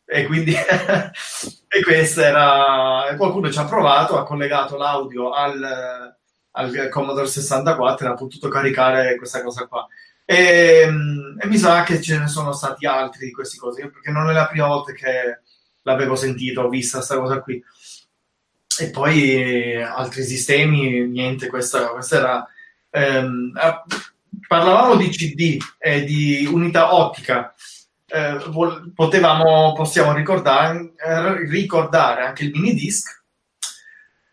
E 0.06 0.28
quindi 0.28 0.54
e 1.68 1.84
questo 1.84 2.22
era 2.22 3.16
qualcuno 3.18 3.52
ci 3.52 3.58
ha 3.58 3.66
provato, 3.66 4.20
ha 4.20 4.24
collegato 4.24 4.78
l'audio 4.78 5.32
al 5.32 6.18
al 6.52 6.90
Commodore 6.90 7.28
64 7.28 8.08
e 8.08 8.10
ha 8.10 8.14
potuto 8.14 8.48
caricare 8.48 9.16
questa 9.16 9.44
cosa 9.44 9.68
qua. 9.68 9.88
E, 10.26 10.88
e, 11.40 11.48
mi 11.48 11.58
sa 11.58 11.84
che 11.84 12.02
ce 12.02 12.18
ne 12.18 12.28
sono 12.28 12.52
stati 12.52 12.86
altri 12.86 13.26
di 13.26 13.32
queste 13.32 13.58
cose, 13.58 13.90
perché 13.90 14.12
non 14.12 14.30
è 14.30 14.34
la 14.34 14.48
prima 14.48 14.68
volta 14.68 14.92
che 14.94 15.40
l'avevo 15.84 16.16
sentito, 16.16 16.62
ho 16.62 16.70
visto 16.70 16.98
questa 16.98 17.18
cosa 17.18 17.42
qui. 17.42 17.64
E 18.80 18.90
poi 18.92 19.82
altri 19.82 20.24
sistemi, 20.24 21.08
niente, 21.08 21.48
questa, 21.48 21.88
questa 21.90 22.18
era... 22.18 22.48
Ehm, 22.92 23.52
parlavamo 24.48 24.96
di 24.96 25.10
CD 25.10 25.58
e 25.78 26.04
di 26.04 26.46
unità 26.46 26.94
ottica. 26.94 27.54
Eh, 28.06 28.38
potevamo, 28.96 29.74
possiamo 29.74 30.14
ricordare, 30.14 30.94
eh, 30.98 31.48
ricordare 31.48 32.26
anche 32.26 32.44
il 32.44 32.52
mini 32.52 32.74
disc 32.74 33.19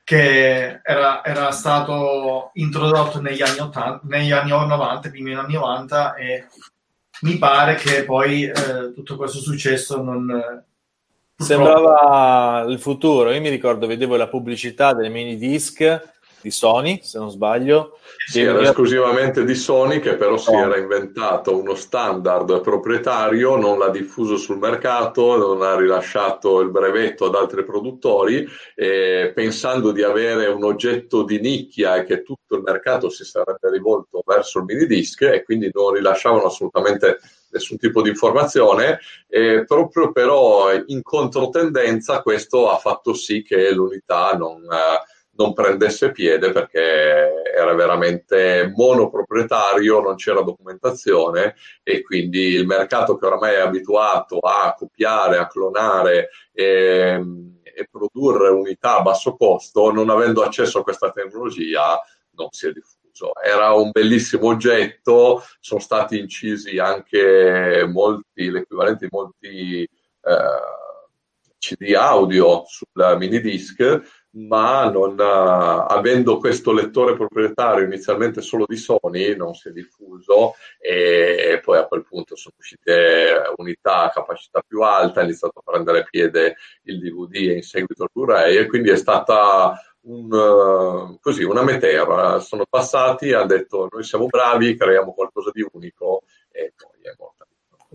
che 0.06 0.82
era, 0.84 1.24
era, 1.24 1.50
stato 1.50 2.50
introdotto 2.52 3.20
negli 3.20 3.42
anni, 3.42 3.58
80, 3.58 4.02
negli 4.04 4.30
anni 4.30 4.50
90, 4.50 5.10
primi 5.10 5.34
anni 5.34 5.54
90 5.54 6.14
e 6.14 6.46
mi 7.22 7.38
pare 7.38 7.74
che 7.74 8.04
poi 8.04 8.44
eh, 8.44 8.92
tutto 8.94 9.16
questo 9.16 9.40
successo 9.40 10.00
non... 10.00 10.62
Sembrava 11.34 12.64
il 12.68 12.78
futuro, 12.78 13.32
io 13.32 13.40
mi 13.40 13.48
ricordo, 13.48 13.88
vedevo 13.88 14.14
la 14.14 14.28
pubblicità 14.28 14.94
del 14.94 15.10
mini 15.10 15.36
disc 15.36 15.80
di 16.40 16.50
Sony, 16.50 17.00
se 17.02 17.18
non 17.18 17.30
sbaglio. 17.30 17.98
Sì, 18.28 18.40
era 18.40 18.60
esclusivamente 18.60 19.44
di 19.44 19.54
Sony 19.54 20.00
che 20.00 20.16
però 20.16 20.36
si 20.36 20.52
era 20.52 20.76
inventato 20.76 21.56
uno 21.56 21.74
standard 21.74 22.60
proprietario, 22.60 23.56
non 23.56 23.78
l'ha 23.78 23.88
diffuso 23.88 24.36
sul 24.36 24.58
mercato, 24.58 25.36
non 25.36 25.62
ha 25.62 25.76
rilasciato 25.76 26.60
il 26.60 26.70
brevetto 26.70 27.26
ad 27.26 27.34
altri 27.34 27.64
produttori, 27.64 28.46
pensando 28.74 29.92
di 29.92 30.02
avere 30.02 30.46
un 30.46 30.64
oggetto 30.64 31.22
di 31.22 31.40
nicchia 31.40 31.96
e 31.96 32.04
che 32.04 32.22
tutto 32.22 32.56
il 32.56 32.62
mercato 32.62 33.10
si 33.10 33.24
sarebbe 33.24 33.70
rivolto 33.70 34.22
verso 34.24 34.58
il 34.58 34.64
mini 34.64 34.86
disc 34.86 35.22
e 35.22 35.42
quindi 35.42 35.70
non 35.72 35.92
rilasciavano 35.92 36.44
assolutamente 36.44 37.18
nessun 37.50 37.78
tipo 37.78 38.02
di 38.02 38.10
informazione, 38.10 38.98
eh, 39.28 39.64
proprio 39.66 40.12
però 40.12 40.72
in 40.86 41.02
controtendenza 41.02 42.20
questo 42.22 42.70
ha 42.70 42.76
fatto 42.76 43.14
sì 43.14 43.42
che 43.42 43.72
l'unità 43.72 44.32
non... 44.32 44.62
Eh, 44.62 45.14
non 45.36 45.52
prendesse 45.52 46.12
piede 46.12 46.52
perché 46.52 47.42
era 47.56 47.74
veramente 47.74 48.72
monoproprietario, 48.74 50.00
non 50.00 50.16
c'era 50.16 50.42
documentazione 50.42 51.54
e 51.82 52.02
quindi 52.02 52.48
il 52.48 52.66
mercato 52.66 53.16
che 53.16 53.26
oramai 53.26 53.54
è 53.54 53.60
abituato 53.60 54.38
a 54.38 54.74
copiare, 54.76 55.38
a 55.38 55.46
clonare 55.46 56.28
e, 56.52 57.22
e 57.62 57.88
produrre 57.90 58.48
unità 58.48 58.98
a 58.98 59.02
basso 59.02 59.36
costo, 59.36 59.90
non 59.90 60.10
avendo 60.10 60.42
accesso 60.42 60.80
a 60.80 60.82
questa 60.82 61.10
tecnologia, 61.10 62.00
non 62.32 62.48
si 62.50 62.66
è 62.66 62.72
diffuso. 62.72 63.32
Era 63.42 63.72
un 63.72 63.90
bellissimo 63.90 64.48
oggetto, 64.48 65.42
sono 65.60 65.80
stati 65.80 66.18
incisi 66.18 66.78
anche 66.78 67.86
molti, 67.90 68.50
l'equivalente 68.50 69.06
di 69.06 69.10
molti 69.10 69.82
eh, 69.82 70.84
CD 71.58 71.94
audio 71.94 72.64
sul 72.66 73.16
mini 73.18 73.40
disc 73.40 73.76
ma 74.36 74.90
non, 74.90 75.18
uh, 75.18 75.86
avendo 75.88 76.38
questo 76.38 76.72
lettore 76.72 77.14
proprietario 77.14 77.84
inizialmente 77.84 78.42
solo 78.42 78.64
di 78.66 78.76
Sony 78.76 79.34
non 79.34 79.54
si 79.54 79.68
è 79.68 79.72
diffuso 79.72 80.54
e 80.78 81.60
poi 81.62 81.78
a 81.78 81.86
quel 81.86 82.04
punto 82.04 82.36
sono 82.36 82.54
uscite 82.58 83.42
unità 83.56 84.04
a 84.04 84.10
capacità 84.10 84.62
più 84.66 84.82
alta, 84.82 85.20
è 85.20 85.24
iniziato 85.24 85.58
a 85.58 85.70
prendere 85.70 86.04
piede 86.04 86.56
il 86.82 86.98
DVD 86.98 87.34
e 87.34 87.54
in 87.56 87.62
seguito 87.62 88.04
il 88.04 88.10
Blu-ray 88.12 88.56
e 88.56 88.66
quindi 88.66 88.90
è 88.90 88.96
stata 88.96 89.80
un, 90.02 90.32
uh, 90.32 91.18
così, 91.20 91.42
una 91.42 91.62
meteora, 91.62 92.38
sono 92.40 92.64
passati, 92.68 93.32
hanno 93.32 93.46
detto 93.46 93.88
noi 93.90 94.04
siamo 94.04 94.26
bravi, 94.26 94.76
creiamo 94.76 95.12
qualcosa 95.12 95.50
di 95.52 95.66
unico 95.72 96.22
e 96.50 96.72
poi 96.76 97.00
è 97.02 97.14
morta 97.18 97.35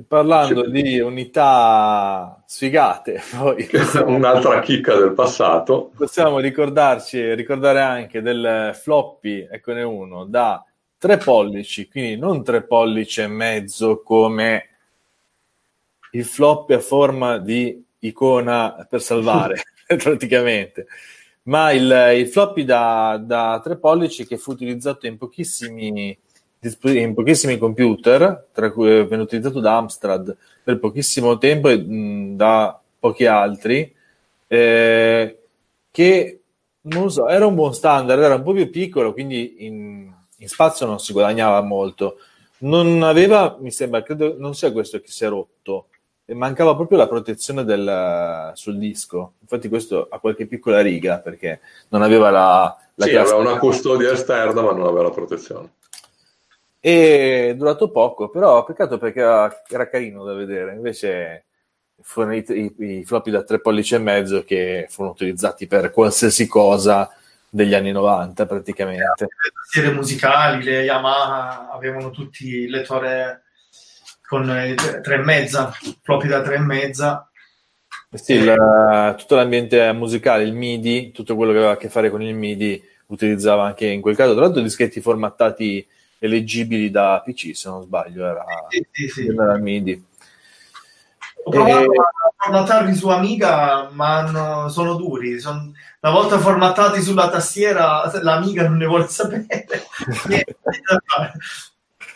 Parlando 0.07 0.69
di 0.69 0.99
unità 0.99 2.41
sfigate, 2.45 3.21
poi 3.37 3.67
un'altra 4.05 4.61
chicca 4.61 4.95
del 4.95 5.11
passato. 5.13 5.91
Possiamo 5.95 6.39
ricordarci, 6.39 7.33
ricordare 7.33 7.81
anche 7.81 8.21
del 8.21 8.71
floppy, 8.73 9.47
eccone 9.51 9.83
uno, 9.83 10.25
da 10.25 10.63
3 10.97 11.17
pollici, 11.17 11.89
quindi 11.89 12.15
non 12.15 12.41
3 12.41 12.63
pollici 12.63 13.21
e 13.21 13.27
mezzo 13.27 14.01
come 14.01 14.69
il 16.11 16.25
floppy 16.25 16.73
a 16.75 16.79
forma 16.79 17.37
di 17.37 17.83
icona 17.99 18.87
per 18.89 19.01
salvare, 19.01 19.61
praticamente, 19.97 20.87
ma 21.43 21.71
il, 21.71 22.13
il 22.15 22.27
floppy 22.27 22.63
da, 22.63 23.21
da 23.21 23.59
3 23.61 23.77
pollici 23.77 24.25
che 24.25 24.37
fu 24.37 24.51
utilizzato 24.51 25.05
in 25.05 25.17
pochissimi 25.17 26.17
in 26.61 27.13
pochissimi 27.15 27.57
computer, 27.57 28.47
tra 28.51 28.71
cui 28.71 29.03
venne 29.05 29.23
utilizzato 29.23 29.59
da 29.59 29.77
Amstrad 29.77 30.35
per 30.63 30.77
pochissimo 30.79 31.37
tempo 31.37 31.69
e 31.69 31.77
mh, 31.77 32.35
da 32.35 32.79
pochi 32.99 33.25
altri, 33.25 33.93
eh, 34.47 35.39
che 35.89 36.41
non 36.81 37.11
so, 37.11 37.27
era 37.27 37.47
un 37.47 37.55
buon 37.55 37.73
standard, 37.73 38.21
era 38.21 38.35
un 38.35 38.43
po' 38.43 38.53
più 38.53 38.69
piccolo, 38.69 39.11
quindi 39.13 39.65
in, 39.65 40.11
in 40.37 40.47
spazio 40.47 40.85
non 40.85 40.99
si 40.99 41.13
guadagnava 41.13 41.61
molto. 41.61 42.17
Non 42.59 43.01
aveva, 43.01 43.57
mi 43.59 43.71
sembra, 43.71 44.03
credo 44.03 44.35
non 44.37 44.53
sia 44.53 44.71
questo 44.71 44.99
che 44.99 45.07
si 45.07 45.25
è 45.25 45.29
rotto, 45.29 45.87
mancava 46.33 46.75
proprio 46.75 46.99
la 46.99 47.07
protezione 47.07 47.63
del, 47.63 48.51
sul 48.53 48.77
disco. 48.77 49.33
Infatti, 49.41 49.67
questo 49.67 50.07
ha 50.09 50.19
qualche 50.19 50.45
piccola 50.45 50.79
riga 50.81 51.17
perché 51.17 51.59
non 51.89 52.03
aveva 52.03 52.29
la. 52.29 52.77
la 52.93 53.05
sì, 53.05 53.15
aveva 53.15 53.37
una 53.37 53.57
custodia 53.57 54.11
esterna, 54.11 54.61
ma 54.61 54.73
non 54.73 54.85
aveva 54.85 55.03
la 55.03 55.09
protezione 55.09 55.71
e 56.83 57.49
è 57.49 57.55
durato 57.55 57.91
poco, 57.91 58.29
però 58.29 58.63
peccato 58.63 58.97
perché 58.97 59.19
era, 59.19 59.63
era 59.69 59.87
carino 59.87 60.23
da 60.23 60.33
vedere, 60.33 60.73
invece 60.73 61.45
furono 62.01 62.33
i, 62.33 62.43
i, 62.47 62.75
i, 62.79 63.05
floppy 63.05 63.29
da 63.29 63.43
tre 63.43 63.61
pollici 63.61 63.93
e 63.93 63.99
mezzo 63.99 64.43
che 64.43 64.87
furono 64.89 65.13
utilizzati 65.13 65.67
per 65.67 65.91
qualsiasi 65.91 66.47
cosa 66.47 67.07
degli 67.47 67.75
anni 67.75 67.91
90 67.91 68.47
praticamente. 68.47 69.23
Le 69.23 69.51
tastiere 69.53 69.91
musicali, 69.91 70.63
le 70.63 70.81
Yamaha 70.81 71.69
avevano 71.71 72.09
tutti 72.09 72.47
il 72.47 72.71
lettore 72.71 73.43
con 74.27 74.45
tre 75.03 75.15
e 75.15 75.17
mezza, 75.19 75.71
floppy 76.01 76.27
da 76.27 76.41
tre 76.41 76.55
e 76.55 76.59
mezza. 76.59 77.29
Sì, 78.13 78.43
la, 78.43 79.13
tutto 79.17 79.35
l'ambiente 79.35 79.91
musicale, 79.93 80.43
il 80.43 80.53
MIDI, 80.53 81.11
tutto 81.11 81.35
quello 81.35 81.51
che 81.51 81.57
aveva 81.59 81.73
a 81.73 81.77
che 81.77 81.89
fare 81.89 82.09
con 82.09 82.23
il 82.23 82.33
MIDI 82.33 82.81
utilizzava 83.07 83.65
anche 83.65 83.85
in 83.85 84.01
quel 84.01 84.15
caso, 84.15 84.33
tra 84.33 84.41
l'altro 84.43 84.61
dischetti 84.61 84.99
formattati 84.99 85.85
eleggibili 86.21 86.91
da 86.91 87.19
PC, 87.25 87.55
se 87.55 87.67
non 87.67 87.81
sbaglio, 87.81 88.23
era, 88.27 88.45
sì, 88.69 88.85
sì, 88.91 89.07
sì. 89.07 89.25
era 89.27 89.57
MIDI. 89.57 90.05
Ho 91.43 91.49
provato 91.49 91.91
e... 91.91 91.97
a 91.97 92.33
formattarli 92.37 92.93
su 92.93 93.07
Amiga, 93.09 93.89
ma 93.91 94.29
no, 94.29 94.69
sono 94.69 94.93
duri. 94.93 95.39
Son... 95.39 95.73
Una 96.01 96.13
volta 96.13 96.37
formattati 96.37 97.01
sulla 97.01 97.27
tastiera, 97.29 98.03
l'Amiga 98.21 98.67
non 98.67 98.77
ne 98.77 98.85
vuole 98.85 99.07
sapere. 99.07 99.65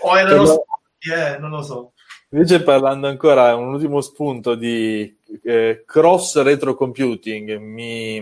o 0.02 0.18
erano 0.18 0.44
Però... 0.44 0.46
sporchi, 0.46 1.12
eh, 1.12 1.40
non 1.40 1.50
lo 1.50 1.64
so. 1.64 1.94
Invece 2.30 2.62
parlando 2.62 3.08
ancora, 3.08 3.56
un 3.56 3.74
ultimo 3.74 4.02
spunto 4.02 4.54
di 4.54 5.18
eh, 5.42 5.84
cross 5.84 6.40
retro 6.44 6.76
computing, 6.76 7.58
mi, 7.58 8.18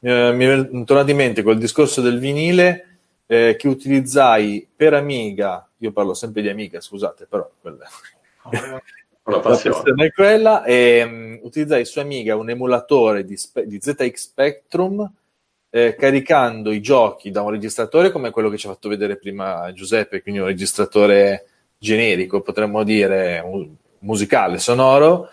eh, 0.00 0.32
mi 0.32 0.44
è 0.44 0.84
tornato 0.84 1.10
in 1.10 1.16
mente 1.16 1.42
col 1.42 1.56
discorso 1.56 2.02
del 2.02 2.18
vinile 2.18 2.91
eh, 3.32 3.56
che 3.56 3.66
utilizzai 3.66 4.68
per 4.76 4.92
Amiga, 4.92 5.66
io 5.78 5.90
parlo 5.90 6.12
sempre 6.12 6.42
di 6.42 6.50
Amiga, 6.50 6.82
scusate, 6.82 7.24
però 7.24 7.50
quella, 7.62 7.88
la 9.24 9.40
passione. 9.40 10.04
È 10.04 10.12
quella, 10.12 10.64
e 10.64 11.02
um, 11.02 11.38
utilizzai 11.40 11.86
su 11.86 11.98
Amiga 11.98 12.36
un 12.36 12.50
emulatore 12.50 13.24
di, 13.24 13.38
spe- 13.38 13.66
di 13.66 13.80
ZX 13.80 14.12
Spectrum 14.12 15.10
eh, 15.70 15.96
caricando 15.98 16.72
i 16.72 16.82
giochi 16.82 17.30
da 17.30 17.40
un 17.40 17.52
registratore 17.52 18.10
come 18.10 18.28
quello 18.28 18.50
che 18.50 18.58
ci 18.58 18.66
ha 18.66 18.70
fatto 18.70 18.90
vedere 18.90 19.16
prima 19.16 19.72
Giuseppe, 19.72 20.20
quindi 20.20 20.40
un 20.40 20.48
registratore 20.48 21.46
generico, 21.78 22.42
potremmo 22.42 22.82
dire, 22.82 23.42
musicale, 24.00 24.58
sonoro, 24.58 25.30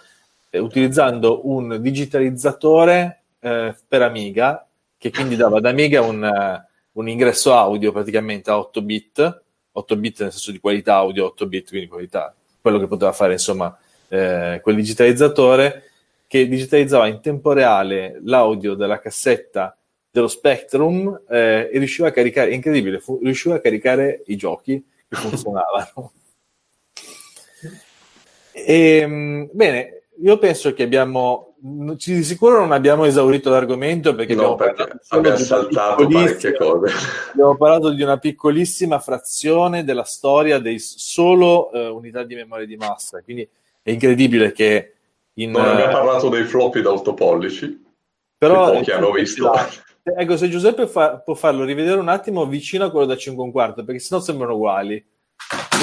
eh, 0.50 0.60
utilizzando 0.60 1.50
un 1.50 1.82
digitalizzatore 1.82 3.24
eh, 3.42 3.76
per 3.86 4.02
Amiga, 4.04 4.66
che 4.98 5.12
quindi 5.12 5.36
dava 5.36 5.58
ad 5.58 5.66
Amiga 5.66 6.02
un 6.02 6.68
un 7.00 7.08
ingresso 7.08 7.54
audio 7.54 7.94
praticamente 7.94 8.50
a 8.50 8.60
8 8.60 8.82
bit, 8.82 9.42
8 9.72 9.96
bit 9.96 10.22
nel 10.22 10.32
senso 10.32 10.52
di 10.52 10.60
qualità 10.60 10.96
audio, 10.96 11.26
8 11.28 11.48
bit, 11.48 11.70
quindi 11.70 11.88
qualità, 11.88 12.36
quello 12.60 12.78
che 12.78 12.88
poteva 12.88 13.14
fare 13.14 13.34
insomma 13.34 13.76
eh, 14.10 14.60
quel 14.62 14.76
digitalizzatore 14.76 15.84
che 16.28 16.48
digitalizzava 16.48 17.08
in 17.08 17.22
tempo 17.22 17.54
reale 17.54 18.20
l'audio 18.24 18.76
della 18.76 19.00
cassetta 19.00 19.76
dello 20.12 20.28
Spectrum 20.28 21.22
eh, 21.30 21.70
e 21.72 21.78
riusciva 21.78 22.10
a 22.10 22.12
caricare, 22.12 22.52
è 22.52 22.54
incredibile, 22.54 23.00
fu, 23.00 23.20
riusciva 23.24 23.56
a 23.56 23.62
caricare 23.62 24.24
i 24.28 24.36
giochi 24.36 24.84
che 25.08 25.16
funzionavano. 25.16 26.12
e, 28.52 28.98
ehm, 29.00 29.50
bene, 29.54 30.02
io 30.22 30.38
penso 30.38 30.74
che 30.74 30.84
abbiamo 30.84 31.49
di 31.62 32.24
sicuro 32.24 32.60
non 32.60 32.72
abbiamo 32.72 33.04
esaurito 33.06 33.50
l'argomento 33.50 34.16
perché, 34.16 34.34
no, 34.34 34.56
perché 34.56 35.00
abbiamo 35.10 35.38
saltato 35.38 36.08
parecchie 36.08 36.56
cose. 36.56 36.94
Abbiamo 37.32 37.58
parlato 37.58 37.90
di 37.92 38.02
una 38.02 38.18
piccolissima 38.18 39.00
frazione 39.00 39.84
della 39.84 40.04
storia 40.04 40.60
dei 40.60 40.80
solo 40.80 41.70
uh, 41.72 41.96
unità 41.96 42.24
di 42.24 42.36
memoria 42.36 42.66
di 42.66 42.78
massa. 42.78 43.22
Quindi 43.22 43.48
è 43.82 43.92
incredibile 43.92 44.52
che 44.54 44.94
in, 45.34 45.52
non 45.52 45.66
abbiamo 45.66 45.92
uh, 45.92 45.94
parlato 45.94 46.30
dei 46.30 46.44
floppy 46.44 46.82
da 46.82 46.92
8 46.92 47.14
pollici, 47.14 47.86
però 48.38 48.72
pochi 48.72 48.92
hanno 48.92 49.12
visto. 49.12 49.52
Ecco, 50.02 50.38
se 50.38 50.50
Giuseppe 50.50 50.88
fa, 50.88 51.18
può 51.20 51.36
farlo 51.36 51.66
rivedere 51.66 52.00
un 52.00 52.08
attimo 52.08 52.46
vicino 52.46 52.86
a 52.86 52.90
quello 52.90 53.06
da 53.06 53.18
5 53.18 53.44
un 53.44 53.52
quarto, 53.52 53.84
perché 53.84 54.00
sennò 54.00 54.22
sembrano 54.22 54.56
uguali. 54.56 55.06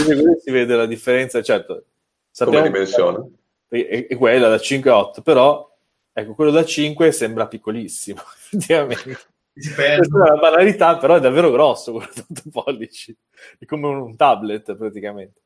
Quindi 0.05 0.41
si 0.43 0.51
vede 0.51 0.75
la 0.75 0.87
differenza, 0.87 1.43
certo. 1.43 1.85
Sappiamo 2.31 2.65
Come 2.65 2.73
dimensione? 2.73 3.31
È, 3.69 4.07
è 4.09 4.17
quella 4.17 4.49
da 4.49 4.59
5 4.59 4.91
a 4.91 4.99
8, 4.99 5.23
però 5.23 5.71
ecco, 6.13 6.35
quello 6.35 6.51
da 6.51 6.65
5 6.65 7.13
sembra 7.13 7.47
piccolissimo, 7.47 8.21
effettivamente. 8.51 9.19
Questa 9.53 9.83
è 9.85 9.99
una 10.11 10.37
banalità, 10.37 10.99
però 10.99 11.15
è 11.15 11.21
davvero 11.21 11.51
grosso 11.51 11.93
quello 11.93 12.11
da 12.15 12.25
8 12.31 12.43
pollici, 12.51 13.17
è 13.59 13.65
come 13.65 13.87
un, 13.87 14.01
un 14.01 14.17
tablet 14.17 14.75
praticamente. 14.77 15.41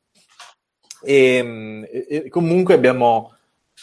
E, 1.03 1.87
e, 1.91 2.07
e, 2.09 2.29
comunque 2.29 2.75
abbiamo 2.75 3.35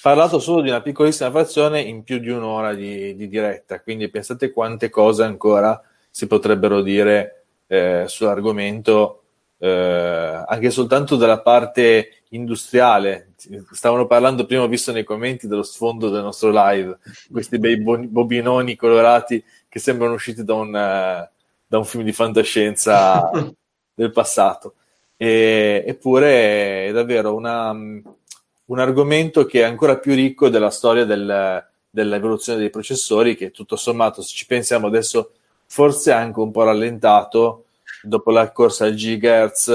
parlato 0.01 0.39
solo 0.39 0.61
di 0.61 0.69
una 0.69 0.81
piccolissima 0.81 1.31
frazione 1.31 1.81
in 1.81 2.03
più 2.03 2.19
di 2.19 2.30
un'ora 2.30 2.73
di, 2.73 3.15
di 3.15 3.27
diretta, 3.27 3.81
quindi 3.81 4.09
pensate 4.09 4.51
quante 4.51 4.89
cose 4.89 5.23
ancora 5.23 5.81
si 6.09 6.27
potrebbero 6.27 6.81
dire 6.81 7.45
eh, 7.68 8.05
sull'argomento, 8.07 9.23
eh, 9.59 10.43
anche 10.47 10.69
soltanto 10.72 11.15
dalla 11.15 11.41
parte 11.41 12.23
industriale. 12.30 13.26
Stavano 13.72 14.07
parlando 14.07 14.47
prima, 14.47 14.64
ho 14.64 14.68
visto 14.68 14.91
nei 14.91 15.03
commenti 15.03 15.47
dello 15.47 15.61
sfondo 15.61 16.09
del 16.09 16.23
nostro 16.23 16.49
live, 16.51 16.97
questi 17.31 17.59
bei 17.59 17.80
bobinoni 17.80 18.76
colorati 18.76 19.43
che 19.69 19.77
sembrano 19.77 20.15
usciti 20.15 20.43
da 20.43 20.55
un, 20.55 20.69
uh, 20.69 21.30
da 21.68 21.77
un 21.77 21.85
film 21.85 22.03
di 22.03 22.14
fantascienza 22.14 23.30
del 23.93 24.11
passato. 24.11 24.73
E, 25.15 25.84
eppure 25.85 26.88
è 26.88 26.91
davvero 26.91 27.35
una, 27.35 27.69
un 27.72 28.80
argomento 28.80 29.45
che 29.45 29.61
è 29.61 29.65
ancora 29.65 29.97
più 29.97 30.15
ricco 30.15 30.49
della 30.49 30.72
storia 30.72 31.05
del, 31.05 31.64
dell'evoluzione 31.91 32.57
dei 32.57 32.72
processori, 32.72 33.35
che 33.35 33.51
tutto 33.51 33.76
sommato, 33.76 34.23
se 34.23 34.34
ci 34.34 34.47
pensiamo 34.47 34.88
adesso, 34.88 35.34
forse 35.68 36.11
anche 36.11 36.39
un 36.39 36.49
po' 36.49 36.64
rallentato 36.64 37.65
dopo 38.01 38.31
la 38.31 38.51
corsa 38.51 38.85
al 38.85 38.95
gigahertz, 38.95 39.68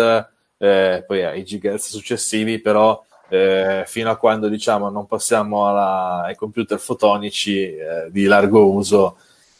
eh, 0.58 1.04
poi 1.06 1.24
ai 1.24 1.44
gigahertz 1.44 1.90
successivi, 1.90 2.60
però 2.60 3.00
eh, 3.32 3.84
fino 3.86 4.10
a 4.10 4.16
quando 4.16 4.48
diciamo 4.48 4.90
non 4.90 5.06
passiamo 5.06 5.66
alla, 5.66 6.24
ai 6.24 6.36
computer 6.36 6.78
fotonici 6.78 7.62
eh, 7.62 8.08
di 8.10 8.24
largo 8.24 8.70
uso, 8.70 9.16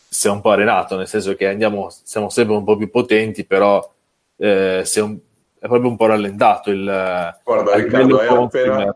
si 0.07 0.27
è 0.27 0.31
un 0.31 0.43
po' 0.43 0.51
arenato, 0.51 0.94
nel 0.94 1.09
senso 1.09 1.35
che 1.35 1.49
andiamo, 1.49 1.89
siamo 2.03 2.28
sempre 2.28 2.55
un 2.55 2.65
po' 2.65 2.77
più 2.77 2.90
potenti, 2.90 3.47
però 3.47 3.90
eh, 4.36 4.82
si 4.85 4.99
è, 4.99 5.03
un, 5.03 5.16
è 5.59 5.66
proprio 5.66 5.89
un 5.89 5.97
po' 5.97 6.05
rallentato 6.05 6.70
il... 6.70 6.85
Guarda 7.43 7.74
Riccardo, 7.74 8.19
hai 8.19 8.28
appena, 8.28 8.94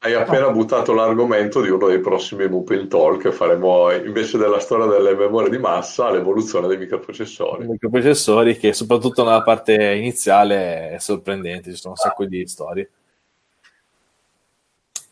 hai 0.00 0.12
appena 0.12 0.50
buttato 0.50 0.92
l'argomento 0.92 1.62
di 1.62 1.70
uno 1.70 1.86
dei 1.86 2.00
prossimi 2.00 2.46
Mupil 2.46 2.88
Talk 2.88 3.30
faremo 3.30 3.90
invece 3.90 4.36
della 4.36 4.60
storia 4.60 4.84
delle 4.84 5.14
memorie 5.14 5.48
di 5.48 5.56
massa 5.58 6.10
l'evoluzione 6.10 6.68
dei 6.68 6.76
microprocessori. 6.76 7.66
Microprocessori 7.66 8.58
che 8.58 8.74
soprattutto 8.74 9.24
nella 9.24 9.42
parte 9.42 9.94
iniziale 9.94 10.90
è 10.90 10.98
sorprendente, 10.98 11.70
ci 11.70 11.76
sono 11.76 11.94
un 11.94 11.98
sacco 11.98 12.26
di 12.26 12.46
storie. 12.46 12.90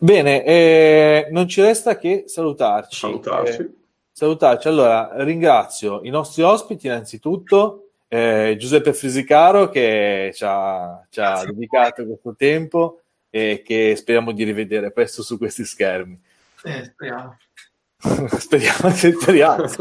Bene, 0.01 0.45
eh, 0.45 1.29
non 1.31 1.49
ci 1.49 1.61
resta 1.61 1.99
che 1.99 2.25
salutarci. 2.27 2.99
Salutarci. 2.99 3.61
Eh, 3.61 3.71
salutarci. 4.13 4.69
Allora, 4.69 5.11
ringrazio 5.25 6.01
i 6.05 6.11
nostri 6.11 6.43
ospiti 6.43 6.87
innanzitutto, 6.87 7.89
eh, 8.07 8.57
Giuseppe 8.59 8.95
Fisicaro 8.95 9.69
che 9.69 10.31
ci 10.33 10.45
ha, 10.47 11.05
ci 11.11 11.21
ha 11.21 11.45
dedicato 11.45 12.07
questo 12.07 12.35
tempo 12.37 13.01
e 13.29 13.63
che 13.65 13.97
speriamo 13.97 14.31
di 14.33 14.45
rivedere 14.45 14.93
presto 14.93 15.23
su 15.23 15.37
questi 15.37 15.65
schermi. 15.65 16.19
Eh, 16.63 16.85
speriamo. 16.85 17.37
speriamo, 18.39 18.91
speriamo. 18.91 19.65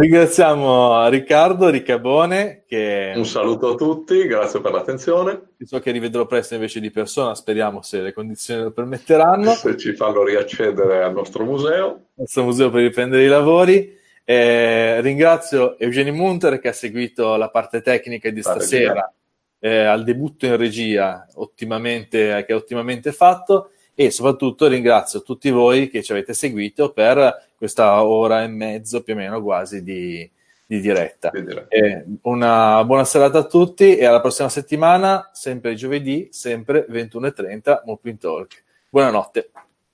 Ringraziamo 0.00 1.06
Riccardo 1.08 1.68
Riccabone. 1.68 2.64
Che... 2.66 3.12
Un 3.14 3.26
saluto 3.26 3.72
a 3.72 3.74
tutti, 3.74 4.26
grazie 4.26 4.62
per 4.62 4.72
l'attenzione. 4.72 5.50
So 5.62 5.80
che 5.80 5.90
rivedrò 5.90 6.24
presto 6.24 6.54
invece 6.54 6.80
di 6.80 6.90
persona, 6.90 7.34
speriamo 7.34 7.82
se 7.82 8.00
le 8.00 8.14
condizioni 8.14 8.62
lo 8.62 8.70
permetteranno. 8.70 9.52
Se 9.52 9.76
ci 9.76 9.94
fanno 9.94 10.24
riaccedere 10.24 11.02
al 11.02 11.12
nostro 11.12 11.44
museo. 11.44 11.88
Al 11.88 12.00
nostro 12.14 12.44
museo 12.44 12.70
per 12.70 12.82
riprendere 12.82 13.24
i 13.24 13.28
lavori. 13.28 13.94
Eh, 14.24 15.02
ringrazio 15.02 15.78
Eugenio 15.78 16.14
Munter 16.14 16.58
che 16.58 16.68
ha 16.68 16.72
seguito 16.72 17.36
la 17.36 17.50
parte 17.50 17.82
tecnica 17.82 18.30
di 18.30 18.40
stasera 18.40 19.12
eh, 19.58 19.84
al 19.84 20.04
debutto 20.04 20.46
in 20.46 20.56
regia 20.56 21.26
ottimamente, 21.34 22.44
che 22.46 22.52
è 22.52 22.54
ottimamente 22.54 23.12
fatto 23.12 23.72
e 23.94 24.10
soprattutto 24.10 24.66
ringrazio 24.66 25.22
tutti 25.22 25.50
voi 25.50 25.88
che 25.88 26.02
ci 26.02 26.12
avete 26.12 26.34
seguito 26.34 26.92
per 26.92 27.48
questa 27.56 28.02
ora 28.02 28.42
e 28.42 28.48
mezzo 28.48 29.02
più 29.02 29.14
o 29.14 29.16
meno 29.16 29.42
quasi 29.42 29.82
di, 29.82 30.28
di 30.66 30.80
diretta. 30.80 31.30
Eh, 31.30 32.04
una 32.22 32.84
buona 32.84 33.04
serata 33.04 33.38
a 33.38 33.44
tutti 33.44 33.96
e 33.96 34.04
alla 34.04 34.20
prossima 34.20 34.48
settimana, 34.48 35.30
sempre 35.32 35.74
giovedì, 35.74 36.28
sempre 36.30 36.86
21.30, 36.88 37.82
Mopin 37.84 38.18
Talk. 38.18 38.62
Buonanotte. 38.88 39.50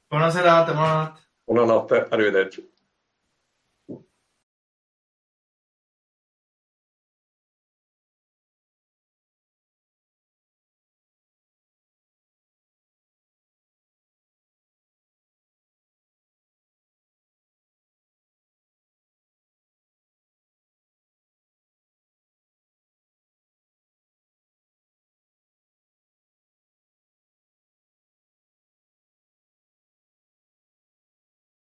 Buona 0.09 0.31
serata, 0.31 0.73
buonanotte. 0.73 1.21
Buonanotte, 1.45 2.07
arrivederci. 2.09 2.71